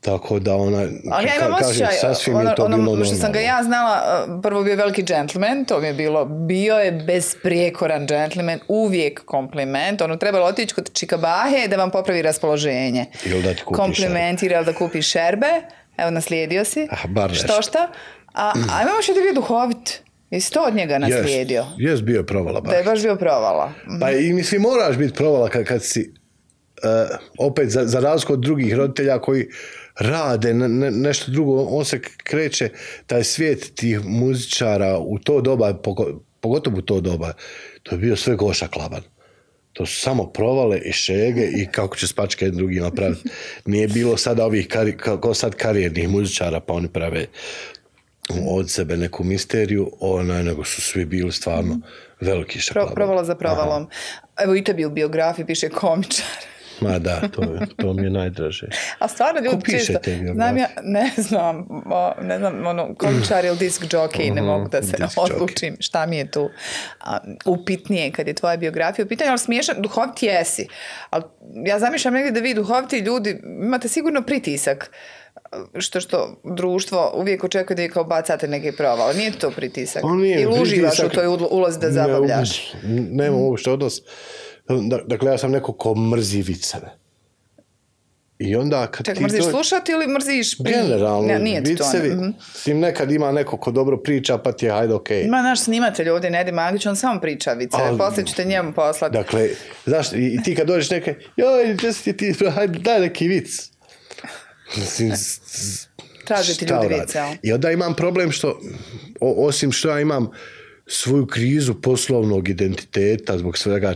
Tako 0.00 0.38
da 0.38 0.56
ona, 0.56 0.88
Ali 1.12 1.28
ja 1.28 1.46
imam 1.46 1.60
osjećaj, 1.60 1.92
sasvim 2.00 2.36
ono, 2.36 2.50
je 2.50 2.56
to 2.56 2.64
ono 2.64 2.76
bilo 2.76 3.04
što 3.04 3.14
sam 3.14 3.32
ga 3.32 3.40
ja 3.40 3.62
znala, 3.62 4.24
uh, 4.28 4.42
prvo 4.42 4.62
bio 4.62 4.76
veliki 4.76 5.02
džentlmen, 5.02 5.64
to 5.64 5.80
mi 5.80 5.86
je 5.86 5.94
bilo, 5.94 6.24
bio 6.24 6.74
je 6.74 6.92
besprijekoran 6.92 8.06
džentlmen, 8.06 8.60
uvijek 8.68 9.24
kompliment, 9.24 10.00
ono 10.00 10.16
trebalo 10.16 10.46
otići 10.46 10.74
kod 10.74 10.92
Čikabahe 10.92 11.68
da 11.68 11.76
vam 11.76 11.90
popravi 11.90 12.22
raspoloženje. 12.22 13.06
Ili 13.24 13.42
da 13.42 13.54
ti 13.54 13.62
kupi 13.64 13.76
Komplimentira 13.76 14.62
da 14.62 14.72
kupi 14.72 15.02
šerbe, 15.02 15.62
evo 16.00 16.10
naslijedio 16.10 16.64
si, 16.64 16.88
Ah, 16.90 17.06
bar 17.08 17.30
nešto. 17.30 17.46
što 17.46 17.62
šta, 17.62 17.88
a, 18.34 18.48
a 18.70 18.82
imamo 18.82 19.02
što 19.02 19.14
da 19.14 19.20
bio 19.20 19.32
duhovit, 19.34 20.02
jesi 20.30 20.52
to 20.52 20.62
od 20.62 20.74
njega 20.74 20.98
naslijedio? 20.98 21.60
Jes, 21.78 21.90
jes 21.90 22.02
bio 22.02 22.16
je 22.16 22.26
provala 22.26 22.60
baš. 22.60 22.70
Da 22.70 22.76
je 22.76 22.84
baš 22.84 23.02
bio 23.02 23.16
provala. 23.16 23.72
Pa 24.00 24.10
i 24.10 24.32
mislim, 24.32 24.62
moraš 24.62 24.96
biti 24.96 25.14
provala 25.14 25.48
kad, 25.48 25.64
kad 25.64 25.84
si, 25.84 26.12
uh, 26.76 27.16
opet 27.40 27.68
za, 27.68 27.86
za 27.86 28.00
razliku 28.00 28.32
od 28.32 28.40
drugih 28.40 28.74
roditelja 28.74 29.18
koji 29.18 29.46
rade 29.96 30.54
ne, 30.54 30.68
ne- 30.68 30.90
nešto 30.90 31.30
drugo, 31.30 31.62
on 31.62 31.84
se 31.84 32.00
kreće, 32.16 32.68
taj 33.06 33.24
svijet 33.24 33.72
tih 33.74 34.00
muzičara 34.04 34.98
u 34.98 35.18
to 35.18 35.40
doba, 35.40 35.74
pogo- 35.74 36.20
pogotovo 36.40 36.78
u 36.78 36.82
to 36.82 37.00
doba, 37.00 37.32
to 37.82 37.94
je 37.94 37.98
bio 37.98 38.16
sve 38.16 38.34
goša 38.36 38.68
klaban. 38.68 39.02
To 39.72 39.86
su 39.86 40.00
samo 40.00 40.26
provale 40.26 40.78
i 40.78 40.92
šege 40.92 41.44
i 41.56 41.66
kako 41.72 41.96
će 41.96 42.06
spačke 42.06 42.44
jedni 42.44 42.58
drugi 42.58 42.80
napraviti. 42.80 43.28
Nije 43.66 43.88
bilo 43.88 44.16
sada 44.16 44.44
ovih, 44.44 44.68
kari, 44.68 44.96
kako 44.96 45.34
sad 45.34 45.54
karijernih 45.54 46.08
muzičara, 46.08 46.60
pa 46.60 46.72
oni 46.72 46.88
prave 46.88 47.26
od 48.48 48.70
sebe 48.70 48.96
neku 48.96 49.24
misteriju, 49.24 49.90
onaj, 50.00 50.42
nego 50.44 50.64
su 50.64 50.82
svi 50.82 51.04
bili 51.04 51.32
stvarno 51.32 51.80
veliki 52.20 52.52
Pro, 52.52 52.60
šaklaban. 52.60 52.94
provala 52.94 53.24
za 53.24 53.34
provalom. 53.34 53.88
Evo 54.44 54.54
i 54.54 54.64
tebi 54.64 54.84
u 54.84 54.90
biografiji 54.90 55.46
piše 55.46 55.68
komičar. 55.68 56.26
Ma 56.80 56.98
da, 56.98 57.20
to, 57.28 57.42
to 57.76 57.92
mi 57.92 58.02
je 58.02 58.10
najdraže. 58.10 58.66
A 58.98 59.08
stvarno 59.08 59.40
ljudi 59.40 59.56
Ko 59.56 59.60
piše 59.60 59.78
često, 59.78 60.00
znam 60.34 60.56
ja, 60.58 60.66
ne 60.82 61.10
znam, 61.16 61.66
o, 61.86 62.12
ne 62.22 62.38
znam, 62.38 62.66
ono, 62.66 62.94
komičar 62.94 63.44
ili 63.44 63.56
disk 63.58 63.82
jockey, 63.82 64.34
ne 64.34 64.42
mogu 64.42 64.68
da 64.68 64.82
se 64.82 64.96
disk 64.96 65.18
jockey. 65.18 65.32
odlučim 65.34 65.76
šta 65.80 66.06
mi 66.06 66.16
je 66.16 66.30
tu 66.30 66.50
a, 67.00 67.18
upitnije 67.44 68.12
kad 68.12 68.26
je 68.26 68.34
tvoja 68.34 68.56
biografija 68.56 69.04
u 69.04 69.08
pitanju, 69.08 69.30
ali 69.30 69.38
smiješan, 69.38 69.74
duhovit 69.78 70.22
jesi. 70.22 70.66
Ali 71.10 71.24
ja 71.66 71.78
zamišljam 71.78 72.14
negdje 72.14 72.32
da 72.32 72.40
vi 72.40 72.54
duhoviti 72.54 72.98
ljudi 72.98 73.40
imate 73.44 73.88
sigurno 73.88 74.22
pritisak 74.22 74.90
što 75.78 76.00
što 76.00 76.40
društvo 76.46 77.12
uvijek 77.14 77.44
očekuje 77.44 77.74
da 77.74 77.82
vi 77.82 77.88
kao 77.88 78.04
bacate 78.04 78.48
neke 78.48 78.72
provale. 78.72 79.14
Nije 79.14 79.32
to 79.32 79.50
pritisak. 79.50 80.04
On 80.04 80.20
nije 80.20 80.42
Ili 80.42 80.60
uživaš 80.62 80.98
u 80.98 81.08
toj 81.08 81.26
ulo- 81.26 81.48
ulozi 81.50 81.78
da 81.80 81.90
zabavljaš. 81.90 82.72
Ne, 82.82 83.00
nemam 83.00 83.40
uopšte 83.40 83.70
odnos. 83.70 84.02
Da- 84.80 85.02
Dakle, 85.06 85.30
ja 85.30 85.38
sam 85.38 85.50
neko 85.50 85.72
ko 85.72 85.94
mrzi 85.94 86.42
viceve. 86.42 86.96
I 88.38 88.56
onda 88.56 88.86
kad 88.86 89.06
Ček, 89.06 89.16
ti 89.16 89.22
mrziš 89.22 89.40
to- 89.40 89.50
slušati 89.50 89.92
ili 89.92 90.06
mrziš... 90.08 90.58
pri- 90.58 90.72
Generalno, 90.72 91.22
Ne, 91.24 91.38
nije 91.38 91.64
ti 91.64 91.76
to. 91.76 91.84
vicevi, 91.84 92.10
mhm. 92.10 92.28
s 92.54 92.64
tim 92.64 92.80
nekad 92.80 93.10
ima 93.10 93.32
neko 93.32 93.56
ko 93.56 93.70
dobro 93.70 93.96
priča, 93.96 94.38
pa 94.38 94.52
ti 94.52 94.66
je 94.66 94.72
hajde 94.72 94.94
okej. 94.94 95.22
Ima 95.22 95.42
naš 95.42 95.60
snimatelj 95.60 96.08
ovdje, 96.08 96.30
Nedi 96.30 96.52
Magić, 96.52 96.86
on 96.86 96.96
samo 96.96 97.20
priča 97.20 97.52
vice. 97.52 97.76
Ali- 97.76 97.98
Poslije 97.98 98.26
ćete 98.26 98.44
njemu 98.44 98.72
poslati. 98.72 99.12
Dakle, 99.12 99.48
znaš, 99.86 100.12
i, 100.12 100.16
i 100.16 100.42
ti 100.44 100.54
kad 100.54 100.66
dođeš 100.66 100.90
neke, 100.90 101.14
joj, 101.36 101.92
si 101.92 102.16
ti, 102.16 102.34
hajde, 102.50 102.78
daj 102.78 103.00
neki 103.00 103.28
vic. 103.28 103.70
Mislim, 104.76 105.12
Traže 106.24 106.56
ti 106.56 106.64
ljudi 106.64 106.94
vice? 106.96 107.22
I 107.42 107.52
onda 107.52 107.70
imam 107.70 107.94
problem 107.94 108.32
što, 108.32 108.60
o- 109.20 109.46
osim 109.46 109.72
što 109.72 109.88
ja 109.88 110.00
imam 110.00 110.30
svoju 110.90 111.26
krizu 111.26 111.74
poslovnog 111.74 112.48
identiteta 112.48 113.38
zbog 113.38 113.58
svega 113.58 113.94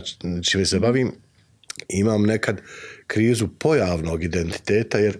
čime 0.49 0.65
se 0.65 0.79
bavim, 0.79 1.11
imam 1.89 2.23
nekad 2.23 2.61
krizu 3.07 3.47
pojavnog 3.59 4.23
identiteta 4.23 4.97
jer 4.97 5.17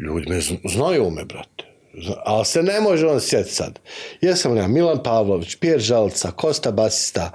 ljudi 0.00 0.30
me 0.30 0.36
zn- 0.36 0.70
znaju 0.72 1.10
me, 1.10 1.24
brate. 1.24 1.64
Ali 2.24 2.44
se 2.44 2.62
ne 2.62 2.80
može 2.80 3.06
on 3.06 3.20
sjetiti 3.20 3.54
sad. 3.54 3.78
Jesam 4.20 4.56
ja 4.56 4.68
Milan 4.68 5.02
Pavlović, 5.02 5.56
Pjer 5.56 5.80
Žalca, 5.80 6.30
Kosta 6.30 6.70
Basista, 6.70 7.32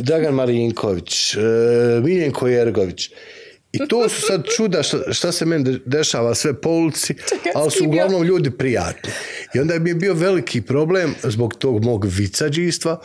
Dragan 0.00 0.34
Marinković, 0.34 1.34
e, 1.34 1.38
Miljenko 2.04 2.48
Jergović. 2.48 3.10
I 3.72 3.78
to 3.88 4.08
su 4.08 4.20
sad 4.20 4.44
čuda 4.56 4.82
šta, 4.82 5.12
šta 5.12 5.32
se 5.32 5.44
meni 5.44 5.64
de- 5.64 5.78
dešava 5.86 6.34
sve 6.34 6.60
po 6.60 6.70
ulici, 6.70 7.14
Čekaj, 7.28 7.52
ali 7.54 7.70
su 7.70 7.84
uglavnom 7.84 8.22
ljudi 8.22 8.50
prijatni. 8.50 9.10
I 9.54 9.58
onda 9.60 9.78
mi 9.78 9.90
je 9.90 9.94
bio 9.94 10.14
veliki 10.14 10.60
problem 10.60 11.14
zbog 11.22 11.54
tog 11.54 11.84
mog 11.84 12.04
vicađistva, 12.04 13.00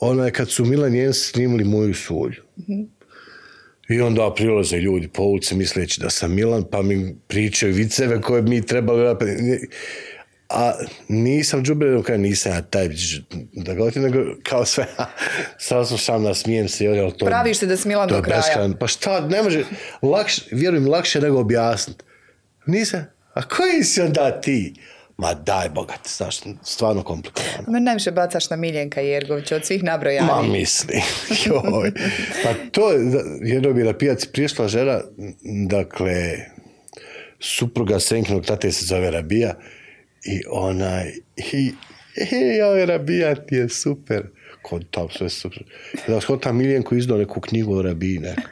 onaj 0.00 0.30
kad 0.30 0.50
su 0.50 0.64
Milan 0.64 0.94
Jens 0.94 1.30
snimili 1.30 1.64
moju 1.64 1.94
sulju. 1.94 2.42
I 3.88 4.00
onda 4.00 4.34
prilaze 4.36 4.76
ljudi 4.76 5.08
po 5.08 5.22
ulici 5.22 5.54
misleći 5.54 6.00
da 6.00 6.10
sam 6.10 6.34
Milan, 6.34 6.64
pa 6.70 6.82
mi 6.82 7.16
pričaju 7.28 7.74
viceve 7.74 8.20
koje 8.20 8.42
mi 8.42 8.66
trebali. 8.66 9.16
A 10.48 10.72
nisam 11.08 11.64
džubre, 11.64 12.02
kao 12.02 12.16
nisam 12.16 12.52
ja 12.52 12.62
taj 12.62 12.88
da 13.52 13.74
govorim, 13.74 14.02
nego 14.02 14.18
kao 14.42 14.64
sve, 14.64 14.86
saslušam, 15.68 16.22
nasmijem 16.22 16.68
se, 16.68 16.86
ali 16.86 17.12
to... 17.18 17.26
Praviš 17.26 17.58
se 17.58 17.66
da 17.66 17.76
to 17.76 18.06
do 18.06 18.22
kraja. 18.22 18.40
beskrajno. 18.40 18.76
Pa 18.80 18.86
šta, 18.86 19.20
ne 19.20 19.42
može, 19.42 19.64
lakše, 20.02 20.42
vjerujem, 20.50 20.88
lakše 20.88 21.20
nego 21.20 21.40
objasniti. 21.40 22.04
Nisam, 22.66 23.06
a 23.34 23.42
koji 23.42 23.84
si 23.84 24.00
onda 24.00 24.40
ti? 24.40 24.74
Ma 25.16 25.34
daj, 25.34 25.68
bogat, 25.68 26.08
znaš, 26.16 26.40
stvarno 26.62 27.02
komplikovano. 27.02 27.72
Me 27.72 27.80
najviše 27.80 28.10
bacaš 28.10 28.50
na 28.50 28.56
Miljenka 28.56 29.00
Jergovića 29.00 29.56
od 29.56 29.66
svih 29.66 29.84
nabrojani. 29.84 30.26
Ma 30.26 30.42
misli, 30.42 31.02
joj. 31.44 31.92
Pa 32.44 32.54
to 32.72 32.92
je, 32.92 32.98
jedno 33.42 33.72
bi 33.72 33.82
na 33.82 33.92
pijaci 33.92 34.28
prišla 34.32 34.68
žena, 34.68 35.00
dakle, 35.68 36.36
supruga 37.40 38.00
Senkinog 38.00 38.46
tate 38.46 38.72
se 38.72 38.86
zove 38.86 39.10
Rabija 39.10 39.54
i 40.24 40.42
onaj, 40.50 41.12
i, 41.36 41.72
i 42.16 42.56
joj, 42.58 42.86
Rabija 42.86 43.34
ti 43.34 43.54
je 43.54 43.68
super. 43.68 44.22
Kod 44.62 44.90
tam 44.90 45.08
sve 45.10 45.28
super. 45.28 45.62
Da 46.08 46.20
kod 46.20 46.42
tam 46.42 46.56
Miljenko 46.56 46.94
izdao 46.94 47.18
neku 47.18 47.40
knjigu 47.40 47.76
o 47.76 47.82
Rabiji 47.82 48.18
neku. 48.18 48.48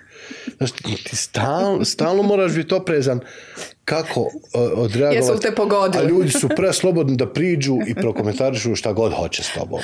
Znaš, 0.56 0.72
ti 0.72 1.16
stalno, 1.16 1.84
stalno 1.84 2.22
moraš 2.22 2.54
biti 2.54 2.74
oprezan 2.74 3.20
kako 3.84 4.20
uh, 4.20 4.30
odreagovati. 4.74 5.16
Jesu 5.16 5.40
te 5.40 5.54
pogodili? 5.54 6.04
A 6.04 6.08
ljudi 6.08 6.30
su 6.30 6.48
preslobodni 6.56 7.16
da 7.16 7.32
priđu 7.32 7.78
i 7.86 7.94
prokomentarišu 7.94 8.74
šta 8.74 8.92
god 8.92 9.12
hoće 9.12 9.42
s 9.42 9.52
tobom. 9.54 9.80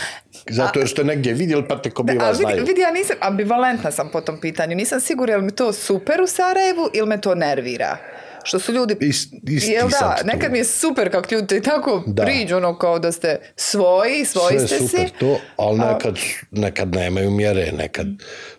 Zato 0.51 0.79
jer 0.79 0.89
ste 0.89 1.05
negdje 1.05 1.35
vidjeli 1.35 1.69
pa 1.69 1.83
te 1.83 1.91
ko 1.91 2.03
bi 2.03 2.17
vas 2.17 2.37
znaju. 2.37 2.65
vidi, 2.65 2.81
ja 2.81 2.91
nisam, 2.91 3.17
ambivalentna 3.21 3.91
sam 3.91 4.11
po 4.13 4.21
tom 4.21 4.41
pitanju. 4.41 4.77
Nisam 4.77 5.01
sigurna 5.01 5.33
je 5.33 5.39
li 5.39 5.45
mi 5.45 5.53
to 5.53 5.73
super 5.73 6.21
u 6.21 6.27
Sarajevu 6.27 6.91
ili 6.93 7.07
me 7.07 7.21
to 7.21 7.35
nervira. 7.35 7.97
Što 8.45 8.59
su 8.59 8.73
ljudi... 8.73 8.95
Ist- 8.97 9.41
isti 9.49 9.71
Jel 9.71 9.89
da, 9.91 10.17
tu. 10.17 10.27
nekad 10.27 10.53
mi 10.53 10.59
je 10.59 10.65
super 10.65 11.11
kako 11.11 11.35
ljudi 11.35 11.63
tako 11.63 12.03
Da. 12.07 12.25
priđu, 12.25 12.57
ono 12.57 12.79
kao 12.79 12.99
da 12.99 13.13
ste 13.13 13.41
svoji, 13.57 14.25
svoji 14.25 14.59
Sve 14.59 14.67
ste 14.69 14.79
super 14.79 15.09
si. 15.09 15.15
to, 15.15 15.39
ali 15.57 15.79
nekad, 15.79 16.19
nekad 16.51 16.89
nemaju 16.89 17.31
mjere, 17.31 17.73
nekad 17.73 18.07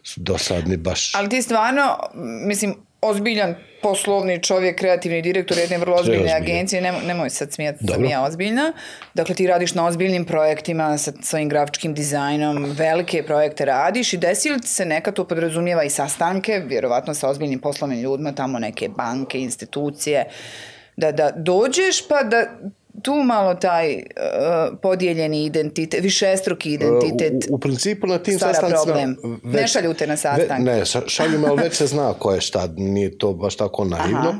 su 0.03 0.19
dosadni 0.19 0.77
baš. 0.77 1.15
Ali 1.15 1.29
ti 1.29 1.41
stvarno, 1.41 1.97
mislim, 2.45 2.75
ozbiljan 3.01 3.55
poslovni 3.83 4.41
čovjek, 4.43 4.79
kreativni 4.79 5.21
direktor 5.21 5.57
jedne 5.57 5.77
vrlo 5.77 5.95
ozbiljne 5.95 6.33
agencije, 6.33 6.81
nemoj, 6.81 7.01
nemoj 7.05 7.29
sad 7.29 7.51
smijati 7.53 7.87
sam 7.87 8.05
ja 8.05 8.23
ozbiljna. 8.23 8.73
Dakle, 9.13 9.35
ti 9.35 9.47
radiš 9.47 9.73
na 9.73 9.85
ozbiljnim 9.87 10.25
projektima 10.25 10.97
sa 10.97 11.11
svojim 11.21 11.49
grafičkim 11.49 11.93
dizajnom, 11.93 12.65
velike 12.65 13.23
projekte 13.23 13.65
radiš 13.65 14.13
i 14.13 14.17
desi 14.17 14.49
li 14.49 14.59
se 14.63 14.85
nekad 14.85 15.13
to 15.13 15.27
podrazumijeva 15.27 15.83
i 15.83 15.89
sastanke, 15.89 16.61
vjerovatno 16.65 17.13
sa 17.13 17.29
ozbiljnim 17.29 17.59
poslovnim 17.59 18.01
ljudima, 18.01 18.31
tamo 18.31 18.59
neke 18.59 18.89
banke, 18.89 19.39
institucije, 19.39 20.25
da, 20.97 21.11
da 21.11 21.31
dođeš 21.35 22.07
pa 22.07 22.23
da 22.23 22.45
tu 23.01 23.13
malo 23.13 23.55
taj 23.55 23.93
uh, 23.95 24.01
podijeljeni 24.81 25.45
identitet, 25.45 26.03
višestruki 26.03 26.73
identitet 26.73 27.33
U, 27.49 27.55
u 27.55 27.57
principu 27.59 28.07
na 28.07 28.17
tim 28.17 28.39
sastancima... 28.39 28.83
problem. 28.83 29.17
Ne 29.43 29.67
šalju 29.67 29.93
te 29.93 30.07
na 30.07 30.17
sastanke. 30.17 30.63
Ne, 30.63 30.81
ša- 30.81 31.07
šalju 31.07 31.45
ali 31.47 31.61
već 31.63 31.73
se 31.73 31.87
zna 31.87 32.13
ko 32.13 32.33
je 32.33 32.41
šta, 32.41 32.67
nije 32.77 33.17
to 33.17 33.33
baš 33.33 33.55
tako 33.55 33.85
naivno. 33.85 34.35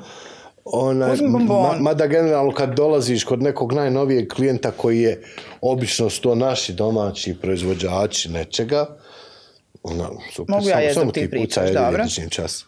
Ona, 0.66 1.16
bombon. 1.20 1.62
ma, 1.62 1.80
mada 1.80 2.08
generalno 2.08 2.54
kad 2.54 2.76
dolaziš 2.76 3.24
kod 3.24 3.42
nekog 3.42 3.74
najnovijeg 3.74 4.28
klijenta 4.28 4.72
koji 4.72 5.02
je 5.02 5.24
obično 5.62 6.10
su 6.10 6.22
to 6.22 6.36
naši 6.36 6.74
domaći 6.74 7.36
proizvođači 7.42 8.30
nečega, 8.30 8.86
no, 9.84 10.20
super, 10.34 10.56
Mogu 10.56 10.70
ja 10.70 10.94
samo, 10.94 11.12
ti 11.12 11.30
pričaš, 11.30 11.70
dobro. 11.70 12.04
čas. 12.30 12.66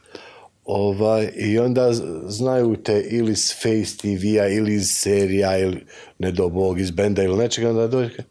Ovaj, 0.65 1.31
I 1.35 1.59
onda 1.59 1.93
znaju 2.27 2.75
te 2.83 3.01
ili 3.09 3.31
iz 3.31 3.53
Face 3.53 3.97
TV-a 3.97 4.47
ili 4.47 4.73
iz 4.73 4.89
serija 4.91 5.57
ili 5.57 5.85
ne 6.19 6.31
do 6.31 6.49
bog 6.49 6.79
iz 6.79 6.91
benda 6.91 7.23
ili 7.23 7.37
nečega, 7.37 7.69
onda 7.69 7.87
dođe 7.87 8.23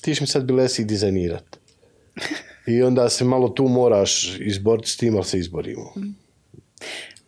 ti 0.00 0.16
mi 0.20 0.26
sad 0.26 0.44
bilesi 0.44 0.84
dizajnirat. 0.84 1.56
I 2.66 2.82
onda 2.82 3.08
se 3.08 3.24
malo 3.24 3.48
tu 3.48 3.68
moraš 3.68 4.38
izboriti 4.40 4.90
s 4.90 4.96
tim, 4.96 5.16
ali 5.16 5.24
se 5.24 5.38
izborimo. 5.38 5.92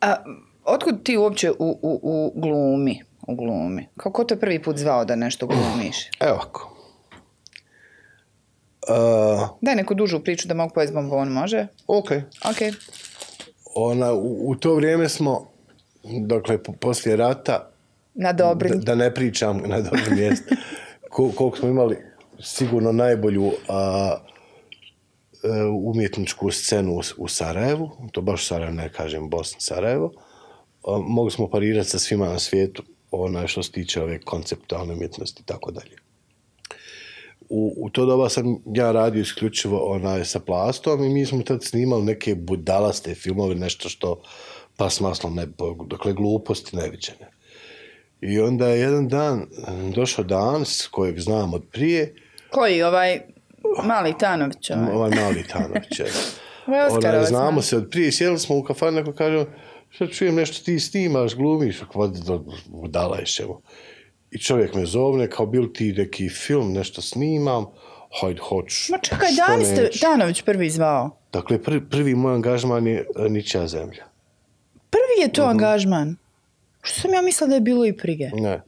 A 0.01 0.17
otkud 0.65 1.03
ti 1.03 1.17
uopće 1.17 1.51
u, 1.51 1.55
u, 1.59 2.01
u 2.03 2.41
glumi? 2.41 3.03
U 3.27 3.35
glumi. 3.35 3.87
Kako 3.97 4.25
te 4.25 4.37
prvi 4.37 4.63
put 4.63 4.77
zvao 4.77 5.05
da 5.05 5.17
nešto 5.17 5.47
glumiš? 5.47 5.97
Evo 6.21 6.39
ako. 6.41 6.69
Uh, 8.89 9.49
Daj 9.61 9.77
neku 9.77 9.95
dužu 9.95 10.21
priču 10.21 10.49
da 10.49 10.55
mogu 10.55 10.75
pojesti 10.75 10.95
bombon, 10.95 11.29
može? 11.29 11.67
ok. 11.87 12.11
Ok. 12.51 12.75
Ona, 13.75 14.13
u, 14.13 14.51
u 14.51 14.55
to 14.55 14.75
vrijeme 14.75 15.09
smo, 15.09 15.51
dakle, 16.21 16.63
po, 16.63 16.73
poslije 16.73 17.17
rata, 17.17 17.69
Na 18.15 18.33
da, 18.33 18.45
dobri. 18.45 18.71
da 18.77 18.95
ne 18.95 19.15
pričam 19.15 19.63
na 19.67 19.81
dobro 19.81 20.01
mjesto, 20.17 20.55
ko- 21.11 21.33
koliko 21.35 21.57
smo 21.57 21.69
imali 21.69 21.97
sigurno 22.41 22.93
najbolju 22.93 23.53
a, 23.69 24.17
e, 25.45 25.49
umjetničku 25.85 26.51
scenu 26.51 27.01
u, 27.19 27.29
Sarajevu, 27.29 27.91
to 28.13 28.21
baš 28.21 28.47
Sarajevo, 28.47 28.75
ne 28.75 28.89
kažem 28.89 29.31
Bosna, 29.31 29.61
Sarajevo, 29.61 30.13
mogli 31.01 31.31
smo 31.31 31.49
parirati 31.49 31.89
sa 31.89 31.99
svima 31.99 32.29
na 32.29 32.39
svijetu, 32.39 32.83
onaj 33.11 33.47
što 33.47 33.63
se 33.63 33.73
tiče 33.73 34.03
ove 34.03 34.21
konceptualne 34.21 34.95
umjetnosti 34.95 35.43
i 35.43 35.47
tako 35.47 35.71
dalje. 35.71 35.97
U, 37.55 37.75
u 37.77 37.91
to 37.91 38.07
doba 38.07 38.29
sam 38.29 38.57
ja 38.75 38.93
radio 38.93 39.21
isključivo 39.21 39.79
onaj 39.79 40.25
sa 40.25 40.41
plastom 40.41 41.05
i 41.05 41.09
mi 41.09 41.27
smo 41.27 41.43
tad 41.43 41.65
snimali 41.65 42.05
neke 42.05 42.35
budalaste 42.35 43.15
filmove, 43.15 43.55
nešto 43.55 43.89
što 43.89 44.23
pa 44.77 44.91
s 44.91 45.01
maslom 45.01 45.35
ne, 45.35 45.47
dakle 45.87 46.13
gluposti 46.13 46.77
neviđene. 46.77 47.31
I 48.21 48.41
onda 48.41 48.69
je 48.69 48.81
jedan 48.81 49.09
dan 49.09 49.47
došao 49.95 50.25
Dans, 50.25 50.87
kojeg 50.87 51.21
znam 51.21 51.55
od 51.55 51.63
prije, 51.73 52.15
Koji 52.51 52.83
ovaj 52.83 53.21
mali 53.85 54.15
Tanović? 54.19 54.71
Ovaj? 54.71 54.95
ovaj 54.95 55.11
mali 55.11 55.45
Tanović. 55.49 55.99
je 55.99 56.07
Oskarovac, 56.87 57.05
Onaj, 57.05 57.25
znamo 57.25 57.63
se 57.63 57.77
od 57.77 57.89
prije, 57.91 58.13
sjeli 58.13 58.39
smo 58.39 58.57
u 58.57 58.63
kafanu, 58.63 58.93
neko 58.93 59.13
kaže, 59.13 59.45
sad 59.99 60.11
čujem 60.11 60.35
nešto 60.35 60.65
ti 60.65 60.81
snimaš, 60.81 61.35
glumiš, 61.35 61.83
budala 62.67 63.19
je. 63.19 63.25
I 64.33 64.39
čovjek 64.39 64.75
me 64.75 64.87
zovne, 64.87 65.31
kao 65.31 65.47
bil 65.47 65.73
ti 65.73 65.93
neki 65.93 66.29
film, 66.29 66.73
nešto 66.73 67.03
snimam, 67.03 67.67
hajde, 68.21 68.41
hoću. 68.41 68.93
Ma 68.93 68.99
čekaj, 68.99 69.29
što 69.29 69.47
da 69.47 69.55
li 69.55 69.65
ste 69.65 69.83
neću. 69.83 70.01
Tanović 70.01 70.43
prvi 70.43 70.71
zvao? 70.71 71.11
Dakle, 71.33 71.63
prvi, 71.63 71.89
prvi 71.89 72.15
moj 72.15 72.35
angažman 72.35 72.87
je 72.87 73.07
e, 73.17 73.29
Ničija 73.29 73.67
zemlja. 73.67 74.05
Prvi 74.91 75.21
je 75.21 75.27
Mhm. 75.27 75.33
to 75.33 75.43
angažman. 75.43 76.17
Što 76.83 77.01
sam 77.01 77.15
ja 77.15 77.23
mislila 77.23 77.49
da 77.49 77.55
je 77.55 77.61
bilo 77.61 77.87
i 77.87 77.93
prije? 77.93 78.31
Ne. 78.35 78.63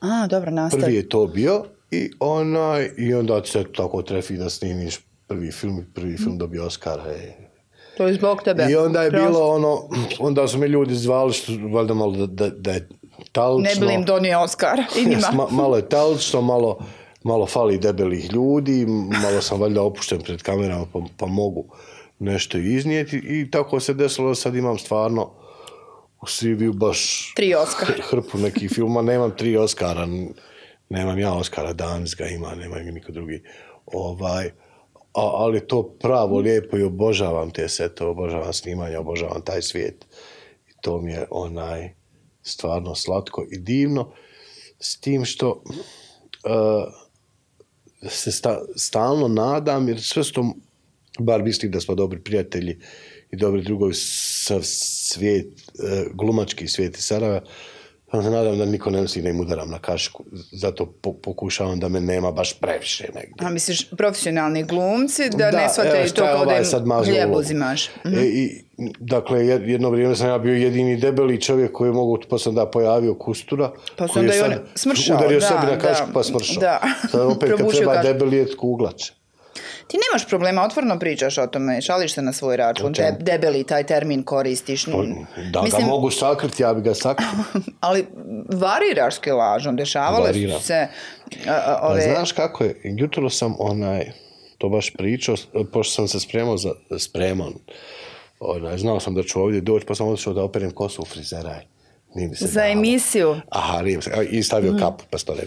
A, 0.00 0.26
dobro, 0.26 0.50
nastavi. 0.50 0.82
Prvi 0.82 0.94
je 0.96 1.08
to 1.08 1.26
bio 1.26 1.64
i 1.90 2.10
onaj, 2.20 2.90
i 2.98 3.14
onda 3.14 3.44
se 3.44 3.64
tako 3.72 4.02
trefi 4.02 4.36
da 4.36 4.50
snimiš 4.50 4.98
prvi 5.26 5.52
film 5.52 5.86
prvi 5.94 6.16
film 6.16 6.38
dobio 6.38 6.64
Oscara. 6.66 7.04
To 7.96 8.06
je 8.06 8.14
zbog 8.14 8.42
tebe. 8.42 8.66
I 8.70 8.76
onda 8.76 9.02
je 9.02 9.10
Prosto. 9.10 9.28
bilo 9.28 9.48
ono, 9.48 9.88
onda 10.28 10.48
su 10.48 10.58
me 10.58 10.68
ljudi 10.68 10.94
zvali 10.94 11.32
što 11.32 11.52
valjda 11.72 11.94
malo 11.94 12.12
da, 12.12 12.26
da, 12.26 12.50
da 12.50 12.72
je 12.72 12.88
talično. 13.32 13.80
Ne 13.80 13.86
bi 13.86 13.94
im 13.94 14.04
donio 14.04 14.46
njima. 15.06 15.28
Ma- 15.36 15.50
malo 15.50 15.76
je 15.76 15.88
talično, 15.88 16.40
malo, 16.40 16.78
malo 17.22 17.46
fali 17.46 17.78
debelih 17.78 18.32
ljudi, 18.32 18.86
malo 19.22 19.40
sam 19.42 19.60
valjda 19.60 19.82
opušten 19.82 20.20
pred 20.20 20.42
kamerama 20.42 20.86
pa, 20.92 21.00
pa 21.16 21.26
mogu 21.26 21.64
nešto 22.18 22.58
iznijeti 22.58 23.16
i 23.16 23.50
tako 23.50 23.80
se 23.80 23.94
desilo 23.94 24.34
sad 24.34 24.54
imam 24.56 24.78
stvarno 24.78 25.30
u 26.22 26.26
CV-u 26.26 26.72
baš 26.72 27.32
Tri 27.36 27.54
Oskara. 27.54 27.92
hr- 27.92 28.02
hrpu 28.10 28.38
nekih 28.38 28.70
filma, 28.74 29.02
nemam 29.02 29.36
tri 29.36 29.56
Oscara, 29.56 30.08
nemam 30.88 31.18
ja 31.18 31.32
Oscara, 31.32 31.72
Dans 31.72 32.14
ga 32.14 32.26
ima, 32.26 32.54
nema 32.54 32.78
ga 32.78 32.90
niko 32.90 33.12
drugi. 33.12 33.42
Ovaj, 33.86 34.46
a, 35.14 35.20
ali 35.34 35.66
to 35.66 35.82
pravo 35.82 36.38
lijepo 36.38 36.76
i 36.78 36.82
obožavam 36.82 37.50
te 37.50 37.68
sete, 37.68 38.04
obožavam 38.04 38.52
snimanje, 38.52 38.98
obožavam 38.98 39.42
taj 39.42 39.62
svijet. 39.62 40.06
I 40.68 40.72
to 40.80 41.00
mi 41.00 41.12
je 41.12 41.26
onaj 41.30 41.94
stvarno 42.44 42.94
slatko 42.94 43.46
i 43.50 43.58
divno, 43.58 44.12
s 44.80 45.00
tim 45.00 45.24
što 45.24 45.50
uh, 45.50 47.04
se 48.10 48.32
sta, 48.32 48.60
stalno 48.76 49.28
nadam, 49.28 49.88
jer 49.88 50.02
sve 50.02 50.24
su 50.24 50.32
to, 50.32 50.54
bar 51.18 51.42
mislim 51.42 51.72
da 51.72 51.80
smo 51.80 51.94
dobri 51.94 52.20
prijatelji 52.20 52.78
i 53.30 53.36
dobri 53.36 53.62
drugovi 53.62 53.94
sa 53.94 54.58
svijet, 54.62 55.46
e, 55.46 56.04
glumački 56.14 56.68
svijet 56.68 56.98
iz 56.98 57.04
Sarajeva, 57.04 57.40
pa 58.10 58.22
se 58.22 58.30
nadam 58.30 58.58
da 58.58 58.64
niko 58.64 58.90
ne 58.90 59.02
da 59.22 59.28
im 59.28 59.40
udaram 59.40 59.70
na 59.70 59.78
kašku, 59.78 60.24
zato 60.52 60.86
po, 60.86 61.12
pokušavam 61.12 61.80
da 61.80 61.88
me 61.88 62.00
nema 62.00 62.32
baš 62.32 62.58
previše 62.60 63.04
negdje. 63.14 63.34
A 63.38 63.50
misliš 63.50 63.90
profesionalni 63.90 64.62
glumci 64.62 65.22
da, 65.30 65.50
Da, 65.50 65.50
ne 65.50 66.04
i 66.04 66.08
šta 66.08 66.16
to 66.16 66.22
kao 66.26 66.36
da 66.36 66.42
ovaj 66.42 66.58
im 66.58 66.64
sad 66.64 66.86
ulogu? 67.26 67.40
uzimaš. 67.40 67.90
Mhm. 68.06 68.18
E, 68.18 68.24
i, 68.24 68.63
dakle, 68.98 69.38
jed- 69.40 69.68
jedno 69.68 69.90
vrijeme 69.90 70.16
sam 70.16 70.28
ja 70.28 70.38
bio 70.38 70.54
jedini 70.54 70.96
debeli 70.96 71.40
čovjek 71.40 71.72
koji 71.72 71.88
je 71.88 71.92
mogu, 71.92 72.18
pa 72.30 72.38
sam 72.38 72.54
da 72.54 72.66
pojavio 72.66 73.14
kustura. 73.14 73.72
Pa 73.96 74.08
koji 74.08 74.20
onda 74.20 74.34
je 74.34 74.44
on 74.44 74.52
smršao, 74.74 75.16
Udario 75.16 75.40
da, 75.40 75.46
sebi 75.46 75.60
na 75.62 75.66
da, 75.66 75.78
kašku 75.78 76.06
pa 76.14 76.22
smršao. 76.22 76.60
da. 76.60 76.80
Sad 77.10 77.20
opet 77.22 77.50
kad 77.58 77.70
treba 77.70 77.96
debeli 77.96 78.36
je 78.36 78.56
kuglač. 78.56 79.10
Ti 79.86 79.96
nemaš 80.02 80.28
problema, 80.28 80.64
otvorno 80.64 80.98
pričaš 80.98 81.38
o 81.38 81.46
tome, 81.46 81.80
šališ 81.80 82.14
se 82.14 82.22
na 82.22 82.32
svoj 82.32 82.56
račun, 82.56 82.92
de- 82.92 83.16
debeli 83.20 83.64
taj 83.64 83.84
termin 83.84 84.22
koristiš. 84.22 84.84
Da 85.52 85.62
Mislim, 85.62 85.82
ga 85.82 85.88
mogu 85.88 86.10
sakriti, 86.10 86.62
ja 86.62 86.74
bi 86.74 86.82
ga 86.82 86.94
sakrio. 86.94 87.28
ali 87.80 88.06
variraš 88.50 89.18
kilažno, 89.18 89.72
dešavale 89.72 90.26
Variram. 90.26 90.60
su 90.60 90.66
se 90.66 90.74
a, 90.74 90.86
a, 91.48 91.78
Pa 91.80 91.86
ove... 91.86 92.00
znaš 92.02 92.32
kako 92.32 92.64
je, 92.64 92.80
jutro 92.84 93.30
sam 93.30 93.54
onaj, 93.58 94.10
to 94.58 94.68
baš 94.68 94.92
pričao, 94.92 95.34
pošto 95.72 95.92
sam 95.92 96.08
se 96.08 96.20
spremao 96.20 96.56
za, 96.56 96.70
spremao, 96.98 97.50
onaj, 98.40 98.78
znao 98.78 99.00
sam 99.00 99.14
da 99.14 99.22
ću 99.22 99.40
ovdje 99.40 99.60
doći, 99.60 99.86
pa 99.86 99.94
sam 99.94 100.08
otišao 100.08 100.32
da 100.32 100.42
operem 100.42 100.70
kosu 100.70 101.02
u 101.02 101.04
frizeraj. 101.04 101.66
Nije 102.14 102.28
mi 102.28 102.36
se 102.36 102.46
Za 102.46 102.60
dalo. 102.60 102.72
emisiju. 102.72 103.36
Aha, 103.48 103.82
nije 103.82 103.96
mi 103.96 104.02
se, 104.02 104.10
i 104.30 104.42
stavio 104.42 104.76
kapu, 104.78 105.04
pa 105.10 105.18
to 105.18 105.34
ne. 105.34 105.42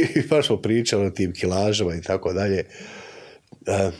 I 0.16 0.28
baš 0.28 0.46
smo 0.46 0.56
pričali 0.56 1.06
o 1.06 1.10
tim 1.10 1.32
kilažama 1.32 1.94
i 1.94 2.02
tako 2.02 2.32
dalje. 2.32 2.64
E, 3.66 3.90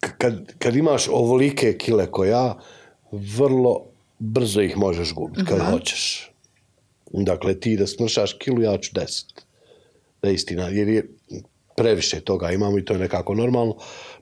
kad, 0.00 0.52
kad 0.58 0.76
imaš 0.76 1.08
ovolike 1.08 1.78
kile 1.78 2.10
ko 2.10 2.24
ja, 2.24 2.58
vrlo 3.12 3.86
brzo 4.18 4.60
ih 4.60 4.76
možeš 4.76 5.14
gubiti 5.14 5.44
kad 5.48 5.60
hoćeš. 5.70 6.30
Dakle, 7.12 7.60
ti 7.60 7.76
da 7.76 7.86
smršaš 7.86 8.32
kilu, 8.32 8.62
ja 8.62 8.78
ću 8.78 8.90
deset. 8.94 9.26
Da 10.22 10.28
je 10.28 10.34
istina, 10.34 10.68
jer 10.68 10.88
je 10.88 11.08
previše 11.76 12.20
toga 12.20 12.50
imamo 12.50 12.78
i 12.78 12.84
to 12.84 12.92
je 12.92 12.98
nekako 12.98 13.34
normalno. 13.34 13.76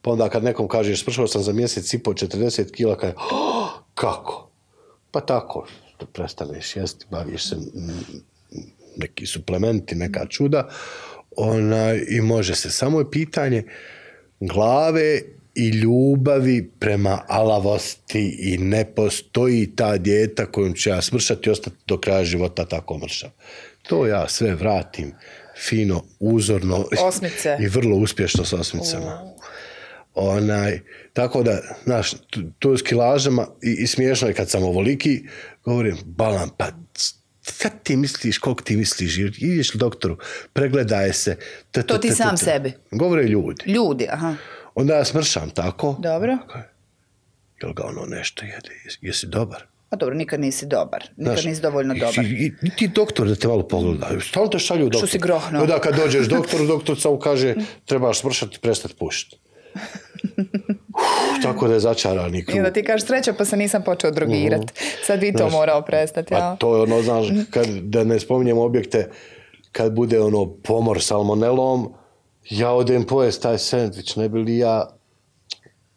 Pa 0.05 0.11
onda 0.11 0.29
kad 0.29 0.45
nekom 0.45 0.69
kažeš 0.69 1.05
smršao 1.05 1.27
sam 1.27 1.43
za 1.43 1.53
mjesec 1.53 1.95
i 1.95 1.99
po 1.99 2.13
40 2.13 2.71
kila, 2.73 2.97
kaže, 2.99 3.15
"Oh, 3.17 3.69
kako? 3.95 4.51
Pa 5.11 5.21
tako, 5.21 5.67
prestaneš 6.13 6.77
jesti, 6.77 7.07
baviš 7.11 7.49
se 7.49 7.57
mm, 7.57 8.21
neki 8.97 9.27
suplementi, 9.27 9.95
neka 9.95 10.27
čuda, 10.27 10.69
onaj, 11.37 12.05
i 12.09 12.21
može 12.21 12.55
se. 12.55 12.71
Samo 12.71 12.99
je 12.99 13.11
pitanje 13.11 13.65
glave 14.41 15.21
i 15.55 15.69
ljubavi 15.69 16.71
prema 16.79 17.23
alavosti 17.29 18.37
i 18.41 18.59
ne 18.59 18.85
postoji 18.85 19.77
ta 19.77 19.97
dijeta 19.97 20.47
kojom 20.47 20.75
ću 20.75 20.91
ja 20.91 21.03
smršati 21.03 21.49
i 21.49 21.53
ostati 21.53 21.77
do 21.87 22.01
kraja 22.01 22.25
života 22.25 22.65
tako 22.65 22.99
mršav. 22.99 23.31
To 23.83 24.07
ja 24.07 24.29
sve 24.29 24.55
vratim 24.55 25.13
fino, 25.69 26.03
uzorno 26.21 26.87
Osmice. 27.03 27.57
i 27.61 27.67
vrlo 27.67 27.97
uspješno 27.97 28.45
s 28.45 28.53
osmicama. 28.53 29.34
Onaj, 30.15 30.81
tako 31.13 31.43
da, 31.43 31.61
znaš, 31.85 32.11
tu- 32.31 32.43
tu 32.59 32.77
s 32.77 32.83
kilažama 32.83 33.47
i, 33.63 33.77
i 33.79 33.87
smiješno 33.87 34.29
je 34.29 34.35
kad 34.35 34.51
sam 34.51 34.63
ovoliki, 34.63 35.25
govorim, 35.65 35.97
balan, 36.05 36.51
pa 36.57 36.67
šta 37.43 37.69
ti 37.69 37.97
misliš, 37.97 38.39
koliko 38.39 38.63
ti 38.63 38.77
misliš, 38.77 39.19
ideš 39.39 39.73
doktoru, 39.73 40.19
pregledaj 40.53 41.13
se. 41.13 41.37
To 41.87 41.99
ti 41.99 42.11
sam 42.11 42.37
sebi. 42.37 42.73
Govore 42.91 43.23
ljudi. 43.23 43.63
Ljudi, 43.67 44.07
aha. 44.11 44.35
Onda 44.75 44.95
ja 44.95 45.05
smršam 45.05 45.51
tako. 45.51 45.97
Dobro. 45.99 46.39
Jel 47.63 47.73
ga 47.73 47.85
ono 47.85 48.07
nešto 48.07 48.45
jede? 48.45 48.71
Jesi, 49.01 49.27
dobar? 49.27 49.65
Pa 49.91 49.97
dobro, 49.97 50.15
nikad 50.15 50.41
nisi 50.41 50.67
dobar. 50.67 51.03
Nikad 51.17 51.35
Znaš, 51.35 51.45
nisi 51.45 51.63
dovoljno 51.63 51.95
dobar. 51.95 52.25
I, 52.25 52.53
i, 52.63 52.71
ti 52.71 52.89
doktor 52.89 53.29
da 53.29 53.35
te 53.35 53.49
malo 53.49 53.69
pogleda. 53.69 54.11
Stalno 54.21 54.49
te 54.49 54.59
šalju 54.59 54.89
doktor. 54.89 55.09
si 55.09 55.19
grohno. 55.19 55.61
Onda 55.61 55.81
kad 55.81 55.97
dođeš 55.97 56.27
doktoru, 56.27 56.67
doktor 56.67 57.01
samo 57.01 57.19
kaže 57.19 57.55
trebaš 57.85 58.21
smršati 58.21 58.57
i 58.57 58.61
prestati 58.61 58.95
pušiti. 58.95 59.37
Uf, 60.25 61.43
tako 61.45 61.69
da 61.69 61.75
je 61.75 61.81
začarani 61.81 62.45
krug. 62.45 62.57
I 62.57 62.61
onda 62.61 62.73
ti 62.73 62.85
kažeš 62.85 63.07
sreća 63.07 63.33
pa 63.33 63.45
se 63.45 63.57
nisam 63.57 63.83
počeo 63.83 64.11
drogirat. 64.11 64.73
Sad 65.05 65.21
bi 65.21 65.33
to 65.33 65.39
Znaš, 65.39 65.53
morao 65.53 65.83
prestati. 65.83 66.31
Pa 66.31 66.39
Ja? 66.39 66.57
to 66.57 66.77
je 66.77 66.83
ono, 66.83 67.03
znaš, 67.03 67.27
kad, 67.51 67.67
da 67.67 68.05
ne 68.05 68.21
spominjem 68.21 68.59
objekte, 68.59 69.11
kad 69.73 69.93
bude 69.93 70.21
ono 70.21 70.47
pomor 70.63 71.03
salmonelom, 71.03 71.95
ja 72.51 72.71
odem 72.73 73.05
pojest 73.05 73.43
taj 73.43 73.59
sendvič, 73.59 74.17
ne 74.17 74.29
bi 74.29 74.39
li 74.39 74.59
ja... 74.59 74.87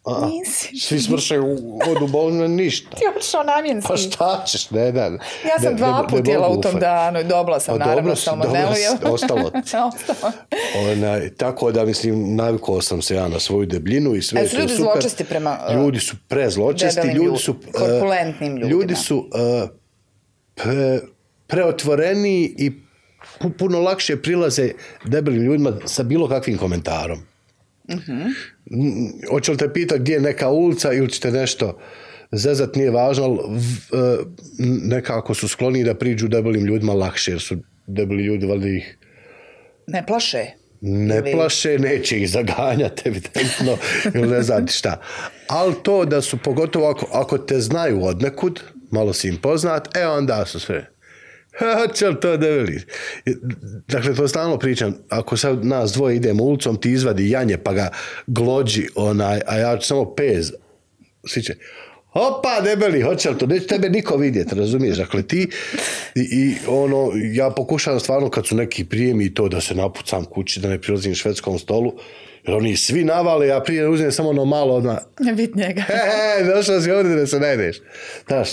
A, 0.08 0.26
Nisi. 0.28 0.76
Svi 0.78 1.00
smršaju 1.00 1.44
od 1.86 2.02
u 2.04 2.48
ništa. 2.48 2.90
Ti 2.90 3.04
otišao 3.10 3.42
namjenski. 3.44 3.88
Pa 3.88 3.96
šta 3.96 4.44
ćeš, 4.46 4.70
ne, 4.70 4.92
ne. 4.92 5.00
Ja 5.00 5.18
sam 5.58 5.72
ne- 5.72 5.74
dva 5.74 6.02
ne- 6.02 6.08
put 6.08 6.28
jela 6.28 6.48
u 6.48 6.60
tom 6.60 6.80
danu 6.80 7.20
i 7.20 7.24
dobila 7.24 7.60
sam 7.60 7.74
A 7.74 7.78
naravno 7.78 8.02
dobro 8.02 8.16
salmonelu. 8.16 8.54
dobro 8.54 8.74
si, 8.74 8.86
ostalo. 9.04 9.50
Ostalo. 9.88 10.32
Onaj, 10.82 11.30
tako 11.30 11.72
da, 11.72 11.84
mislim, 11.84 12.36
navikao 12.36 12.80
sam 12.80 13.02
se 13.02 13.14
ja 13.14 13.28
na 13.28 13.40
svoju 13.40 13.66
debljinu 13.66 14.14
i 14.14 14.22
sve 14.22 14.40
jesu 14.40 14.54
to 14.54 14.60
ljudi 14.60 14.72
super. 14.72 14.84
zločesti 14.84 15.24
prema, 15.24 15.58
uh, 15.68 15.74
Ljudi 15.76 16.00
su 16.00 16.16
prezločesti, 16.28 17.06
ljudi 17.06 17.18
lju- 17.20 17.38
su... 17.38 17.50
uh, 17.52 17.58
korpulentnim 17.72 18.48
ljudima? 18.50 18.70
Ljudi 18.70 18.94
su 18.96 19.18
uh, 19.18 19.68
pre, 20.56 21.00
preotvoreni 21.48 22.54
i 22.58 22.72
pu- 23.40 23.52
puno 23.52 23.80
lakše 23.80 24.16
prilaze 24.16 24.70
debelim 25.04 25.42
ljudima 25.42 25.72
sa 25.84 26.02
bilo 26.02 26.28
kakvim 26.28 26.58
komentarom. 26.58 27.18
Mm, 27.88 28.28
Hoće 29.30 29.52
li 29.52 29.58
te 29.58 29.72
pitati 29.72 30.00
gdje 30.00 30.12
je 30.12 30.20
neka 30.20 30.48
ulica 30.48 30.92
ili 30.92 31.10
ćete 31.10 31.30
nešto 31.30 31.78
zezat, 32.32 32.74
nije 32.74 32.90
važno, 32.90 33.24
ali 33.24 33.38
e, 33.38 34.18
nekako 34.82 35.34
su 35.34 35.48
skloni 35.48 35.84
da 35.84 35.94
priđu 35.94 36.28
debelim 36.28 36.64
ljudima 36.64 36.92
lakše, 36.92 37.30
jer 37.30 37.40
su 37.40 37.56
debeli 37.86 38.24
ljudi, 38.24 38.46
valjda 38.46 38.68
ih 38.68 38.98
Ne 39.86 40.06
plaše. 40.06 40.44
ne 40.80 41.16
Ili- 41.16 41.32
plaše, 41.32 41.78
neće 41.78 42.18
ih 42.18 42.30
zaganjati, 42.30 43.02
evidentno, 43.08 43.76
ili 44.14 44.28
ne 44.28 44.42
znam 44.42 44.66
šta. 44.68 45.00
Ali 45.48 45.74
to 45.82 46.04
da 46.04 46.22
su, 46.22 46.38
pogotovo 46.38 46.90
ako, 46.90 47.06
ako 47.12 47.38
te 47.38 47.60
znaju 47.60 48.04
od 48.04 48.22
nekud, 48.22 48.60
malo 48.90 49.12
si 49.12 49.28
im 49.28 49.36
poznat, 49.36 49.96
e 49.96 50.06
onda 50.06 50.46
su 50.46 50.60
sve. 50.60 50.86
Li 52.08 52.20
to 52.20 52.36
debeli? 52.36 52.80
Dakle, 53.88 54.14
to 54.14 54.28
stalno 54.28 54.58
pričam. 54.58 54.94
Ako 55.08 55.36
sad 55.36 55.64
nas 55.64 55.92
dvoje 55.92 56.16
idemo 56.16 56.44
ulicom, 56.44 56.80
ti 56.80 56.90
izvadi 56.90 57.30
janje 57.30 57.58
pa 57.58 57.72
ga 57.72 57.90
glođi, 58.26 58.88
onaj, 58.94 59.40
a 59.46 59.56
ja 59.58 59.78
ću 59.78 59.86
samo 59.86 60.14
pez. 60.14 60.52
Svi 61.26 61.42
će, 61.42 61.54
opa, 62.12 62.60
debeli, 62.60 63.02
hoće 63.02 63.30
li 63.30 63.38
to? 63.38 63.46
Neće 63.46 63.66
tebe 63.66 63.90
niko 63.90 64.16
vidjeti, 64.16 64.54
razumiješ? 64.54 64.96
Dakle, 64.96 65.22
ti 65.22 65.48
i, 66.14 66.20
i 66.20 66.54
ono, 66.66 67.12
ja 67.32 67.50
pokušavam 67.50 68.00
stvarno 68.00 68.30
kad 68.30 68.46
su 68.46 68.56
neki 68.56 68.84
prijemi 68.84 69.24
i 69.24 69.34
to 69.34 69.48
da 69.48 69.60
se 69.60 69.74
napucam 69.74 70.24
kući, 70.24 70.60
da 70.60 70.68
ne 70.68 70.80
prilazim 70.80 71.14
švedskom 71.14 71.58
stolu, 71.58 71.92
jer 72.48 72.56
oni 72.56 72.76
svi 72.76 73.04
navale, 73.04 73.46
ja 73.46 73.60
prije 73.60 73.88
uzmem 73.88 74.12
samo 74.12 74.28
ono 74.28 74.44
malo 74.44 74.74
odmah, 74.74 74.98
Ne 75.20 75.34
bit 75.34 75.54
njega. 75.54 75.80
He, 75.88 75.94
he, 75.94 76.44
došao 76.44 76.80
si 76.80 76.90
ovdje 76.90 77.16
da 77.16 77.26
se 77.26 77.40
ne 77.40 77.54
ideš. 77.54 77.76
Znaš, 78.26 78.48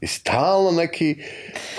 i 0.00 0.06
stalno 0.06 0.70
neki 0.70 1.16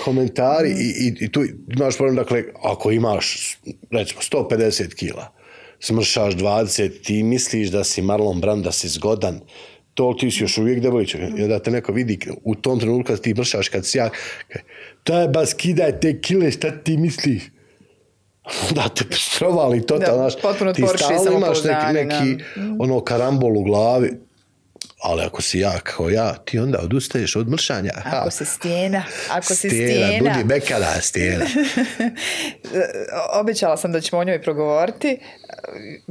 komentari 0.04 0.70
i, 0.70 1.06
i, 1.06 1.24
i 1.24 1.32
tu 1.32 1.44
imaš 1.76 1.96
problem, 1.96 2.16
dakle, 2.16 2.44
ako 2.62 2.90
imaš, 2.90 3.58
recimo, 3.90 4.20
150 4.20 4.94
kila, 4.94 5.32
smršaš 5.80 6.34
20, 6.34 7.02
ti 7.02 7.22
misliš 7.22 7.68
da 7.68 7.84
si 7.84 8.02
Marlon 8.02 8.40
Brand, 8.40 8.64
da 8.64 8.72
si 8.72 8.88
zgodan, 8.88 9.40
to 9.94 10.14
ti 10.20 10.30
si 10.30 10.42
još 10.44 10.58
uvijek 10.58 10.80
debelić. 10.80 11.14
I 11.14 11.42
onda 11.42 11.58
te 11.58 11.70
neko 11.70 11.92
vidi 11.92 12.18
u 12.44 12.54
tom 12.54 12.80
trenutku 12.80 13.06
kad 13.06 13.20
ti 13.20 13.34
mršaš, 13.34 13.68
kad 13.68 13.86
si 13.86 13.98
jak, 13.98 14.12
kaže, 14.48 14.64
to 15.02 15.20
je 15.20 15.28
ba 15.28 15.46
skidaj 15.46 16.00
te 16.00 16.20
kile, 16.20 16.50
šta 16.50 16.70
ti 16.70 16.96
misliš? 16.96 17.42
da 18.70 18.88
te 18.88 19.04
strovali 19.12 19.86
to, 19.86 19.98
Da, 19.98 20.14
znaš, 20.14 20.34
ti 20.74 20.82
stalno 20.96 21.32
imaš 21.36 21.58
neki, 21.64 21.92
neki 21.92 22.44
ono 22.78 23.00
karambol 23.00 23.56
u 23.58 23.62
glavi, 23.62 24.10
ali 25.02 25.22
ako 25.22 25.42
si 25.42 25.58
jak 25.58 25.82
kao 25.96 26.08
ja, 26.10 26.34
ti 26.34 26.58
onda 26.58 26.78
odustaješ 26.78 27.36
od 27.36 27.48
mršanja. 27.48 27.90
Ha. 28.04 28.16
Ako 28.16 28.30
si 28.30 28.44
stijena, 28.44 29.02
ako 29.30 29.46
si 29.46 29.54
stijena. 29.54 30.06
stijena. 30.06 30.30
Budi 30.32 30.44
bekala 30.44 31.00
stijena. 31.00 31.44
Obećala 33.40 33.76
sam 33.76 33.92
da 33.92 34.00
ćemo 34.00 34.20
o 34.20 34.24
njoj 34.24 34.42
progovoriti, 34.42 35.18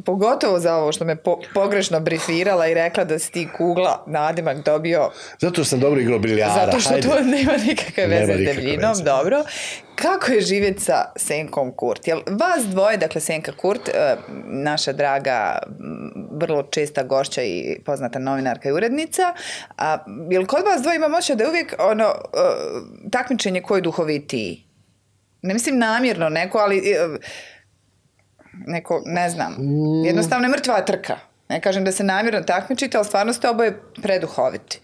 pogotovo 0.06 0.60
za 0.60 0.76
ovo 0.76 0.92
što 0.92 1.06
me 1.06 1.16
po- 1.16 1.40
pogrešno 1.54 2.00
brifirala 2.00 2.68
i 2.68 2.74
rekla 2.74 3.04
da 3.04 3.20
si 3.20 3.32
ti 3.32 3.48
kugla 3.58 4.04
nadimak 4.08 4.66
dobio 4.66 5.10
Zato 5.40 5.64
sam 5.64 5.80
dobro 5.80 6.02
igrao 6.02 6.20
biljara. 6.20 6.54
zato 6.66 6.80
što 6.80 6.90
hajde. 6.90 7.08
to 7.08 7.20
nema 7.20 7.54
nikakve 7.58 8.08
veze 8.08 8.34
s 8.34 8.46
debljinom, 8.46 8.96
dobro. 9.06 9.44
Kako 10.02 10.32
je 10.32 10.42
živjeti 10.42 10.82
sa 10.82 11.06
Senkom 11.16 11.72
Kurt? 11.72 12.08
Jel 12.08 12.20
vas 12.28 12.66
dvoje, 12.66 12.98
dakle 12.98 13.22
Senka 13.22 13.52
Kurt, 13.52 13.88
eh, 13.88 14.16
naša 14.46 14.94
draga, 14.94 15.60
vrlo 16.32 16.64
česta 16.64 17.04
gošća 17.04 17.44
i 17.44 17.78
poznata 17.86 18.20
novinarka 18.20 18.70
i 18.70 18.72
urednica, 18.72 19.34
a 19.78 19.98
jel 20.32 20.46
kod 20.46 20.66
vas 20.66 20.82
dvoje 20.82 20.96
imam 20.96 21.12
da 21.36 21.44
je 21.44 21.50
uvijek 21.50 21.76
ono, 21.80 22.04
eh, 22.04 23.10
takmičenje 23.12 23.62
ko 23.62 23.76
je 23.76 23.82
duhovitiji? 23.82 24.64
Ne 25.42 25.54
mislim 25.54 25.78
namjerno 25.78 26.30
neko, 26.30 26.58
ali 26.58 26.78
eh, 26.78 27.18
neko, 28.54 29.02
ne 29.06 29.30
znam, 29.30 29.58
jednostavno 30.06 30.48
je 30.48 30.52
mrtva 30.52 30.82
trka. 30.82 31.18
Ne 31.50 31.62
kažem 31.62 31.84
da 31.86 31.92
se 31.92 32.04
namjerno 32.04 32.42
takmičite, 32.42 32.98
ali 32.98 33.06
stvarno 33.06 33.34
ste 33.34 33.50
oboje 33.50 33.82
preduhoviti. 34.02 34.82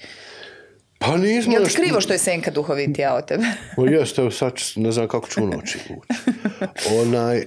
Pa 1.06 1.18
nismo 1.18 1.54
Je 1.54 1.60
li 1.60 1.70
ti 1.70 1.76
krivo 1.76 2.02
što 2.02 2.14
je 2.14 2.20
Senka 2.20 2.52
duhovitija 2.52 3.16
od 3.16 3.26
tebe? 3.26 3.44
O 3.78 3.86
jeste, 3.86 4.22
evo 4.22 4.32
sad 4.32 4.54
ne 4.76 4.92
znam 4.92 5.08
kako 5.08 5.30
ću 5.30 5.44
u 5.44 5.48
noći. 5.48 5.80
Onaj, 7.02 7.38
e, 7.38 7.46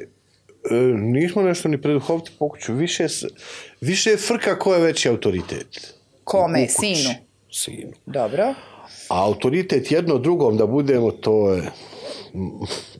nismo 0.96 1.42
nešto 1.42 1.68
ni 1.68 1.82
preduhoviti 1.82 2.30
pokuću. 2.38 2.74
Više, 2.74 3.06
više 3.80 4.10
je 4.10 4.16
frka 4.16 4.58
ko 4.58 4.74
je 4.74 4.80
veći 4.80 5.08
autoritet. 5.08 5.94
Kome? 6.24 6.66
Sinu? 6.68 7.10
Sinu. 7.52 7.92
Dobro. 8.06 8.54
A 9.08 9.24
autoritet 9.24 9.92
jedno 9.92 10.18
drugom 10.18 10.56
da 10.56 10.66
budemo, 10.66 11.10
to 11.10 11.52
je... 11.52 11.62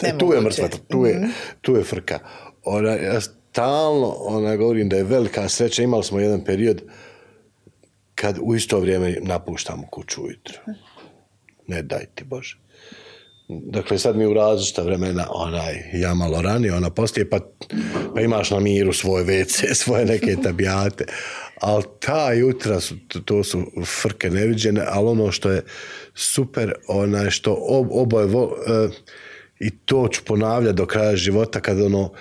E, 0.02 0.18
tu 0.18 0.26
je 0.26 0.40
Nemoguće. 0.40 0.62
mrtva, 0.62 0.78
tu 0.88 1.06
je, 1.06 1.28
tu 1.60 1.76
je 1.76 1.84
frka. 1.84 2.18
Ona, 2.64 2.90
ja 2.90 3.20
stalno 3.20 4.16
ona, 4.18 4.56
govorim 4.56 4.88
da 4.88 4.96
je 4.96 5.04
velika 5.04 5.48
sreća. 5.48 5.82
Imali 5.82 6.04
smo 6.04 6.20
jedan 6.20 6.44
period 6.44 6.82
kad 8.20 8.38
u 8.42 8.54
isto 8.54 8.80
vrijeme 8.80 9.16
napuštamo 9.22 9.86
kuću 9.90 10.22
ujutro. 10.22 10.58
Ne 11.66 11.82
daj 11.82 12.06
ti 12.14 12.24
Bože. 12.24 12.58
Dakle, 13.48 13.98
sad 13.98 14.16
mi 14.16 14.26
u 14.26 14.34
različita 14.34 14.82
vremena, 14.82 15.26
onaj, 15.30 15.74
ja 15.92 16.14
malo 16.14 16.42
ranije, 16.42 16.74
ona 16.74 16.90
poslije, 16.90 17.30
pa, 17.30 17.38
pa 18.14 18.20
imaš 18.20 18.50
na 18.50 18.60
miru 18.60 18.92
svoje 18.92 19.24
WC, 19.24 19.74
svoje 19.82 20.04
neke 20.04 20.36
tabijate. 20.42 21.04
Ali 21.60 21.84
ta 22.00 22.32
jutra, 22.32 22.80
su, 22.80 22.94
to 23.24 23.44
su 23.44 23.64
frke 24.02 24.30
neviđene, 24.30 24.82
ali 24.88 25.08
ono 25.08 25.32
što 25.32 25.50
je 25.50 25.62
super, 26.14 26.74
onaj, 26.88 27.30
što 27.30 27.56
ob, 27.68 27.86
oboje, 27.90 28.26
vo, 28.26 28.56
e, 28.66 28.88
i 29.58 29.70
to 29.70 30.08
ću 30.12 30.24
ponavljati 30.24 30.76
do 30.76 30.86
kraja 30.86 31.16
života, 31.16 31.60
kad 31.60 31.80
ono, 31.80 32.12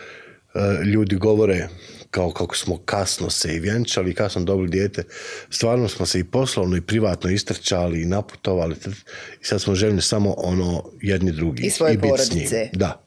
e, 0.53 0.83
ljudi 0.83 1.15
govore 1.15 1.67
kao 2.11 2.31
kako 2.31 2.55
smo 2.55 2.77
kasno 2.85 3.29
se 3.29 3.55
i 3.55 3.59
vjenčali, 3.59 4.13
kasno 4.13 4.43
dobili 4.43 4.69
dijete, 4.69 5.03
stvarno 5.49 5.87
smo 5.87 6.05
se 6.05 6.19
i 6.19 6.23
poslovno 6.23 6.77
i 6.77 6.81
privatno 6.81 7.29
istrčali 7.29 8.01
i 8.01 8.05
naputovali 8.05 8.75
i 9.41 9.45
sad 9.45 9.61
smo 9.61 9.75
željni 9.75 10.01
samo 10.01 10.33
ono 10.37 10.83
jedni 11.01 11.31
drugi. 11.31 11.65
I 11.65 11.69
svoje 11.69 11.91
njim. 11.91 12.01
porodice. 12.01 12.69
Da. 12.73 13.03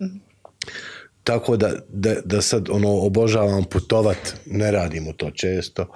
Tako 1.24 1.56
da, 1.56 1.72
da, 1.88 2.14
da 2.24 2.42
sad 2.42 2.68
ono 2.70 2.88
obožavam 2.90 3.64
putovat, 3.64 4.34
ne 4.46 4.70
radimo 4.70 5.12
to 5.12 5.30
često 5.30 5.86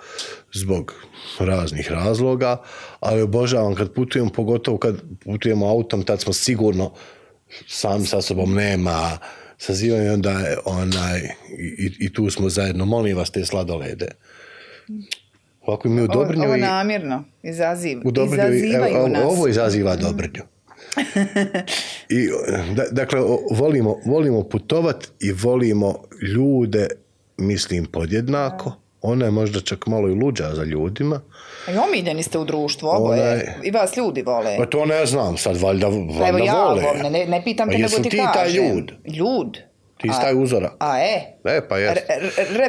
zbog 0.53 0.95
raznih 1.39 1.93
razloga, 1.93 2.63
ali 3.01 3.23
obožavam 3.23 3.75
kad 3.75 3.93
putujem, 3.93 4.31
pogotovo 4.31 4.79
kad 4.79 5.03
putujemo 5.25 5.67
autom, 5.67 6.03
tad 6.03 6.21
smo 6.21 6.33
sigurno 6.33 6.93
sami 7.69 8.07
sa 8.07 8.23
sobom 8.23 8.55
nema 8.55 9.19
sazivanje, 9.59 10.11
onda 10.11 10.57
onaj, 10.65 11.21
i, 11.59 11.93
i 11.99 12.13
tu 12.13 12.31
smo 12.31 12.49
zajedno. 12.49 12.85
Molim 12.85 13.17
vas 13.17 13.31
te 13.31 13.45
sladolede. 13.45 14.09
Ovako 15.67 15.89
mi 15.89 16.03
u 16.03 16.07
Dobrnju 16.07 16.43
ovo 16.43 16.57
namjerno 16.57 17.25
izaziv, 17.43 18.01
u 18.05 18.11
Dobrnju, 18.11 18.35
izazivaju 18.35 18.97
evo, 18.97 19.09
nas. 19.09 19.23
ovo 19.25 19.49
izaziva 19.49 19.97
Dobrnju. 19.97 20.43
I, 22.09 22.29
da, 22.75 22.85
dakle, 22.91 23.21
volimo, 23.51 24.01
volimo 24.05 24.43
putovat 24.43 25.09
i 25.21 25.33
volimo 25.33 26.05
ljude, 26.35 26.87
mislim, 27.37 27.87
podjednako. 27.87 28.84
Ona 29.07 29.25
je 29.25 29.31
možda 29.31 29.61
čak 29.61 29.87
malo 29.87 30.09
i 30.09 30.15
luđa 30.15 30.51
za 30.53 30.65
ljudima. 30.65 31.21
A 31.69 31.73
I 31.73 31.77
omiljeni 31.79 32.23
ste 32.23 32.39
u 32.39 32.45
društvu, 32.45 32.89
oboje. 32.89 33.23
Onaj- 33.23 33.47
I 33.63 33.71
vas 33.71 33.97
ljudi 33.97 34.23
vole. 34.23 34.57
Pa 34.59 34.67
to 34.67 34.85
ne 34.85 35.07
znam, 35.07 35.37
sad 35.37 35.57
valjda, 35.57 35.87
valjda 35.87 36.19
Pa 36.21 36.29
evo 36.29 36.39
ja 36.39 36.55
vole. 36.55 36.83
ne, 37.11 37.27
ne 37.27 37.43
pitam 37.45 37.69
te 37.69 37.79
nego 37.79 37.89
ti 37.89 38.03
ti 38.03 38.21
taj 38.35 38.51
ljud? 38.51 38.93
Ljud. 39.09 39.59
Ti 39.97 40.09
si 40.09 40.21
taj 40.21 40.43
uzorak. 40.43 40.73
A 40.79 40.99
e? 40.99 41.21
E, 41.47 41.61
pa 41.69 41.79
jes. 41.79 41.99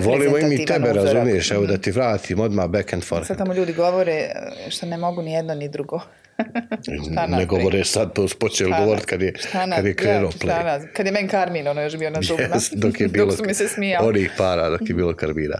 Volimo 0.02 0.38
i 0.38 0.44
mi 0.44 0.66
tebe, 0.66 0.92
uzorak. 0.92 1.14
razumiješ, 1.14 1.52
evo 1.52 1.66
da 1.66 1.78
ti 1.78 1.92
vratim 1.92 2.40
odmah 2.40 2.68
back 2.68 2.94
and 2.94 3.04
forth. 3.04 3.28
Sad 3.28 3.38
tamo 3.38 3.54
ljudi 3.54 3.74
govore 3.74 4.14
e, 4.14 4.32
što 4.70 4.86
ne 4.86 4.98
mogu 4.98 5.22
ni 5.22 5.34
jedno 5.34 5.56
ni 5.56 5.70
drugo. 5.70 6.00
šta 7.12 7.28
Ne 7.28 7.46
govore 7.46 7.84
sad, 7.84 8.14
to 8.14 8.28
su 8.28 8.40
počeli 8.40 8.74
govoriti 8.80 9.06
kad 9.06 9.22
je, 9.22 9.34
kad 9.76 9.86
je 9.86 9.96
krenuo 9.96 10.32
play. 10.32 10.88
Kad 10.94 11.06
je 11.06 11.12
men 11.12 11.28
Karmin, 11.28 11.68
ono 11.68 11.82
još 11.82 11.98
bio 11.98 12.10
na 12.10 12.22
zubima. 12.28 12.56
Yes, 12.56 12.76
dok 12.76 13.02
je 13.02 13.08
bilo 13.16 13.26
dok 13.26 13.36
su 13.36 13.44
mi 13.46 13.54
se 13.54 13.68
smijali. 13.68 14.08
onih 14.08 14.32
para, 14.38 14.70
dok 14.70 14.82
je 14.82 14.96
bilo 14.96 15.14
karbira. 15.14 15.60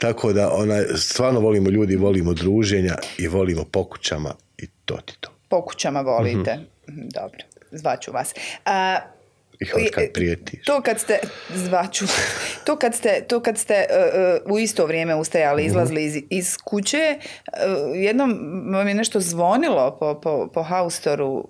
Tako 0.00 0.32
da, 0.32 0.52
onaj, 0.52 0.84
stvarno 0.96 1.40
volimo 1.40 1.70
ljudi, 1.70 1.96
volimo 1.96 2.32
druženja 2.32 2.96
i 3.18 3.28
volimo 3.28 3.64
pokućama 3.64 4.34
i 4.58 4.66
to 4.84 4.96
ti 4.96 5.16
to. 5.20 5.30
Po 5.48 5.64
kućama 5.64 6.00
volite. 6.00 6.56
Mhm, 6.88 7.00
Dobro, 7.14 7.38
zvaću 7.70 8.12
vas. 8.12 8.34
A, 8.64 8.98
I 9.60 9.90
kad 9.90 10.04
prijetiš. 10.14 10.64
To 10.64 10.80
kad 10.82 11.00
ste, 11.00 11.18
zvaću, 11.54 12.04
to 12.66 12.76
kad 12.76 12.94
ste, 12.94 13.24
to 13.28 13.40
kad 13.40 13.58
ste 13.58 13.84
uh, 13.90 14.46
uh, 14.46 14.52
u 14.52 14.58
isto 14.58 14.86
vrijeme 14.86 15.14
ustajali, 15.14 15.64
izlazili 15.64 16.04
iz, 16.04 16.16
iz 16.30 16.56
kuće, 16.64 17.18
uh, 17.18 17.56
jednom 17.94 18.30
vam 18.72 18.88
je 18.88 18.94
nešto 18.94 19.20
zvonilo 19.20 19.96
po, 20.00 20.20
po, 20.20 20.48
po 20.54 20.62
haustoru, 20.62 21.48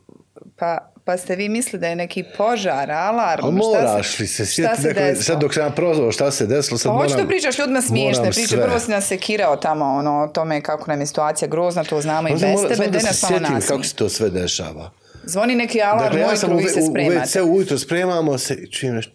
pa, 0.57 0.90
pa 1.05 1.17
ste 1.17 1.37
vi 1.37 1.49
mislili 1.49 1.81
da 1.81 1.87
je 1.87 1.97
neki 1.97 2.25
požar, 2.37 2.91
alarm, 2.91 3.45
A 3.45 3.51
šta 3.51 3.81
se- 3.81 3.87
moraš 3.87 4.19
li 4.19 4.27
se 4.27 4.47
sjetiti, 4.47 4.83
dakle, 4.83 5.17
sad 5.17 5.41
dok 5.41 5.55
sam 5.55 5.63
ja 5.63 5.71
prozvao 5.71 6.13
šta 6.13 6.31
se 6.31 6.47
desilo, 6.47 6.79
sad 6.79 6.93
Pa 6.93 6.97
hoću 6.97 7.11
moram... 7.11 7.27
da 7.27 7.29
pričaš 7.29 7.59
ljudima 7.59 7.83
smiješne 7.83 8.31
priče. 8.31 8.57
Prvo 8.57 8.81
si 8.81 8.91
nas 8.91 9.07
sekirao 9.07 9.57
tamo 9.57 9.85
ono, 9.85 10.23
o 10.23 10.29
tome 10.29 10.63
kako 10.63 10.91
nam 10.91 11.01
je 11.01 11.07
situacija 11.07 11.49
grozna, 11.49 11.85
to 11.85 12.01
znamo 12.01 12.29
i 12.29 12.33
bez 12.33 12.43
moram 12.43 12.69
tebe, 12.69 12.85
da 12.85 12.91
da 12.91 13.01
se 13.01 13.27
sjetim 13.27 13.61
kako 13.69 13.83
se 13.85 13.95
to 13.95 14.09
sve 14.09 14.31
dešava. 14.31 14.91
Zvoni 15.25 15.55
neki 15.55 15.83
alarm, 15.83 16.05
Dakle, 16.05 16.21
ja 16.21 16.37
sam 16.37 16.53
u, 16.53 16.57
vi 16.57 16.69
se 16.69 16.81
u, 16.81 16.85
u 16.85 16.91
spremate. 16.91 17.27
WC 17.27 17.43
ujutro 17.43 17.79
spremamo 17.79 18.39
se 18.39 18.55
i 18.55 18.71
čujem 18.71 18.95
nešto. 18.95 19.13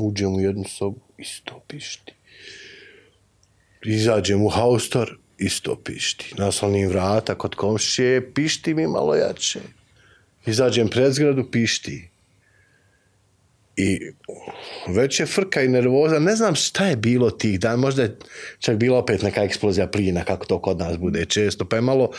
Uđem 0.00 0.34
u 0.34 0.40
jednu 0.40 0.64
sobu, 0.64 1.00
isto 1.18 1.60
pišti. 1.68 2.14
Izađem 3.84 4.42
u 4.42 4.48
haustor, 4.48 5.18
isto 5.42 5.76
pišti. 5.76 6.34
Naslonim 6.38 6.88
vrata 6.88 7.34
kod 7.34 7.54
komšije, 7.54 8.32
pišti 8.34 8.74
mi 8.74 8.86
malo 8.86 9.14
jače. 9.14 9.60
Izađem 10.46 10.88
pred 10.88 11.12
zgradu, 11.12 11.50
pišti. 11.50 12.08
I 13.76 14.12
već 14.88 15.20
je 15.20 15.26
frka 15.26 15.62
i 15.62 15.68
nervoza, 15.68 16.18
ne 16.18 16.36
znam 16.36 16.54
šta 16.54 16.86
je 16.86 16.96
bilo 16.96 17.30
tih 17.30 17.60
dana, 17.60 17.76
možda 17.76 18.02
je 18.02 18.16
čak 18.58 18.76
bila 18.76 18.98
opet 18.98 19.22
neka 19.22 19.42
eksplozija 19.42 19.86
plina, 19.86 20.24
kako 20.24 20.46
to 20.46 20.58
kod 20.58 20.78
nas 20.78 20.98
bude 20.98 21.24
često, 21.24 21.64
pa 21.64 21.76
je 21.76 21.82
malo, 21.82 22.10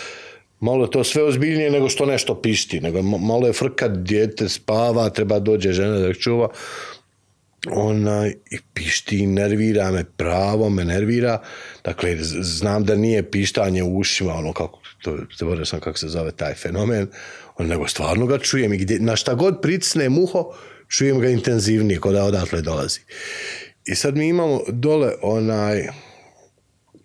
malo 0.59 0.85
je 0.85 0.91
to 0.91 1.03
sve 1.03 1.23
ozbiljnije 1.23 1.71
nego 1.71 1.89
što 1.89 2.05
nešto 2.05 2.41
pišti, 2.41 2.81
nego 2.81 3.01
malo 3.01 3.47
je 3.47 3.53
frka, 3.53 3.87
dijete 3.87 4.49
spava, 4.49 5.09
treba 5.09 5.39
dođe 5.39 5.73
žena 5.73 5.99
da 5.99 6.13
čuva, 6.13 6.49
onaj, 7.71 8.29
i 8.29 8.57
pišti, 8.73 9.27
nervira 9.27 9.91
me, 9.91 10.03
pravo 10.03 10.69
me 10.69 10.85
nervira, 10.85 11.41
dakle, 11.83 12.17
znam 12.41 12.83
da 12.83 12.95
nije 12.95 13.31
pištanje 13.31 13.83
u 13.83 13.97
ušima, 13.97 14.33
ono 14.33 14.53
kako, 14.53 14.79
to, 15.01 15.17
zaboravio 15.37 15.65
sam 15.65 15.79
kako 15.79 15.97
se 15.97 16.07
zove 16.07 16.31
taj 16.31 16.53
fenomen, 16.53 17.07
on, 17.57 17.67
nego 17.67 17.87
stvarno 17.87 18.25
ga 18.25 18.37
čujem 18.37 18.73
i 18.73 18.77
gdje, 18.77 18.99
na 18.99 19.15
šta 19.15 19.33
god 19.33 19.61
pricne 19.61 20.09
muho, 20.09 20.53
čujem 20.87 21.19
ga 21.19 21.29
intenzivnije, 21.29 21.99
kod 21.99 22.13
da 22.13 22.23
odatle 22.23 22.61
dolazi. 22.61 22.99
I 23.85 23.95
sad 23.95 24.17
mi 24.17 24.27
imamo 24.27 24.61
dole 24.67 25.13
onaj 25.21 25.87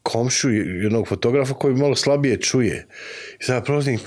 komšu 0.02 0.50
jednog 0.50 1.08
fotografa 1.08 1.54
koji 1.54 1.74
malo 1.74 1.96
slabije 1.96 2.40
čuje. 2.40 2.86
I 3.40 3.44
sad 3.44 3.64
prolazim, 3.64 3.98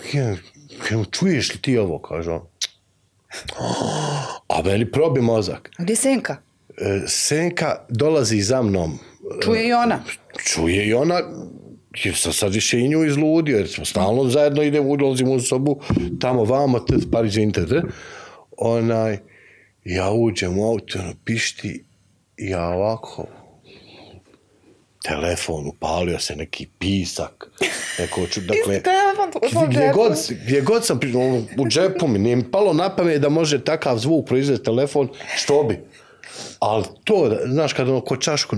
čuješ 1.11 1.53
li 1.53 1.61
ti 1.61 1.77
ovo? 1.77 1.99
Kaže 1.99 2.31
on. 2.31 2.50
A 4.47 4.61
meni 4.65 4.91
probi 4.91 5.21
mozak. 5.21 5.71
Gdje 5.77 5.91
je 5.91 5.95
Senka? 5.95 6.37
E, 6.77 7.01
Senka 7.07 7.85
dolazi 7.89 8.41
za 8.41 8.61
mnom. 8.61 8.99
Čuje 9.43 9.67
i 9.67 9.73
ona. 9.73 9.99
Čuje 10.43 10.87
i 10.87 10.93
ona, 10.93 11.21
jer 12.03 12.15
sam 12.15 12.33
sad 12.33 12.53
više 12.53 12.79
i 12.79 12.87
nju 12.87 13.05
izludio, 13.05 13.57
jer 13.57 13.69
smo 13.69 13.85
stalno 13.85 14.23
zajedno 14.23 14.63
idemo, 14.63 14.89
ulazimo 14.89 15.31
u 15.31 15.39
sobu, 15.39 15.81
tamo 16.19 16.43
vamo, 16.43 16.79
te, 16.79 16.95
par 17.11 17.25
izvinite, 17.25 17.65
te. 17.65 17.81
Onaj, 18.57 19.17
ja 19.85 20.11
uđem 20.11 20.59
u 20.59 20.71
auto, 20.71 20.99
ono, 20.99 21.13
pišti, 21.25 21.83
ja 22.37 22.67
ovako, 22.67 23.25
telefon, 25.03 25.67
upalio 25.67 26.19
se 26.19 26.35
neki 26.35 26.67
pisak, 26.79 27.47
neko 27.99 28.27
ću, 28.27 28.41
dakle, 28.41 28.81
telefon 28.83 29.69
gdje 29.69 29.91
god, 29.93 30.13
gdje 30.43 30.61
god 30.61 30.85
sam, 30.85 30.99
ono, 31.15 31.43
u 31.57 31.67
džepu 31.67 32.07
mi, 32.07 32.19
nije 32.19 32.35
mi 32.35 32.51
palo 32.51 32.73
na 32.73 32.95
pamet 32.95 33.21
da 33.21 33.29
može 33.29 33.63
takav 33.63 33.97
zvuk 33.97 34.27
proizvesti 34.27 34.65
telefon, 34.65 35.09
što 35.35 35.63
bi. 35.63 35.79
Ali 36.59 36.83
to, 37.03 37.37
znaš, 37.45 37.73
kad 37.73 37.89
ono 37.89 38.01
ko 38.01 38.17
čašku, 38.17 38.55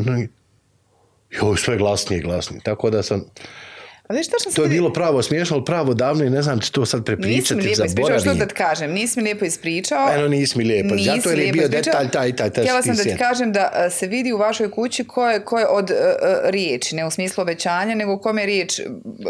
joj, 1.29 1.57
sve 1.57 1.77
glasnije 1.77 2.19
i 2.19 2.23
glasnije. 2.23 2.61
Tako 2.63 2.89
da 2.89 3.03
sam, 3.03 3.25
A 4.13 4.15
znaš 4.15 4.25
šta 4.27 4.35
sam 4.39 4.53
to 4.53 4.63
je 4.63 4.69
bilo 4.69 4.93
pravo 4.93 5.21
smiješno, 5.21 5.55
ali 5.55 5.65
pravo 5.65 5.93
davno 5.93 6.23
i 6.23 6.29
ne 6.29 6.41
znam 6.41 6.59
ti 6.59 6.71
to 6.71 6.85
sad 6.85 6.99
Nisi 6.99 7.05
prepričati, 7.05 7.55
mi 7.55 7.61
lijepo 7.61 7.85
ispričao, 7.85 8.19
što 8.19 8.33
da 8.33 8.45
ti 8.45 8.53
kažem, 8.53 8.91
nisi 8.91 9.19
mi 9.19 9.23
lijepo 9.23 9.45
ispričao. 9.45 10.09
Eno, 10.15 10.27
nisi 10.27 10.57
mi 10.57 10.63
lijepo, 10.63 10.95
Nisi 10.95 11.09
zato 11.09 11.29
jer 11.29 11.39
je 11.39 11.51
bio 11.51 11.61
ispričao. 11.63 11.81
detalj 11.91 12.09
taj, 12.09 12.35
taj, 12.35 12.49
taj, 12.49 12.63
Htjela 12.63 12.81
što 12.81 12.85
sam 12.85 12.95
da 12.95 13.03
ti 13.03 13.17
kažem 13.17 13.51
da 13.51 13.69
a, 13.73 13.89
se 13.89 14.07
vidi 14.07 14.33
u 14.33 14.37
vašoj 14.37 14.71
kući 14.71 15.03
ko 15.03 15.29
je, 15.29 15.39
ko 15.39 15.59
je 15.59 15.67
od 15.67 15.91
uh, 15.91 15.97
riječi, 16.43 16.95
ne 16.95 17.05
u 17.05 17.11
smislu 17.11 17.41
obećanja, 17.41 17.95
nego 17.95 18.17
kome 18.17 18.45
riječ 18.45 18.79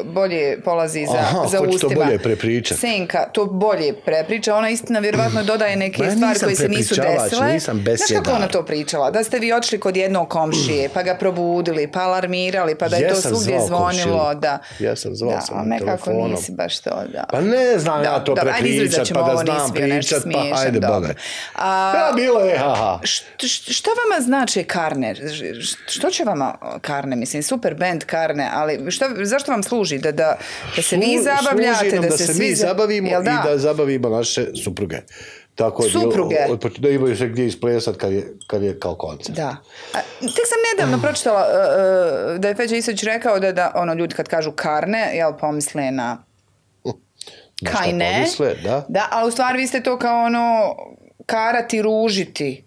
bolje 0.06 0.62
polazi 0.62 1.06
za, 1.06 1.18
Aha, 1.18 1.48
za 1.48 1.58
će 1.58 1.64
to 1.64 1.70
ustima. 1.70 2.06
bolje 2.06 2.20
prepričat? 2.20 2.80
Senka 2.80 3.30
to 3.34 3.46
bolje 3.46 3.94
prepriča, 4.06 4.56
ona 4.56 4.70
istina 4.70 5.00
vjerovatno 5.00 5.44
dodaje 5.44 5.76
neke 5.76 6.04
Ma 6.04 6.12
stvari 6.12 6.40
koje 6.40 6.56
se 6.56 6.68
nisu 6.70 6.96
desile. 6.96 7.54
nisam 7.54 7.76
Znaš 7.78 7.86
kako 7.86 7.92
besjedar. 7.92 8.36
ona 8.36 8.48
to 8.48 8.66
pričala? 8.66 9.12
Da 9.12 9.24
ste 9.24 9.40
vi 9.40 9.54
otišli 9.54 9.80
kod 9.80 9.98
jednog 9.98 10.30
komšije, 10.30 10.90
pa 10.94 11.04
ga 11.04 11.16
probudili, 11.16 11.88
pa 11.88 12.00
alarmirali, 12.00 12.76
pa 12.76 12.88
da 12.90 12.96
je 12.96 13.10
to 13.10 13.16
svugdje 13.16 13.60
zvonilo. 13.68 14.18
komšiju. 14.18 14.40
Da. 14.80 14.86
Jesam, 14.86 15.16
zvao 15.16 15.32
da, 15.32 15.42
sam 15.42 15.58
ali 15.58 15.68
nekako 15.68 15.86
telefonom. 15.98 16.32
nisi 16.32 16.52
baš 16.52 16.80
to, 16.80 16.90
da. 17.08 17.24
Pa 17.32 17.42
ne 17.42 17.80
znam 17.80 18.04
ja 18.04 18.20
to 18.20 18.36
prepričat, 18.36 19.10
pa 19.10 19.22
da 19.24 19.38
znam 19.38 19.72
pričat, 19.74 20.24
pa 20.34 20.58
ajde 20.58 20.80
dobro. 20.80 20.96
boga. 20.96 21.14
A- 21.56 21.94
Ja, 21.98 22.14
bilo 22.16 22.40
je, 22.40 22.58
haha. 22.58 23.00
Št- 23.02 23.24
št- 23.38 23.72
Šta 23.72 23.90
vama 23.92 24.22
znači 24.22 24.64
Karne? 24.64 25.16
Što 25.88 26.10
će 26.10 26.24
vama 26.24 26.54
Karne? 26.82 27.16
Mislim, 27.16 27.44
super 27.44 27.74
band 27.76 28.04
Karne, 28.04 28.50
ali 28.54 28.92
šta, 28.92 29.10
zašto 29.18 29.52
vam 29.52 29.64
služi? 29.64 29.98
Da, 29.98 30.12
da, 30.12 30.38
da 30.76 30.82
se 30.82 30.96
vi 30.98 31.20
zabavljate, 31.20 31.90
da, 31.92 32.08
da 32.10 32.18
se, 32.18 32.34
mi 32.34 32.52
za- 32.52 32.68
zabavimo 32.68 33.08
i 33.10 33.12
da 33.44 33.58
zabavimo 33.58 34.10
naše 34.10 34.46
supruge. 34.56 34.98
Tako 35.56 35.84
je 35.84 35.90
bilo, 35.90 36.04
Supruge. 36.04 36.36
od 36.50 36.78
da 36.78 36.90
imaju 36.90 37.18
se 37.18 37.28
gdje 37.28 37.46
isplesat 37.46 37.98
kad 37.98 38.14
je, 38.14 38.34
kad 38.48 38.64
je 38.64 38.80
kao 38.80 38.96
koncert. 38.96 39.38
Da. 39.38 39.56
A, 39.94 39.98
tek 40.20 40.46
sam 40.48 40.58
nedavno 40.74 41.02
pročitala 41.08 41.42
uh, 41.42 42.40
da 42.40 42.48
je 42.48 42.56
Feđa 42.56 42.76
Isać 42.76 43.04
rekao 43.04 43.40
da, 43.40 43.52
da 43.52 43.72
ono, 43.76 43.94
ljudi 43.94 44.16
kad 44.16 44.28
kažu 44.28 44.52
karne, 44.52 45.12
jel, 45.14 45.34
pomisle 45.40 45.92
na 45.92 46.18
šta 47.56 47.78
kajne. 47.78 48.14
pomisle, 48.16 48.56
da. 48.64 48.86
Da, 48.90 49.08
a 49.12 49.26
u 49.26 49.32
stvari 49.32 49.58
vi 49.60 49.68
ste 49.68 49.84
to 49.84 50.00
kao 50.00 50.26
ono 50.26 50.76
karati, 51.26 51.82
ružiti. 51.82 52.64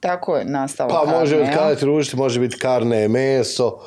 Tako 0.00 0.36
je 0.36 0.44
nastalo 0.44 0.88
Pa 0.88 1.04
karne, 1.04 1.18
može 1.18 1.36
jel? 1.36 1.44
odkadati 1.48 1.84
ružiti, 1.84 2.16
može 2.16 2.40
biti 2.40 2.58
karne, 2.58 3.08
meso, 3.08 3.78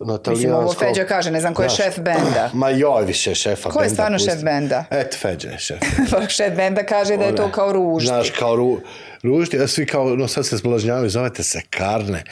na 0.00 0.18
Mislim, 0.28 0.52
ovo 0.52 0.72
Feđa 0.74 1.04
kaže, 1.04 1.30
ne 1.30 1.40
znam 1.40 1.54
ko 1.54 1.62
je 1.62 1.68
Znaš, 1.68 1.76
šef 1.78 1.96
benda. 1.96 2.50
Ma 2.54 2.70
joj, 2.70 3.04
više 3.04 3.34
šefa 3.34 3.70
Ko 3.70 3.78
je 3.78 3.82
benda, 3.82 3.94
stvarno 3.94 4.16
pusti. 4.16 4.30
šef 4.30 4.42
benda? 4.42 4.84
Et, 4.90 5.14
Feđa 5.14 5.48
je 5.48 5.58
šef. 5.58 5.78
Pa 6.10 6.28
šef 6.28 6.56
benda 6.56 6.82
kaže 6.82 7.16
da 7.16 7.24
je 7.24 7.36
to 7.36 7.52
kao 7.52 7.72
ružiti. 7.72 8.08
Znaš, 8.08 8.30
kao 8.30 8.56
ru, 8.56 8.80
ružiti, 9.22 9.58
a 9.58 9.66
svi 9.66 9.86
kao, 9.86 10.16
no 10.16 10.28
sad 10.28 10.46
se 10.46 10.56
zblažnjavaju, 10.56 11.10
zovete 11.10 11.42
se 11.42 11.60
karne. 11.70 12.24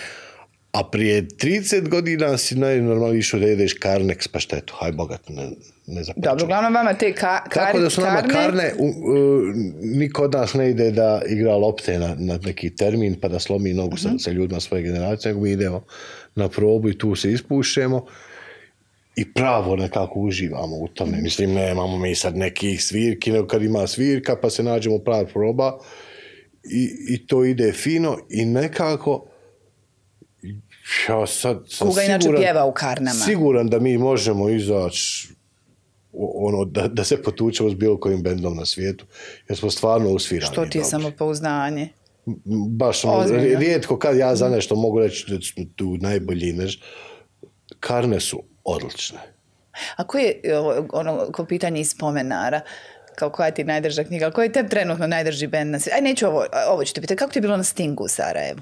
A 0.72 0.84
prije 0.84 1.22
30 1.22 1.88
godina 1.88 2.38
si 2.38 2.54
najnormalnije 2.54 3.18
išao 3.18 3.40
da 3.40 3.46
jedeš 3.46 3.72
karneks, 3.72 4.28
pa 4.28 4.40
šta 4.40 4.56
je 4.56 4.62
to, 4.62 4.74
haj 4.74 4.92
bogat, 4.92 5.28
ne, 5.28 5.50
ne. 5.86 6.02
Dobro, 6.16 6.44
uglavnom 6.44 6.74
vama 6.74 6.94
te 6.94 7.12
ka, 7.12 7.42
kar, 7.42 7.64
Tako 7.64 7.78
da 7.78 7.90
su 7.90 8.00
nama 8.00 8.22
karne, 8.22 8.34
karne, 8.34 8.72
u, 8.78 8.86
u, 8.86 9.40
niko 9.82 10.22
od 10.22 10.32
nas 10.32 10.54
ne 10.54 10.70
ide 10.70 10.90
da 10.90 11.22
igra 11.28 11.56
lopte 11.56 11.98
na, 11.98 12.14
na 12.18 12.38
neki 12.44 12.70
termin 12.70 13.20
pa 13.20 13.28
da 13.28 13.38
slomi 13.38 13.72
nogu 13.72 13.94
Mhm. 13.94 14.02
sa, 14.02 14.18
sa 14.18 14.30
ljudima 14.30 14.60
svoje 14.60 14.82
generacije, 14.82 15.32
nego 15.32 15.42
mi 15.42 15.50
idemo 15.50 15.84
na 16.34 16.48
probu 16.48 16.88
i 16.88 16.98
tu 16.98 17.14
se 17.14 17.32
ispušemo 17.32 18.06
i 19.16 19.32
pravo 19.32 19.76
nekako 19.76 20.20
uživamo 20.20 20.76
u 20.76 20.88
tome. 20.88 21.18
Mislim, 21.22 21.52
nemamo 21.54 21.98
mi 21.98 22.14
sad 22.14 22.36
nekih 22.36 22.84
svirki, 22.84 23.32
nego 23.32 23.46
kad 23.46 23.62
ima 23.62 23.86
svirka 23.86 24.36
pa 24.42 24.50
se 24.50 24.62
nađemo 24.62 24.98
prava 24.98 25.24
proba 25.26 25.78
i, 26.64 26.90
i 27.08 27.26
to 27.26 27.44
ide 27.44 27.72
fino 27.72 28.18
i 28.30 28.44
nekako 28.44 29.26
ja 31.08 31.26
sad 31.26 31.64
sam 31.68 31.88
Kuga 31.88 32.02
inače 32.02 32.28
siguran- 32.28 32.40
pjeva 32.40 32.64
u 32.64 32.72
Karnama. 32.72 33.24
Siguran 33.24 33.68
da 33.68 33.78
mi 33.78 33.98
možemo 33.98 34.48
izaći 34.50 35.28
ono, 36.16 36.64
da, 36.64 36.88
da 36.88 37.04
se 37.04 37.22
potučemo 37.22 37.70
s 37.70 37.74
bilo 37.74 38.00
kojim 38.00 38.22
bendom 38.22 38.56
na 38.56 38.66
svijetu, 38.66 39.06
jer 39.48 39.58
smo 39.58 39.70
stvarno 39.70 40.10
usvirani. 40.10 40.52
Što 40.52 40.66
ti 40.66 40.78
je 40.78 40.82
dobri. 40.82 40.90
samopouzdanje? 40.90 41.88
Baš, 42.68 43.04
ono, 43.04 43.26
rijetko 43.58 43.98
kad 43.98 44.16
ja 44.16 44.36
za 44.36 44.48
nešto 44.48 44.76
mogu 44.76 45.00
reći 45.00 45.24
da 45.28 45.40
smo 45.40 45.64
tu 45.76 45.96
najbolji, 46.00 46.52
neš. 46.52 46.80
Karne 47.80 48.20
su 48.20 48.42
odlične. 48.64 49.18
A 49.96 50.04
koji 50.04 50.24
je, 50.24 50.58
ono, 50.92 51.32
ko 51.32 51.44
pitanje 51.44 51.80
iz 51.80 51.90
spomenara, 51.90 52.60
kao 53.14 53.30
koja 53.30 53.50
ti 53.50 53.64
najdrža 53.64 54.04
knjiga, 54.04 54.30
koji 54.30 54.46
je 54.46 54.52
te 54.52 54.68
trenutno 54.68 55.06
najdrži 55.06 55.46
bend 55.46 55.70
na 55.70 55.80
svijetu? 55.80 55.96
Aj, 55.96 56.02
neću 56.02 56.26
ovo, 56.26 56.44
ovo 56.68 56.84
ću 56.84 56.94
te 56.94 57.00
pitati, 57.00 57.18
kako 57.18 57.32
ti 57.32 57.38
je 57.38 57.42
bilo 57.42 57.56
na 57.56 57.64
Stingu 57.64 58.04
u 58.04 58.08
Sarajevu? 58.08 58.60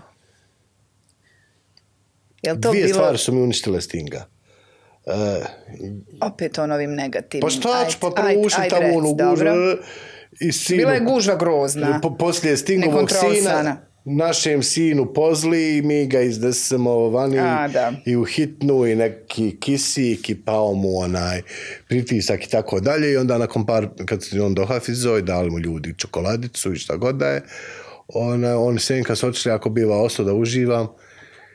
Jel 2.42 2.56
to 2.60 2.70
Dvije 2.70 2.84
bilo 2.84 2.98
stvari 2.98 3.18
su 3.18 3.32
mi 3.32 3.42
uništile 3.42 3.80
Stinga. 3.80 4.26
E, 5.06 5.44
opet 6.20 6.58
on 6.58 6.72
ovim 6.72 6.94
negativnim? 6.94 7.42
pa 7.42 7.50
šta 7.50 7.86
ću, 7.90 7.98
pa 8.00 8.10
provušim 8.10 8.60
ajde, 8.60 8.76
tamo 8.76 9.00
gužu 9.00 9.44
i 10.40 10.52
sinu, 10.52 10.78
Bila 10.78 10.92
je 10.92 11.00
gužva 11.00 11.36
grozna. 11.36 12.00
Po, 12.02 12.16
poslije 12.16 12.56
Stingovog 12.56 13.10
sina, 13.10 13.76
našem 14.04 14.62
sinu 14.62 15.12
pozli 15.12 15.78
i 15.78 15.82
mi 15.82 16.06
ga 16.06 16.20
izdesemo 16.20 17.08
vani 17.08 17.38
A, 17.38 17.68
i 18.06 18.16
u 18.16 18.24
hitnu 18.24 18.86
i 18.86 18.94
neki 18.94 19.56
kisik 19.60 20.30
i 20.30 20.34
pao 20.34 20.74
mu 20.74 20.98
onaj 20.98 21.42
pritisak 21.88 22.44
i 22.46 22.50
tako 22.50 22.80
dalje. 22.80 23.12
I 23.12 23.16
onda 23.16 23.38
nakon 23.38 23.66
par, 23.66 23.88
kad 24.06 24.24
se 24.24 24.42
on 24.42 24.54
dohafizao 24.54 25.18
i 25.18 25.22
dali 25.22 25.50
mu 25.50 25.58
ljudi 25.58 25.94
čokoladicu 25.98 26.72
i 26.72 26.76
šta 26.76 26.96
god 26.96 27.16
da 27.16 27.26
je, 27.26 27.42
ona, 28.08 28.58
on 28.58 28.78
sen 28.78 29.04
kad 29.04 29.18
su 29.18 29.26
otišli 29.26 29.52
ako 29.52 29.70
biva 29.70 30.02
ostao 30.02 30.24
da 30.24 30.34
uživam, 30.34 30.88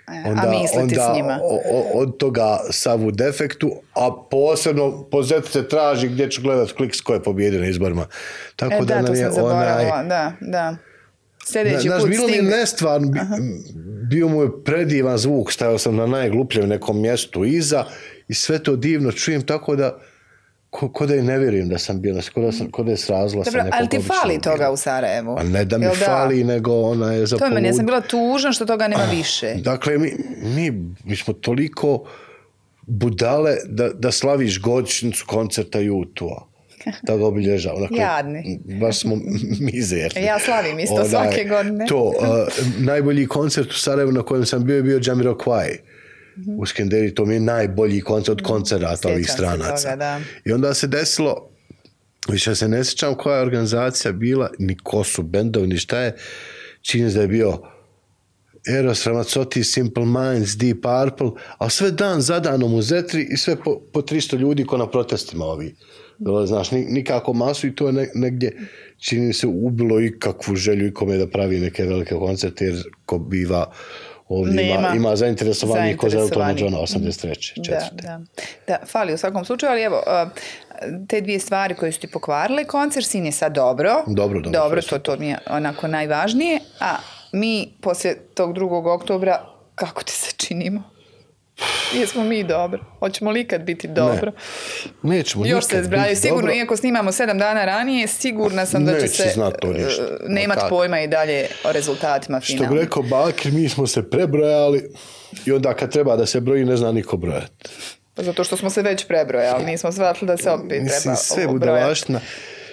E, 0.08 0.30
a 0.38 0.50
misliti 0.52 0.96
s 0.96 1.16
njima. 1.16 1.40
o- 1.44 1.62
o- 1.72 2.02
od 2.02 2.18
toga 2.18 2.60
savu 2.72 3.12
defektu, 3.12 3.72
a 3.94 4.10
posebno 4.32 5.04
pozet 5.04 5.46
se 5.46 5.68
traži 5.68 6.08
gdje 6.08 6.32
ću 6.32 6.42
gledat 6.42 6.72
kliks 6.72 7.02
ko 7.02 7.14
je 7.14 7.24
pobjedio 7.24 7.60
na 7.60 7.68
izborima. 7.68 8.06
Tako 8.56 8.74
E, 8.74 8.78
da, 8.78 8.86
da, 8.86 8.96
nam 8.96 9.06
to 9.06 9.14
je 9.14 9.32
sam 9.32 9.44
onaj... 9.46 9.86
da, 9.86 10.34
da. 10.42 10.76
Sljedeći 11.46 11.88
Znaš, 11.88 12.02
put 12.02 12.10
bilo 12.10 12.28
mi 12.28 12.42
nestvarno, 12.42 13.08
bio 14.10 14.28
mu 14.28 14.42
je 14.42 14.64
predivan 14.66 15.18
zvuk, 15.18 15.52
stajao 15.52 15.78
sam 15.78 15.96
na 15.96 16.06
najglupljem 16.08 16.70
nekom 16.70 17.02
mjestu 17.02 17.46
iza 17.46 17.86
i 18.28 18.34
sve 18.34 18.64
to 18.64 18.76
divno 18.76 19.12
čujem, 19.12 19.42
tako 19.42 19.76
da 19.76 20.00
ko, 20.70 20.90
ko 20.90 21.06
da 21.06 21.16
i 21.16 21.22
ne 21.22 21.40
vjerujem 21.40 21.70
da 21.70 21.78
sam 21.78 22.02
bio, 22.02 22.14
na- 22.14 22.22
ko 22.34 22.42
da, 22.42 22.52
sam, 22.52 22.72
ko 22.72 22.84
da 22.84 22.92
je 22.92 22.98
srazla 22.98 23.44
sa 23.44 23.52
Dobro, 23.52 23.64
nekog 23.64 23.80
ali 23.80 23.90
ti 23.90 24.00
fali 24.00 24.42
toga 24.42 24.56
bila. 24.58 24.72
u 24.72 24.78
Sarajevu? 24.78 25.36
A 25.40 25.44
ne 25.44 25.66
da 25.66 25.78
mi 25.78 25.86
Jel 25.86 25.96
fali, 25.96 26.44
nego 26.44 26.74
ona 26.74 27.14
je 27.14 27.26
za 27.26 27.38
To 27.38 27.46
je 27.46 27.52
meni, 27.52 27.68
ja 27.68 27.74
sam 27.74 27.86
bila 27.86 28.02
tužna 28.02 28.52
što 28.52 28.66
toga 28.66 28.88
nema 28.88 29.04
više. 29.06 29.54
Dakle, 29.56 29.98
mi, 29.98 30.12
mi, 30.46 30.72
mi 31.04 31.16
smo 31.16 31.34
toliko 31.34 32.04
budale 32.82 33.56
da, 33.66 33.90
da 33.90 34.12
slaviš 34.12 34.62
godišnjicu 34.62 35.26
koncerta 35.28 35.80
YouTube-a. 35.80 36.48
Da 37.04 37.18
ga 37.18 37.26
obilježava. 37.26 37.80
Dakle, 37.80 37.98
Jadni. 37.98 38.60
Baš 38.82 39.00
smo 39.00 39.18
mizerni. 39.62 40.22
Ja 40.22 40.40
slavim 40.40 40.80
isto 40.80 41.06
svake 41.06 41.44
godine. 41.44 41.86
To, 41.86 42.04
uh, 42.04 42.14
najbolji 42.80 43.28
koncert 43.28 43.72
u 43.72 43.80
Sarajevu 43.80 44.12
na 44.12 44.22
kojem 44.22 44.46
sam 44.46 44.66
bio 44.66 44.76
je 44.76 44.84
bio 44.84 45.00
Jamiroquai. 45.00 45.78
U 46.48 46.66
Skenderi, 46.66 47.16
to 47.16 47.26
mi 47.26 47.34
je 47.34 47.40
najbolji 47.40 48.02
koncert 48.02 48.30
od 48.32 48.42
koncerata 48.42 49.10
ovih 49.10 49.32
stranaca. 49.32 49.84
toga, 49.84 49.96
da. 49.96 50.22
I 50.46 50.52
onda 50.52 50.74
se 50.74 50.88
desilo, 50.88 51.50
više 52.30 52.56
se 52.56 52.68
ne 52.68 52.84
sjećam 52.84 53.16
koja 53.16 53.36
je 53.36 53.42
organizacija 53.42 54.12
bila, 54.12 54.50
ni 54.60 54.78
ko 54.78 55.04
su 55.04 55.24
bendovi, 55.24 55.68
ni 55.68 55.78
šta 55.78 56.00
je, 56.00 56.16
čini 56.82 57.12
da 57.12 57.22
je 57.22 57.28
bio 57.28 57.62
Eros 58.70 59.06
Ramazzotti, 59.06 59.64
Simple 59.64 60.06
Minds, 60.06 60.52
Deep 60.52 60.78
Purple, 60.78 61.28
a 61.58 61.70
sve 61.70 61.92
dan 61.92 62.22
za 62.22 62.40
danom 62.40 62.74
u 62.74 62.82
Zetri 62.82 63.28
i 63.32 63.38
sve 63.38 63.56
po, 63.56 63.82
po 63.94 64.02
300 64.02 64.38
ljudi 64.38 64.66
ko 64.66 64.78
na 64.78 64.90
protestima 64.90 65.46
ovi. 65.46 65.76
Znaš, 66.46 66.72
ni- 66.72 66.86
nikako 66.86 67.34
masu 67.34 67.68
i 67.68 67.76
to 67.76 67.88
je 67.88 67.94
ne- 67.94 68.10
negdje 68.16 68.58
čini 68.98 69.34
se 69.34 69.48
ubilo 69.48 70.02
i 70.02 70.20
kakvu 70.20 70.56
želju 70.56 70.88
ikome 70.88 71.18
da 71.18 71.28
pravi 71.28 71.60
neke 71.60 71.84
velike 71.84 72.16
koncerte 72.16 72.66
jer 72.66 72.76
ko 73.06 73.20
biva 73.20 73.72
ovdje 74.30 74.70
ima, 74.70 74.82
Nema 74.82 74.96
ima 74.96 75.16
zainteresovanih 75.16 75.98
ko 75.98 76.10
za 76.10 76.20
Eltona. 76.20 76.54
Johna 76.58 76.78
83. 76.78 77.70
Da, 77.70 77.90
da. 77.92 78.22
da, 78.68 78.86
fali 78.86 79.14
u 79.14 79.18
svakom 79.18 79.46
slučaju, 79.46 79.72
ali 79.72 79.82
evo, 79.82 80.04
te 81.08 81.22
dvije 81.22 81.40
stvari 81.40 81.76
koje 81.76 81.92
su 81.92 82.00
ti 82.00 82.08
pokvarile 82.08 82.66
koncert, 82.66 83.06
sin 83.06 83.26
je 83.26 83.32
sad 83.32 83.54
dobro. 83.54 84.04
Dobro, 84.08 84.40
dobro, 84.40 84.60
Dobro, 84.60 84.82
to, 84.82 85.00
to 85.00 85.18
mi 85.18 85.28
je 85.28 85.38
onako 85.50 85.88
najvažnije. 85.88 86.60
A 86.80 86.96
mi, 87.32 87.74
poslije 87.82 88.16
tog 88.34 88.54
drugog 88.54 88.88
oktobra, 88.88 89.46
kako 89.76 90.04
ti 90.04 90.12
se 90.22 90.32
činimo? 90.38 90.97
Jesmo 91.94 92.24
mi 92.24 92.44
dobro? 92.44 92.80
Hoćemo 93.00 93.32
li 93.32 93.42
ikad 93.42 93.62
biti 93.62 93.88
dobro? 93.88 94.32
Nećemo 95.04 95.46
Još 95.46 95.66
se 95.66 95.84
zbrajaju, 95.84 96.10
biti 96.10 96.22
sigurno, 96.22 96.42
dobro. 96.42 96.56
iako 96.56 96.78
snimamo 96.78 97.12
sedam 97.12 97.38
dana 97.38 97.66
ranije, 97.66 98.08
sigurna 98.08 98.66
sam 98.66 98.86
da 98.86 98.92
će 98.92 98.98
Neće 98.98 99.08
se 99.14 99.30
znat 99.30 99.54
to 99.62 99.74
ništa. 99.74 100.04
uh, 100.04 100.10
nemat 100.28 100.60
pojma 100.70 101.02
i 101.02 101.08
dalje 101.08 101.48
o 101.64 101.72
rezultatima 101.72 102.42
Što 102.42 102.66
bi 102.66 102.76
rekao 102.76 103.04
Bakir, 103.04 103.52
mi 103.52 103.70
smo 103.70 103.88
se 103.88 104.10
prebrojali 104.10 104.90
i 105.46 105.52
onda 105.52 105.74
kad 105.74 105.92
treba 105.92 106.16
da 106.16 106.26
se 106.26 106.40
broji, 106.42 106.66
ne 106.66 106.78
zna 106.78 106.92
niko 106.92 107.18
brojati. 107.18 107.70
Pa 108.14 108.24
Zato 108.24 108.44
što 108.44 108.58
smo 108.58 108.70
se 108.70 108.82
već 108.82 109.06
prebrojali, 109.08 109.66
nismo 109.66 109.92
shvatili 109.92 110.28
da 110.28 110.38
se 110.38 110.50
opet 110.50 110.68
treba 110.70 110.84
Mislim, 110.84 111.16
sve 111.16 111.48
obrojati. 111.48 111.60
budalaština. 111.60 112.20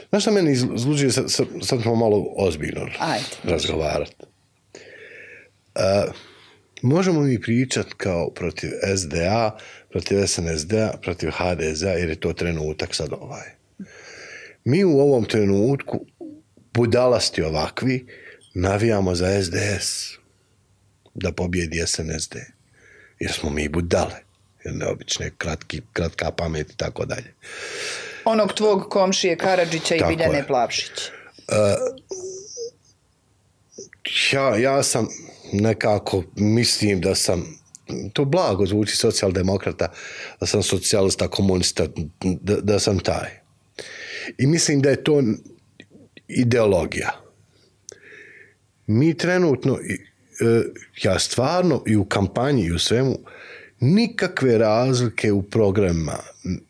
Znaš 0.08 0.22
šta 0.22 0.30
meni 0.30 0.52
izluđuje, 0.52 1.10
sad, 1.12 1.24
sad, 1.62 1.82
ćemo 1.82 1.94
malo 1.94 2.24
ozbiljno 2.36 2.86
Ajde. 2.98 3.24
razgovarati. 3.44 4.16
E, 5.74 5.80
možemo 6.84 7.20
mi 7.20 7.40
pričat 7.40 7.86
kao 7.96 8.30
protiv 8.30 8.70
SDA, 8.96 9.58
protiv 9.90 10.26
SNSD-a, 10.26 10.92
protiv 11.02 11.30
HDZ-a, 11.30 11.90
jer 11.90 12.08
je 12.08 12.20
to 12.20 12.32
trenutak 12.32 12.94
sad 12.94 13.12
ovaj. 13.12 13.50
Mi 14.64 14.84
u 14.84 15.00
ovom 15.00 15.24
trenutku, 15.24 16.06
budalasti 16.74 17.42
ovakvi, 17.42 18.06
navijamo 18.54 19.14
za 19.14 19.42
SDS 19.42 20.18
da 21.14 21.32
pobjedi 21.32 21.82
SNSD. 21.86 22.36
Jer 23.18 23.32
smo 23.32 23.50
mi 23.50 23.68
budale. 23.68 24.16
Jer 24.64 24.74
neobične, 24.74 25.30
kratki, 25.38 25.82
kratka 25.92 26.30
pamet 26.30 26.70
i 26.70 26.76
tako 26.76 27.04
dalje. 27.04 27.34
Onog 28.24 28.52
tvog 28.52 28.88
komšije 28.90 29.36
Karadžića 29.36 29.94
i 29.94 29.98
Tako 29.98 30.10
Biljane 30.10 30.38
je. 30.38 30.46
Plavšić. 30.46 30.90
Ja, 34.32 34.56
ja 34.56 34.82
sam 34.82 35.08
nekako, 35.60 36.22
mislim 36.36 37.00
da 37.00 37.14
sam, 37.14 37.58
to 38.12 38.24
blago 38.24 38.66
zvuči 38.66 38.96
socijaldemokrata, 38.96 39.92
da 40.40 40.46
sam 40.46 40.62
socijalista, 40.62 41.28
komunista, 41.28 41.86
da, 42.20 42.56
da 42.56 42.78
sam 42.78 42.98
taj. 42.98 43.30
I 44.38 44.46
mislim 44.46 44.80
da 44.80 44.90
je 44.90 45.04
to 45.04 45.22
ideologija. 46.28 47.10
Mi 48.86 49.16
trenutno, 49.16 49.78
e, 49.78 49.96
ja 51.02 51.18
stvarno 51.18 51.82
i 51.86 51.96
u 51.96 52.04
kampanji 52.04 52.64
i 52.64 52.72
u 52.72 52.78
svemu, 52.78 53.18
nikakve 53.80 54.58
razlike 54.58 55.32
u 55.32 55.42
programima. 55.42 56.18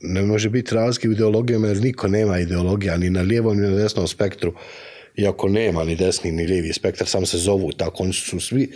Ne 0.01 0.23
može 0.23 0.51
biti 0.51 0.75
razlike 0.75 1.09
u 1.09 1.13
ideologijama 1.13 1.67
jer 1.69 1.83
niko 1.83 2.09
nema 2.09 2.39
ideologija 2.39 2.97
ni 2.97 3.11
na 3.11 3.23
lijevom 3.23 3.57
ni 3.57 3.69
na 3.69 3.77
desnom 3.77 4.09
spektru 4.09 4.55
iako 5.17 5.49
nema 5.49 5.85
ni 5.85 5.97
desni 5.97 6.33
ni 6.33 6.47
lijevi 6.47 6.73
spektar, 6.73 7.07
samo 7.07 7.27
se 7.27 7.39
zovu 7.39 7.73
tako, 7.73 8.03
oni 8.03 8.13
su 8.13 8.41
svi 8.41 8.73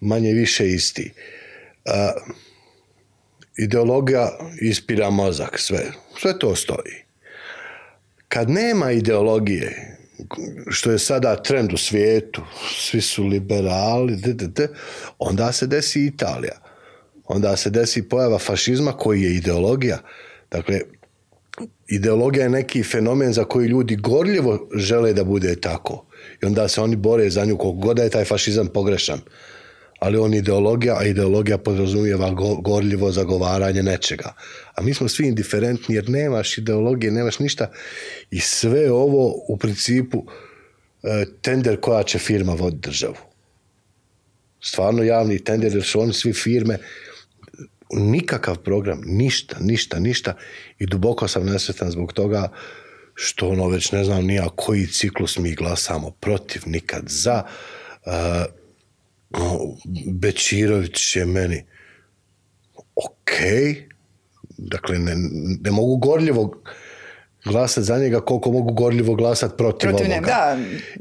manje 0.00 0.32
više 0.32 0.68
isti. 0.68 1.12
A, 1.84 2.12
ideologija 3.58 4.38
ispira 4.60 5.10
mozak, 5.10 5.58
sve. 5.58 5.92
Sve 6.20 6.38
to 6.38 6.56
stoji. 6.56 7.04
Kad 8.28 8.50
nema 8.50 8.92
ideologije, 8.92 9.96
što 10.70 10.90
je 10.90 10.98
sada 10.98 11.42
trend 11.42 11.72
u 11.72 11.76
svijetu, 11.76 12.42
svi 12.76 13.00
su 13.00 13.26
liberali, 13.26 14.16
d, 14.16 14.68
onda 15.18 15.52
se 15.52 15.66
desi 15.66 16.06
Italija. 16.06 16.60
Onda 17.24 17.56
se 17.56 17.70
desi 17.70 18.08
pojava 18.08 18.38
fašizma 18.38 18.92
koji 18.92 19.22
je 19.22 19.34
ideologija. 19.34 19.98
Dakle, 20.50 20.80
ideologija 21.88 22.42
je 22.42 22.50
neki 22.50 22.82
fenomen 22.82 23.32
za 23.32 23.44
koji 23.44 23.66
ljudi 23.66 23.96
gorljivo 23.96 24.68
žele 24.74 25.12
da 25.12 25.24
bude 25.24 25.56
tako. 25.60 26.06
I 26.42 26.46
onda 26.46 26.68
se 26.68 26.80
oni 26.80 26.96
bore 26.96 27.30
za 27.30 27.44
nju 27.44 27.56
koliko 27.58 27.78
god 27.78 27.98
je 27.98 28.10
taj 28.10 28.24
fašizam 28.24 28.66
pogrešan. 28.66 29.20
Ali 29.98 30.18
on 30.18 30.34
ideologija, 30.34 30.96
a 30.98 31.04
ideologija 31.04 31.58
podrazumijeva 31.58 32.30
go, 32.30 32.54
gorljivo 32.56 33.12
zagovaranje 33.12 33.82
nečega. 33.82 34.34
A 34.74 34.82
mi 34.82 34.94
smo 34.94 35.08
svi 35.08 35.26
indiferentni 35.26 35.94
jer 35.94 36.08
nemaš 36.08 36.58
ideologije, 36.58 37.12
nemaš 37.12 37.38
ništa. 37.38 37.70
I 38.30 38.40
sve 38.40 38.92
ovo 38.92 39.34
u 39.48 39.56
principu 39.56 40.24
e, 41.02 41.24
tender 41.42 41.80
koja 41.80 42.02
će 42.02 42.18
firma 42.18 42.52
voditi 42.52 42.88
državu. 42.88 43.16
Stvarno 44.62 45.02
javni 45.02 45.44
tender 45.44 45.74
jer 45.74 45.84
su 45.84 46.00
oni 46.00 46.12
svi 46.12 46.32
firme 46.32 46.78
nikakav 47.92 48.58
program, 48.58 49.00
ništa, 49.04 49.56
ništa, 49.60 49.98
ništa 49.98 50.34
i 50.78 50.86
duboko 50.86 51.28
sam 51.28 51.46
nesretan 51.46 51.90
zbog 51.90 52.12
toga 52.12 52.48
što 53.14 53.48
ono 53.48 53.68
već 53.68 53.92
ne 53.92 54.04
znam 54.04 54.24
nija 54.24 54.48
koji 54.56 54.86
ciklus 54.86 55.38
mi 55.38 55.54
glasamo 55.54 56.10
protiv, 56.10 56.62
nikad 56.66 57.02
za. 57.06 57.42
Uh, 58.06 58.12
Bečirović 60.12 61.16
je 61.16 61.26
meni 61.26 61.64
ok, 62.96 63.30
dakle 64.58 64.98
ne, 64.98 65.14
ne 65.60 65.70
mogu 65.70 65.96
gorljivo 65.96 66.62
glasati 67.44 67.84
za 67.84 67.98
njega 67.98 68.20
koliko 68.20 68.52
mogu 68.52 68.72
gorljivo 68.72 69.14
glasati 69.14 69.54
protiv, 69.56 69.88
Protiv 69.88 70.06
ovoga. 70.12 70.26
da. 70.26 70.58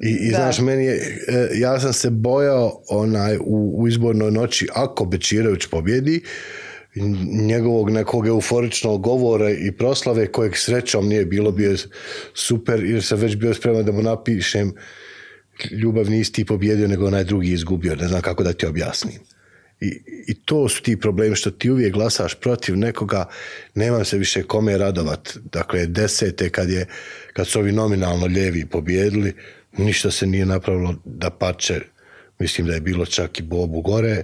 I, 0.07 0.09
i 0.09 0.31
Da. 0.31 0.37
znaš, 0.37 0.59
meni 0.59 0.85
je, 0.85 1.25
e, 1.27 1.49
ja 1.53 1.79
sam 1.79 1.93
se 1.93 2.09
bojao 2.09 2.81
onaj, 2.89 3.37
u, 3.37 3.73
u 3.81 3.87
izbornoj 3.87 4.31
noći, 4.31 4.67
ako 4.73 5.05
Bečirović 5.05 5.65
pobjedi, 5.65 6.23
njegovog 7.47 7.89
nekog 7.89 8.27
euforičnog 8.27 9.01
govora 9.01 9.49
i 9.49 9.71
proslave 9.71 10.27
kojeg 10.27 10.57
srećom 10.57 11.07
nije 11.07 11.25
bilo, 11.25 11.51
bio 11.51 11.75
super, 12.33 12.83
jer 12.83 13.03
sam 13.03 13.19
već 13.19 13.35
bio 13.35 13.53
spreman 13.53 13.85
da 13.85 13.91
mu 13.91 14.01
napišem 14.01 14.73
ljubav 15.71 16.09
nisi 16.09 16.33
ti 16.33 16.45
pobjedio, 16.45 16.87
nego 16.87 17.07
onaj 17.07 17.23
drugi 17.23 17.51
izgubio. 17.51 17.95
Ne 17.95 18.07
znam 18.07 18.21
kako 18.21 18.43
da 18.43 18.53
ti 18.53 18.65
objasnim. 18.65 19.19
I, 19.81 20.01
I 20.27 20.33
to 20.33 20.69
su 20.69 20.81
ti 20.81 20.99
problemi 20.99 21.35
što 21.35 21.51
ti 21.51 21.69
uvijek 21.69 21.93
glasaš 21.93 22.35
protiv 22.35 22.77
nekoga, 22.77 23.25
nemam 23.75 24.05
se 24.05 24.17
više 24.17 24.43
kome 24.43 24.77
radovat. 24.77 25.37
Dakle, 25.51 25.85
desete 25.85 26.49
kad, 26.49 26.69
je, 26.69 26.85
kad 27.33 27.47
su 27.47 27.59
ovi 27.59 27.71
nominalno 27.71 28.27
ljevi 28.27 28.65
pobjedili, 28.65 29.33
ništa 29.77 30.11
se 30.11 30.27
nije 30.27 30.45
napravilo 30.45 30.95
da 31.05 31.29
pače, 31.29 31.81
mislim 32.39 32.67
da 32.67 32.73
je 32.73 32.81
bilo 32.81 33.05
čak 33.05 33.39
i 33.39 33.43
Bobu 33.43 33.81
gore, 33.81 34.23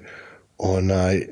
onaj, 0.58 1.28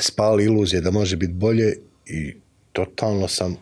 spali 0.00 0.44
iluzije 0.44 0.80
da 0.80 0.90
može 0.90 1.16
biti 1.16 1.32
bolje 1.32 1.76
i 2.06 2.34
totalno 2.72 3.28
sam 3.28 3.56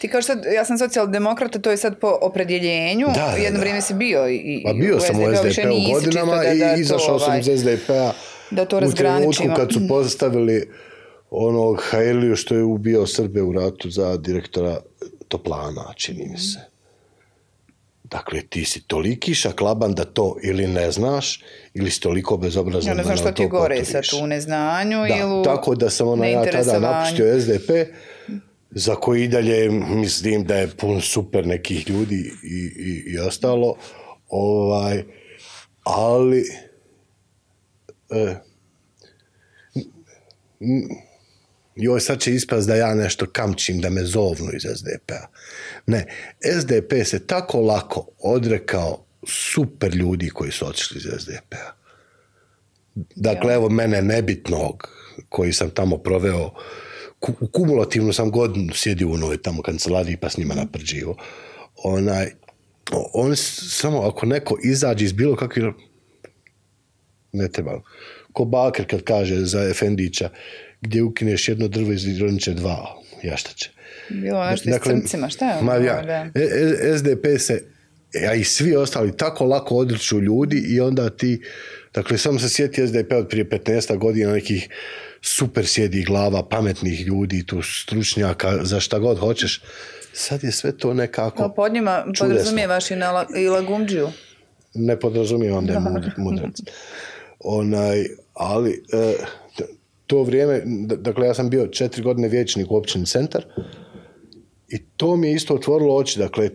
Ti 0.00 0.08
kao 0.08 0.22
što, 0.22 0.32
ja 0.32 0.64
sam 0.64 0.78
socijaldemokrata, 0.78 1.58
to 1.58 1.70
je 1.70 1.76
sad 1.76 1.98
po 2.00 2.18
opredjeljenju. 2.20 3.06
Da, 3.06 3.12
da, 3.12 3.42
Jedno 3.42 3.60
vrijeme 3.60 3.80
si 3.80 3.94
bio 3.94 4.28
i, 4.28 4.62
Pa 4.66 4.72
bio 4.72 5.00
sam 5.00 5.16
u 5.20 5.24
SDP-u, 5.36 5.92
godinama 5.92 6.36
da- 6.36 6.54
da 6.54 6.76
i 6.76 6.80
izašao 6.80 7.18
sam 7.18 7.28
ovaj, 7.28 7.40
iz 7.40 7.60
SDP-a 7.60 8.12
da 8.50 8.64
to 8.64 8.78
u 8.78 8.92
trenutku 8.92 9.44
kad 9.56 9.72
su 9.72 9.80
postavili 9.88 10.68
onog 11.30 11.82
Hajliju 11.90 12.36
što 12.36 12.54
je 12.54 12.62
ubio 12.62 13.06
Srbe 13.06 13.42
u 13.42 13.52
ratu 13.52 13.90
za 13.90 14.16
direktora 14.16 14.80
Toplana, 15.28 15.92
čini 15.96 16.28
mi 16.28 16.38
se. 16.38 16.58
Dakle, 18.10 18.42
ti 18.42 18.64
si 18.64 18.80
toliki 18.80 19.34
šaklaban 19.34 19.94
da 19.94 20.04
to 20.04 20.36
ili 20.42 20.66
ne 20.66 20.90
znaš, 20.90 21.40
ili 21.74 21.90
si 21.90 22.00
toliko 22.00 22.36
bezobrazan 22.36 22.88
Ja 22.88 22.94
ne 22.94 23.02
znam 23.02 23.16
da 23.16 23.20
što 23.20 23.32
ti 23.32 23.46
gore 23.46 23.76
potvrdiš. 23.76 24.10
sad 24.10 24.22
u 24.22 24.26
neznanju 24.26 24.98
Da, 24.98 25.16
ili 25.16 25.44
tako 25.44 25.74
da 25.74 25.90
sam 25.90 26.08
ono 26.08 26.24
ja 26.24 26.44
tada 26.44 26.78
napustio 26.80 27.40
SDP, 27.40 27.70
za 28.70 28.94
koji 28.94 29.24
i 29.24 29.28
dalje 29.28 29.70
mislim 29.70 30.44
da 30.44 30.56
je 30.56 30.68
pun 30.68 31.00
super 31.00 31.46
nekih 31.46 31.90
ljudi 31.90 32.32
i, 32.44 32.56
i, 32.78 33.04
i 33.06 33.18
ostalo, 33.18 33.76
ovaj, 34.28 35.04
ali 35.82 36.44
e, 38.10 38.34
n- 40.60 41.07
joj 41.78 42.00
sad 42.00 42.20
će 42.20 42.34
ispast 42.34 42.68
da 42.68 42.74
ja 42.74 42.94
nešto 42.94 43.26
kamčim, 43.26 43.80
da 43.80 43.90
me 43.90 44.04
zovnu 44.04 44.50
iz 44.54 44.62
SDP-a. 44.76 45.26
Ne, 45.86 46.06
SDP 46.60 47.04
se 47.04 47.26
tako 47.26 47.60
lako 47.60 48.06
odrekao 48.18 49.04
super 49.28 49.94
ljudi 49.94 50.28
koji 50.30 50.52
su 50.52 50.66
otišli 50.66 50.96
iz 50.98 51.04
SDP-a. 51.22 51.72
Dakle, 53.16 53.54
evo 53.54 53.68
mene 53.68 54.02
nebitnog 54.02 54.88
koji 55.28 55.52
sam 55.52 55.70
tamo 55.70 55.98
proveo 55.98 56.50
ku- 57.18 57.34
u 57.40 57.48
kumulativnu 57.48 58.12
sam 58.12 58.30
godinu 58.30 58.74
sjedio 58.74 59.08
u 59.08 59.12
onoj 59.12 59.42
tamo 59.42 59.62
kancelariji 59.62 60.16
pa 60.16 60.28
s 60.30 60.36
njima 60.36 60.54
naprđivo. 60.54 61.16
Onaj, 61.84 62.30
on 63.12 63.36
samo 63.36 64.00
ako 64.00 64.26
neko 64.26 64.58
izađe 64.64 65.04
iz 65.04 65.12
bilo 65.12 65.36
kakvih 65.36 65.64
ne 67.32 67.48
treba. 67.48 67.82
Ko 68.32 68.44
Bakr 68.44 68.84
kad 68.86 69.02
kaže 69.04 69.44
za 69.44 69.68
Efendića 69.68 70.30
gdje 70.80 71.02
ukineš 71.02 71.48
jedno 71.48 71.68
drvo 71.68 71.92
izrodit 71.92 72.42
će 72.42 72.54
dva 72.54 72.86
jaštače. 73.22 73.70
Bilo 74.10 74.44
nešto 74.44 74.70
dakle, 74.70 74.92
s 74.92 74.94
crncima, 74.94 75.28
šta 75.28 75.44
je 75.46 75.52
ono? 75.52 75.62
Ma 75.62 75.74
ja, 75.74 76.02
Da. 76.02 76.30
E- 76.34 76.48
E- 76.82 76.98
SDP 76.98 77.38
se, 77.38 77.64
a 78.28 78.34
i 78.34 78.44
svi 78.44 78.76
ostali, 78.76 79.16
tako 79.16 79.44
lako 79.44 79.74
odriču 79.76 80.20
ljudi 80.20 80.58
i 80.58 80.80
onda 80.80 81.10
ti, 81.10 81.42
dakle, 81.94 82.18
samo 82.18 82.38
se 82.38 82.48
sjeti 82.48 82.86
SDP 82.86 83.12
od 83.12 83.28
prije 83.28 83.44
15 83.46 83.96
godina 83.96 84.32
nekih 84.32 84.68
super 85.22 85.66
sjedi 85.66 86.02
glava, 86.02 86.42
pametnih 86.44 87.00
ljudi, 87.00 87.46
tu 87.46 87.62
stručnjaka, 87.62 88.58
za 88.62 88.80
šta 88.80 88.98
god 88.98 89.18
hoćeš. 89.18 89.62
Sad 90.12 90.44
je 90.44 90.52
sve 90.52 90.72
to 90.72 90.94
nekako... 90.94 91.42
No, 91.42 91.54
pod 91.54 91.72
njima 91.72 92.04
podrazumijevaš 92.18 92.90
i, 92.90 92.96
na, 92.96 93.26
i 93.36 93.48
Lagumđiju. 93.48 94.10
ne 94.74 95.00
podrazumijevam 95.00 95.66
da 95.66 95.72
je 95.72 95.78
mud- 95.80 96.12
mudrac. 96.16 96.56
Onaj, 97.40 98.04
ali 98.34 98.84
e, 98.92 99.14
to 100.08 100.22
vrijeme, 100.22 100.62
dakle 100.98 101.26
ja 101.26 101.34
sam 101.34 101.50
bio 101.50 101.66
četiri 101.66 102.02
godine 102.02 102.28
vijećnik 102.28 102.70
u 102.70 102.76
općini 102.76 103.06
centar 103.06 103.44
i 104.68 104.78
to 104.96 105.16
mi 105.16 105.28
je 105.28 105.34
isto 105.34 105.54
otvorilo 105.54 105.96
oči, 105.96 106.18
dakle 106.18 106.46
e, 106.46 106.50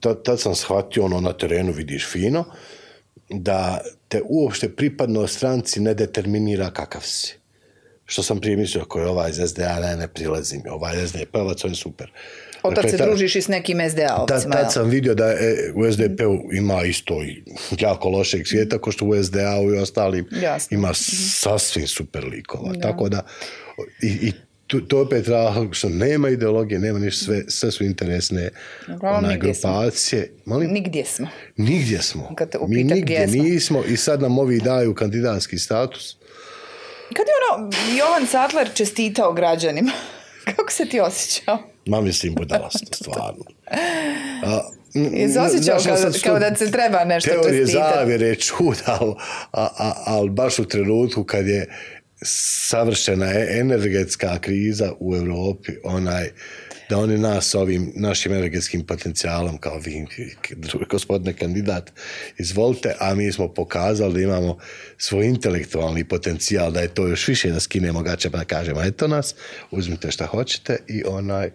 tad, 0.00 0.22
tad 0.22 0.40
sam 0.40 0.54
shvatio 0.54 1.04
ono 1.04 1.20
na 1.20 1.32
terenu 1.32 1.72
vidiš 1.72 2.06
fino, 2.12 2.44
da 3.30 3.80
te 4.08 4.22
uopšte 4.24 4.68
pripadnost 4.68 5.36
stranci 5.36 5.80
ne 5.80 5.94
determinira 5.94 6.70
kakav 6.70 7.00
si. 7.04 7.38
Što 8.04 8.22
sam 8.22 8.40
prije 8.40 8.56
mislio, 8.56 8.82
ako 8.82 9.00
je 9.00 9.06
ovaj 9.06 9.30
iz 9.30 9.50
SDA, 9.50 9.80
ne, 9.80 9.96
ne 9.96 10.08
prilazi 10.08 10.58
mi, 10.58 10.70
ovaj 10.70 11.06
SDP-ovac, 11.06 11.64
on 11.64 11.70
je 11.70 11.76
super. 11.76 12.12
Od 12.62 12.74
tad 12.74 12.84
Dakle, 12.84 12.98
se 12.98 13.04
družiš 13.04 13.36
i 13.36 13.42
s 13.42 13.48
nekim 13.48 13.78
Tad, 13.78 13.90
SDA-ovcima. 13.90 14.52
tad 14.52 14.62
jel? 14.62 14.70
sam 14.70 14.88
vidio 14.88 15.14
da 15.14 15.26
je 15.26 15.72
u 15.74 15.92
SDP-u 15.92 16.52
ima 16.52 16.84
isto 16.84 17.22
i 17.22 17.42
jako 17.80 18.08
lošeg 18.08 18.46
svijeta, 18.46 18.78
ko 18.78 18.92
što 18.92 19.04
u 19.04 19.22
SDA-u 19.24 19.74
i 19.74 19.78
ostalim 19.78 20.26
Jasno. 20.42 20.74
ima 20.74 20.94
sasvim 21.32 21.86
super 21.86 22.24
likova. 22.24 22.74
Tako 22.82 23.08
da, 23.08 23.22
i, 24.02 24.06
i 24.06 24.32
to 24.66 24.96
je 24.96 25.02
opet 25.02 25.28
razlog 25.28 25.74
što 25.74 25.88
nema 25.88 26.28
ideologije, 26.28 26.78
nema 26.78 26.98
ništa, 26.98 27.24
sve, 27.24 27.42
sve 27.48 27.70
su 27.70 27.84
interesne 27.84 28.50
Uglavnom 28.88 29.18
onaj, 29.18 29.32
nigdje 29.32 29.54
smo. 29.54 29.70
grupacije. 29.70 30.32
Molim? 30.44 30.70
Nigdje 30.70 31.04
smo. 31.04 31.28
Nigdje 31.56 32.02
smo. 32.02 32.34
Kad 32.34 32.50
te 32.50 32.58
Mi 32.60 32.76
nigdje 32.76 33.00
gdje 33.02 33.28
smo. 33.28 33.42
nismo 33.42 33.82
i 33.84 33.96
sad 33.96 34.22
nam 34.22 34.38
ovi 34.38 34.60
daju 34.60 34.94
kandidatski 34.94 35.58
status. 35.58 36.16
Kad 37.08 37.26
je 37.26 37.32
ono, 37.54 37.70
Jovan 37.98 38.26
Sattler 38.26 38.68
čestitao 38.74 39.32
građanima, 39.32 39.92
kako 40.56 40.72
se 40.72 40.84
ti 40.84 41.00
osjećao? 41.00 41.58
Ma 41.88 42.00
mislim 42.00 42.34
budala 42.34 42.70
sam, 42.70 42.86
stvarno. 42.92 43.44
A, 44.44 44.60
n- 44.94 45.14
Jesi 45.20 45.38
n- 45.38 45.44
osjećao 45.44 45.78
znaš, 45.78 45.86
ja 45.86 46.02
kao, 46.02 46.12
sam 46.12 46.20
kao 46.22 46.38
da 46.38 46.56
se 46.56 46.70
treba 46.70 47.04
nešto 47.04 47.30
Teorije 47.30 47.62
čestitati? 47.62 47.94
zavjere 47.94 48.34
čuda, 48.34 48.98
ali 49.00 49.14
a, 49.52 49.68
a, 49.78 49.92
al 50.06 50.28
baš 50.28 50.58
u 50.58 50.64
trenutku 50.64 51.24
kad 51.24 51.46
je 51.46 51.66
savršena 52.22 53.26
e- 53.26 53.58
energetska 53.60 54.38
kriza 54.38 54.92
u 55.00 55.16
Europi, 55.16 55.72
onaj, 55.84 56.30
da 56.88 56.98
oni 56.98 57.18
nas 57.18 57.54
ovim 57.54 57.92
našim 57.94 58.32
energetskim 58.32 58.86
potencijalom 58.86 59.58
kao 59.58 59.78
vi, 59.78 60.06
gospodine 60.90 61.32
kandidat, 61.32 61.92
izvolite, 62.38 62.94
a 62.98 63.14
mi 63.14 63.32
smo 63.32 63.48
pokazali 63.48 64.14
da 64.14 64.20
imamo 64.20 64.58
svoj 64.98 65.26
intelektualni 65.26 66.04
potencijal, 66.04 66.70
da 66.72 66.80
je 66.80 66.94
to 66.94 67.06
još 67.06 67.28
više 67.28 67.50
da 67.50 67.60
skinemo 67.60 68.02
gače 68.02 68.30
pa 68.30 68.38
da 68.38 68.44
kažemo, 68.44 68.82
eto 68.82 69.08
nas, 69.08 69.34
uzmite 69.70 70.10
šta 70.10 70.26
hoćete 70.26 70.78
i 70.88 71.02
onaj, 71.06 71.50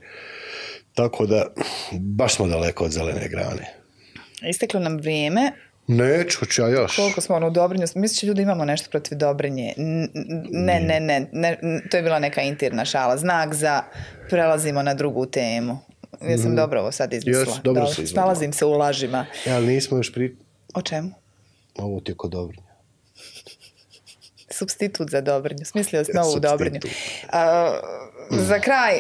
Tako 0.94 1.26
da, 1.26 1.46
baš 1.92 2.36
smo 2.36 2.48
daleko 2.48 2.86
od 2.86 2.92
zelene 2.92 3.28
grane. 3.30 3.74
Isteklo 4.50 4.80
nam 4.80 4.98
vrijeme. 4.98 5.52
Neću, 5.88 6.40
hoću 6.40 6.62
ja 6.62 6.70
još. 6.70 6.96
Koliko 6.96 7.22
smo 7.22 7.36
ono 7.36 7.48
u 7.48 7.50
Dobrinju, 7.50 7.82
mislim 7.96 8.08
će 8.08 8.28
ljudi 8.28 8.42
imamo 8.42 8.66
nešto 8.66 8.90
protiv 8.90 9.18
Dobrinje. 9.18 9.74
Ne, 10.52 10.80
ne, 10.80 11.00
ne, 11.00 11.28
ne, 11.32 11.58
to 11.92 11.98
je 11.98 12.04
bila 12.04 12.20
neka 12.20 12.42
intirna 12.42 12.86
šala. 12.86 13.18
Znak 13.18 13.54
za 13.54 13.84
prelazimo 14.30 14.84
na 14.84 14.94
drugu 14.94 15.26
temu. 15.26 15.80
Ja 16.30 16.38
sam 16.38 16.56
dobro 16.56 16.80
ovo 16.80 16.92
sad 16.92 17.14
izmislila. 17.14 17.50
Jesu, 17.50 17.62
dobro. 17.64 17.88
Snalazim 17.88 18.54
se 18.54 18.66
u 18.66 18.72
lažima. 18.72 19.26
Ali 19.48 19.68
nismo 19.68 19.98
još 19.98 20.14
pri... 20.14 20.38
O 20.74 20.82
čemu? 20.82 21.12
Ovo 21.78 22.00
ti 22.00 22.12
je 22.12 22.16
kod 22.16 22.32
Dobrinja. 22.32 22.74
Substitut 24.50 25.10
za 25.10 25.22
Dobrinju. 25.22 25.66
Smislio 25.66 26.04
sam 26.04 26.16
novu. 26.16 26.40
Dobrinju. 26.40 26.80
A, 27.32 27.74
za 28.32 28.60
kraj, 28.60 29.00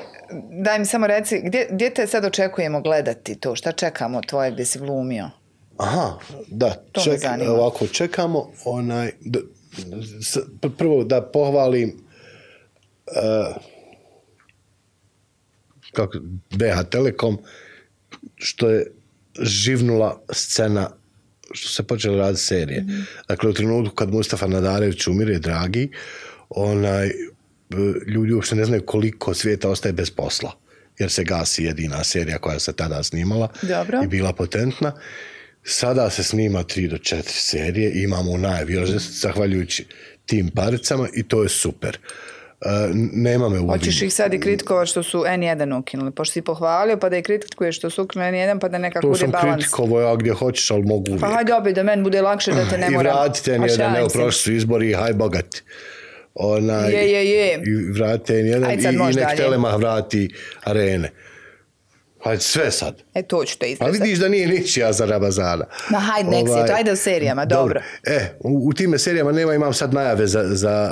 daj 0.64 0.80
mi 0.80 0.86
samo 0.86 1.08
reci, 1.08 1.42
gdje, 1.44 1.68
gdje 1.72 1.94
te 1.94 2.08
sad 2.08 2.26
očekujemo 2.26 2.82
gledati 2.82 3.36
to? 3.36 3.56
Šta 3.56 3.72
čekamo 3.72 4.22
tvoje 4.22 4.52
gdje 4.52 4.66
si 4.66 4.80
glumio? 4.80 5.30
Aha, 5.78 6.18
da, 6.48 6.70
To 6.92 7.02
ček, 7.02 7.20
ovako 7.50 7.88
čekamo, 7.88 8.52
onaj, 8.66 9.12
d, 9.22 9.40
s- 10.22 10.38
pr- 10.62 10.72
prvo 10.78 11.04
da 11.04 11.22
pohvalim 11.24 11.90
uh, 13.08 13.56
kako, 15.94 16.18
BH 16.52 16.90
Telekom, 16.90 17.38
što 18.36 18.70
je 18.70 18.86
živnula 19.40 20.22
scena 20.32 20.90
što 21.52 21.70
se 21.70 21.84
počela 21.84 22.18
raditi 22.18 22.42
serije. 22.42 22.82
Mhm. 22.82 23.00
Dakle, 23.28 23.50
u 23.50 23.54
trenutku 23.54 23.96
kad 23.96 24.10
Mustafa 24.10 24.48
Nadarević 24.48 25.08
umire, 25.08 25.40
dragi, 25.40 25.90
onaj, 26.50 27.08
b- 27.70 27.78
ljudi 28.08 28.34
uopšte 28.34 28.56
ne 28.56 28.66
znaju 28.66 28.86
koliko 28.86 29.34
svijeta 29.34 29.70
ostaje 29.70 29.94
bez 29.94 30.12
posla. 30.12 30.52
Jer 31.00 31.12
se 31.12 31.24
gasi 31.24 31.64
jedina 31.64 32.04
serija 32.04 32.38
koja 32.38 32.60
se 32.60 32.74
tada 32.74 33.04
snimala 33.04 33.48
Dobro. 33.62 34.02
i 34.04 34.08
bila 34.08 34.34
potentna. 34.34 34.94
Sada 35.64 36.10
se 36.10 36.24
snima 36.24 36.60
3 36.60 36.88
do 36.90 36.96
4 36.96 37.22
serije, 37.26 38.04
imamo 38.04 38.32
u 38.32 38.38
najavi 38.38 38.74
još 38.74 38.90
zahvaljujući 38.90 39.86
tim 40.26 40.50
paricama 40.50 41.08
i 41.14 41.24
to 41.24 41.44
je 41.44 41.50
super. 41.50 41.98
E, 42.62 42.68
nema 43.14 43.50
me 43.50 43.60
u 43.60 43.68
Hoćeš 43.68 44.02
ih 44.02 44.14
sad 44.14 44.34
i 44.34 44.40
kritikovati 44.40 44.90
što 44.92 45.04
su 45.04 45.18
N1 45.20 45.80
ukinuli, 45.80 46.12
pošto 46.12 46.34
si 46.34 46.42
pohvalio 46.42 46.98
pa 46.98 47.10
da 47.10 47.18
i 47.18 47.24
kritikuješ 47.24 47.78
što 47.78 47.90
su 47.90 48.04
ukinuli 48.04 48.32
N1 48.32 48.60
pa 48.60 48.68
da 48.68 48.78
nekako 48.78 49.02
To 49.02 49.08
bude 49.08 49.20
sam 49.20 49.32
balans. 49.32 49.56
kritikovao 49.56 50.02
ja 50.02 50.16
gdje 50.16 50.34
hoćeš, 50.34 50.72
ali 50.72 50.84
mogu 50.84 51.04
uvijek. 51.08 51.22
Pa 51.22 51.28
hajde 51.28 51.54
opet 51.54 51.76
da 51.76 51.84
meni 51.84 52.04
bude 52.04 52.22
lakše 52.22 52.52
da 52.52 52.70
te 52.70 52.78
ne 52.78 52.88
I 52.88 52.92
moram. 52.92 53.16
vratite 53.16 53.58
Pa 53.58 53.64
N1, 53.64 53.78
šalim 53.78 53.96
evo 53.96 54.08
prošli 54.10 54.32
su 54.42 54.54
izbori, 54.54 54.94
haj 54.94 55.14
bogati. 55.14 55.62
Onaj, 56.36 56.92
Je, 56.92 57.12
je, 57.12 57.30
je. 57.30 57.54
I 57.66 57.92
vratite 57.92 58.34
N1 58.34 58.66
Ajde 58.68 58.90
i, 58.90 58.94
i 58.94 59.16
nek. 59.16 59.38
Telemah 59.38 59.76
vrati 59.76 60.30
arene. 60.64 61.10
Hajde, 62.24 62.42
sve 62.42 62.72
sad. 62.72 63.02
E, 63.14 63.24
to 63.24 63.44
ću 63.46 63.58
te 63.58 63.66
A 63.66 63.70
izrezati. 63.70 64.00
vidiš 64.00 64.20
da 64.20 64.30
nije 64.30 64.48
ničija 64.50 64.94
za 64.94 65.06
Rabazana. 65.06 65.66
Ma 65.90 66.00
hajde, 66.00 66.30
nek 66.30 66.46
to, 66.46 66.74
ajde 66.74 66.92
u 66.92 66.96
serijama, 66.96 67.46
dobro. 67.46 67.82
E, 68.04 68.38
u, 68.40 68.68
u 68.68 68.74
time 68.74 69.00
serijama 69.00 69.32
nema, 69.32 69.54
imam 69.54 69.74
sad 69.74 69.94
najave 69.94 70.28
za, 70.28 70.44
za, 70.46 70.92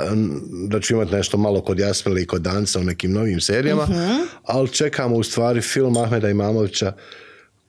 da 0.68 0.80
ću 0.80 0.94
imati 0.94 1.12
nešto 1.12 1.36
malo 1.36 1.60
kod 1.60 1.78
Jasmile 1.78 2.22
i 2.22 2.26
kod 2.26 2.42
Danca 2.42 2.78
u 2.78 2.84
nekim 2.84 3.12
novim 3.12 3.40
serijama, 3.40 3.82
Mhm. 3.82 4.12
ali 4.44 4.68
čekamo 4.68 5.16
u 5.16 5.22
stvari 5.22 5.60
film 5.60 5.96
Ahmeda 5.96 6.28
Imamovića 6.28 6.92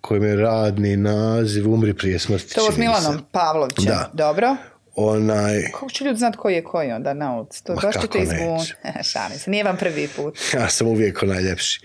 kojim 0.01 0.23
je 0.23 0.35
radni 0.35 0.97
naziv 0.97 1.73
Umri 1.73 1.93
prije 1.93 2.19
smrti. 2.19 2.55
To 2.55 2.71
s. 2.71 2.77
Milanom 2.77 3.21
Pavlovićem. 3.31 3.85
Da. 3.85 4.09
Dobro. 4.13 4.55
Onaj, 4.95 5.63
Kako 5.71 5.89
će 5.89 6.03
ljudi 6.03 6.17
znati 6.19 6.37
koji 6.37 6.53
je 6.53 6.63
koji 6.63 6.91
onda 6.91 7.13
na 7.13 7.35
ulici? 7.35 7.63
To 7.63 7.75
kako 7.75 8.01
ćete 8.01 8.19
izbun. 8.19 8.59
Šalim 9.11 9.39
se, 9.39 9.51
nije 9.51 9.63
vam 9.63 9.77
prvi 9.77 10.07
put. 10.15 10.37
ja 10.53 10.69
sam 10.69 10.87
uvijek 10.87 11.19
ko 11.19 11.25
najljepši. 11.25 11.81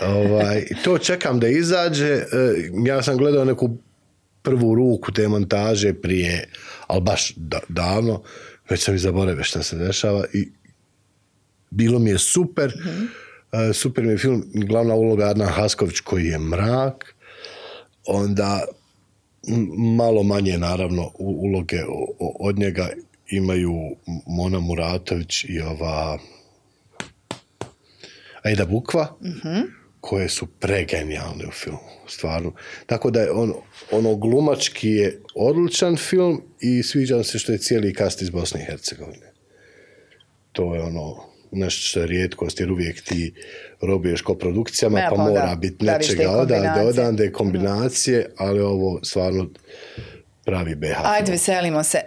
ovaj, 0.00 0.66
to 0.84 0.98
čekam 0.98 1.40
da 1.40 1.48
izađe. 1.48 2.12
E, 2.12 2.24
Ja 2.86 3.02
sam 3.02 3.16
gledao 3.16 3.44
neku 3.44 3.70
prvu 4.42 4.74
ruku 4.74 5.12
te 5.12 5.28
montaže 5.28 5.94
prije, 5.94 6.48
ali 6.86 7.00
baš 7.00 7.32
da, 7.36 7.60
davno, 7.68 8.22
već 8.70 8.84
sam 8.84 8.94
i 8.94 8.98
zaboravio 8.98 9.44
šta 9.44 9.62
se 9.62 9.76
dešava 9.76 10.24
i 10.32 10.48
bilo 11.70 11.98
mi 11.98 12.10
je 12.10 12.18
super. 12.18 12.72
E, 13.52 13.72
super 13.72 14.04
mi 14.04 14.10
je 14.10 14.18
film, 14.18 14.44
glavna 14.54 14.94
uloga 14.94 15.24
Adnan 15.24 15.48
Hasković 15.48 16.00
koji 16.00 16.26
je 16.26 16.38
mrak, 16.38 17.14
onda 18.06 18.64
malo 19.96 20.22
manje 20.22 20.58
naravno 20.58 21.10
uloge 21.18 21.80
od 22.18 22.58
njega 22.58 22.88
imaju 23.28 23.96
Mona 24.26 24.60
Muratović 24.60 25.44
i 25.44 25.60
ova 25.60 26.18
Aida 28.42 28.64
Bukva, 28.66 29.16
koje 30.00 30.28
su 30.28 30.46
pregenijalne 30.46 31.46
u 31.46 31.50
filmu, 31.50 31.78
stvarno. 32.08 32.52
Tako 32.86 33.10
da 33.10 33.20
je 33.20 33.30
on, 33.30 33.54
ono 33.90 34.16
glumački 34.16 34.88
je 34.88 35.20
odličan 35.34 35.96
film 35.96 36.42
i 36.60 36.82
sviđa 36.82 37.22
se 37.22 37.38
što 37.38 37.52
je 37.52 37.58
cijeli 37.58 37.94
kast 37.94 38.22
iz 38.22 38.30
Bosne 38.30 38.60
i 38.60 38.64
Hercegovine. 38.64 39.32
To 40.52 40.74
je 40.74 40.82
ono 40.82 41.31
je 41.52 42.06
rijetkost, 42.06 42.60
jer 42.60 42.72
uvijek 42.72 43.02
ti 43.02 43.34
robiješ 43.82 44.22
koprodukcijama, 44.22 44.98
Ja, 44.98 45.08
pa 45.10 45.16
pa 45.16 45.22
mora 45.22 45.46
da, 45.46 45.54
biti 45.54 45.84
nečega 45.84 46.30
odande, 46.30 46.54
kombinacije. 46.54 46.88
odande, 46.88 47.32
kombinacije, 47.32 48.30
ali 48.38 48.60
ovo 48.60 49.00
stvarno 49.02 49.46
pravi 50.44 50.74
BH. 50.74 50.96
Ajde, 51.04 51.32
veselimo 51.32 51.82
se. 51.82 52.00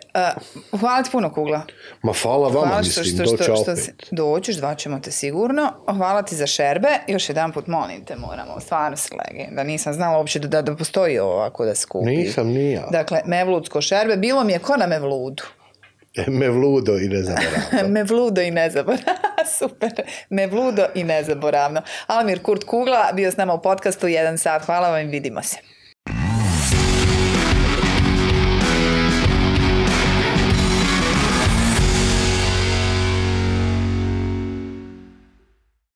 Uh, 0.71 0.79
hvala 0.79 1.03
ti 1.03 1.09
puno, 1.11 1.33
Kugla. 1.33 1.61
Ma 2.03 2.13
hvala 2.13 2.47
vama, 2.47 2.67
Hvala 2.67 2.83
što, 2.83 3.01
mislim, 3.01 3.27
što, 3.27 3.37
što, 3.37 3.53
opet. 3.53 3.77
si- 3.77 3.91
doćeš, 4.11 4.55
zvaćemo 4.55 4.99
te 4.99 5.11
sigurno. 5.11 5.71
Hvala 5.87 6.21
ti 6.21 6.35
za 6.35 6.47
šerbe. 6.47 6.87
Još 7.07 7.29
jedan 7.29 7.51
put 7.51 7.67
molim 7.67 8.05
te, 8.05 8.15
moramo, 8.17 8.59
stvarno 8.59 8.97
si 8.97 9.09
legenda. 9.15 9.63
Nisam 9.63 9.93
znala 9.93 10.17
uopće 10.17 10.39
da, 10.39 10.61
da 10.61 10.75
postoji 10.75 11.19
ovako 11.19 11.65
da 11.65 11.75
se 11.75 11.87
kupi. 11.87 12.05
Nisam 12.07 12.47
ni 12.47 12.71
ja. 12.71 12.87
Dakle, 12.91 13.21
mevludsko 13.25 13.81
šerbe. 13.81 14.17
Bilo 14.17 14.43
mi 14.43 14.53
je 14.53 14.59
ko 14.59 14.77
na 14.77 14.87
mevludu. 14.87 15.43
Mevludo 16.27 16.97
i 16.97 17.07
ne 17.07 17.23
zaboravno. 17.23 17.89
Mevludo 17.93 18.41
i 18.41 18.51
nezaboravno. 18.51 19.13
Super. 19.59 19.91
Mevludo 20.29 20.85
i 20.95 21.03
nezaboravno. 21.03 21.81
Alamir 22.07 22.41
Kurt 22.41 22.63
Kugla 22.63 23.11
bio 23.13 23.31
s 23.31 23.37
nama 23.37 23.53
u 23.53 23.61
podcastu 23.61 24.07
jedan 24.07 24.37
sat. 24.37 24.65
Hvala 24.65 24.89
vam 24.89 25.01
i 25.01 25.07
vidimo 25.07 25.41
se. 25.43 25.74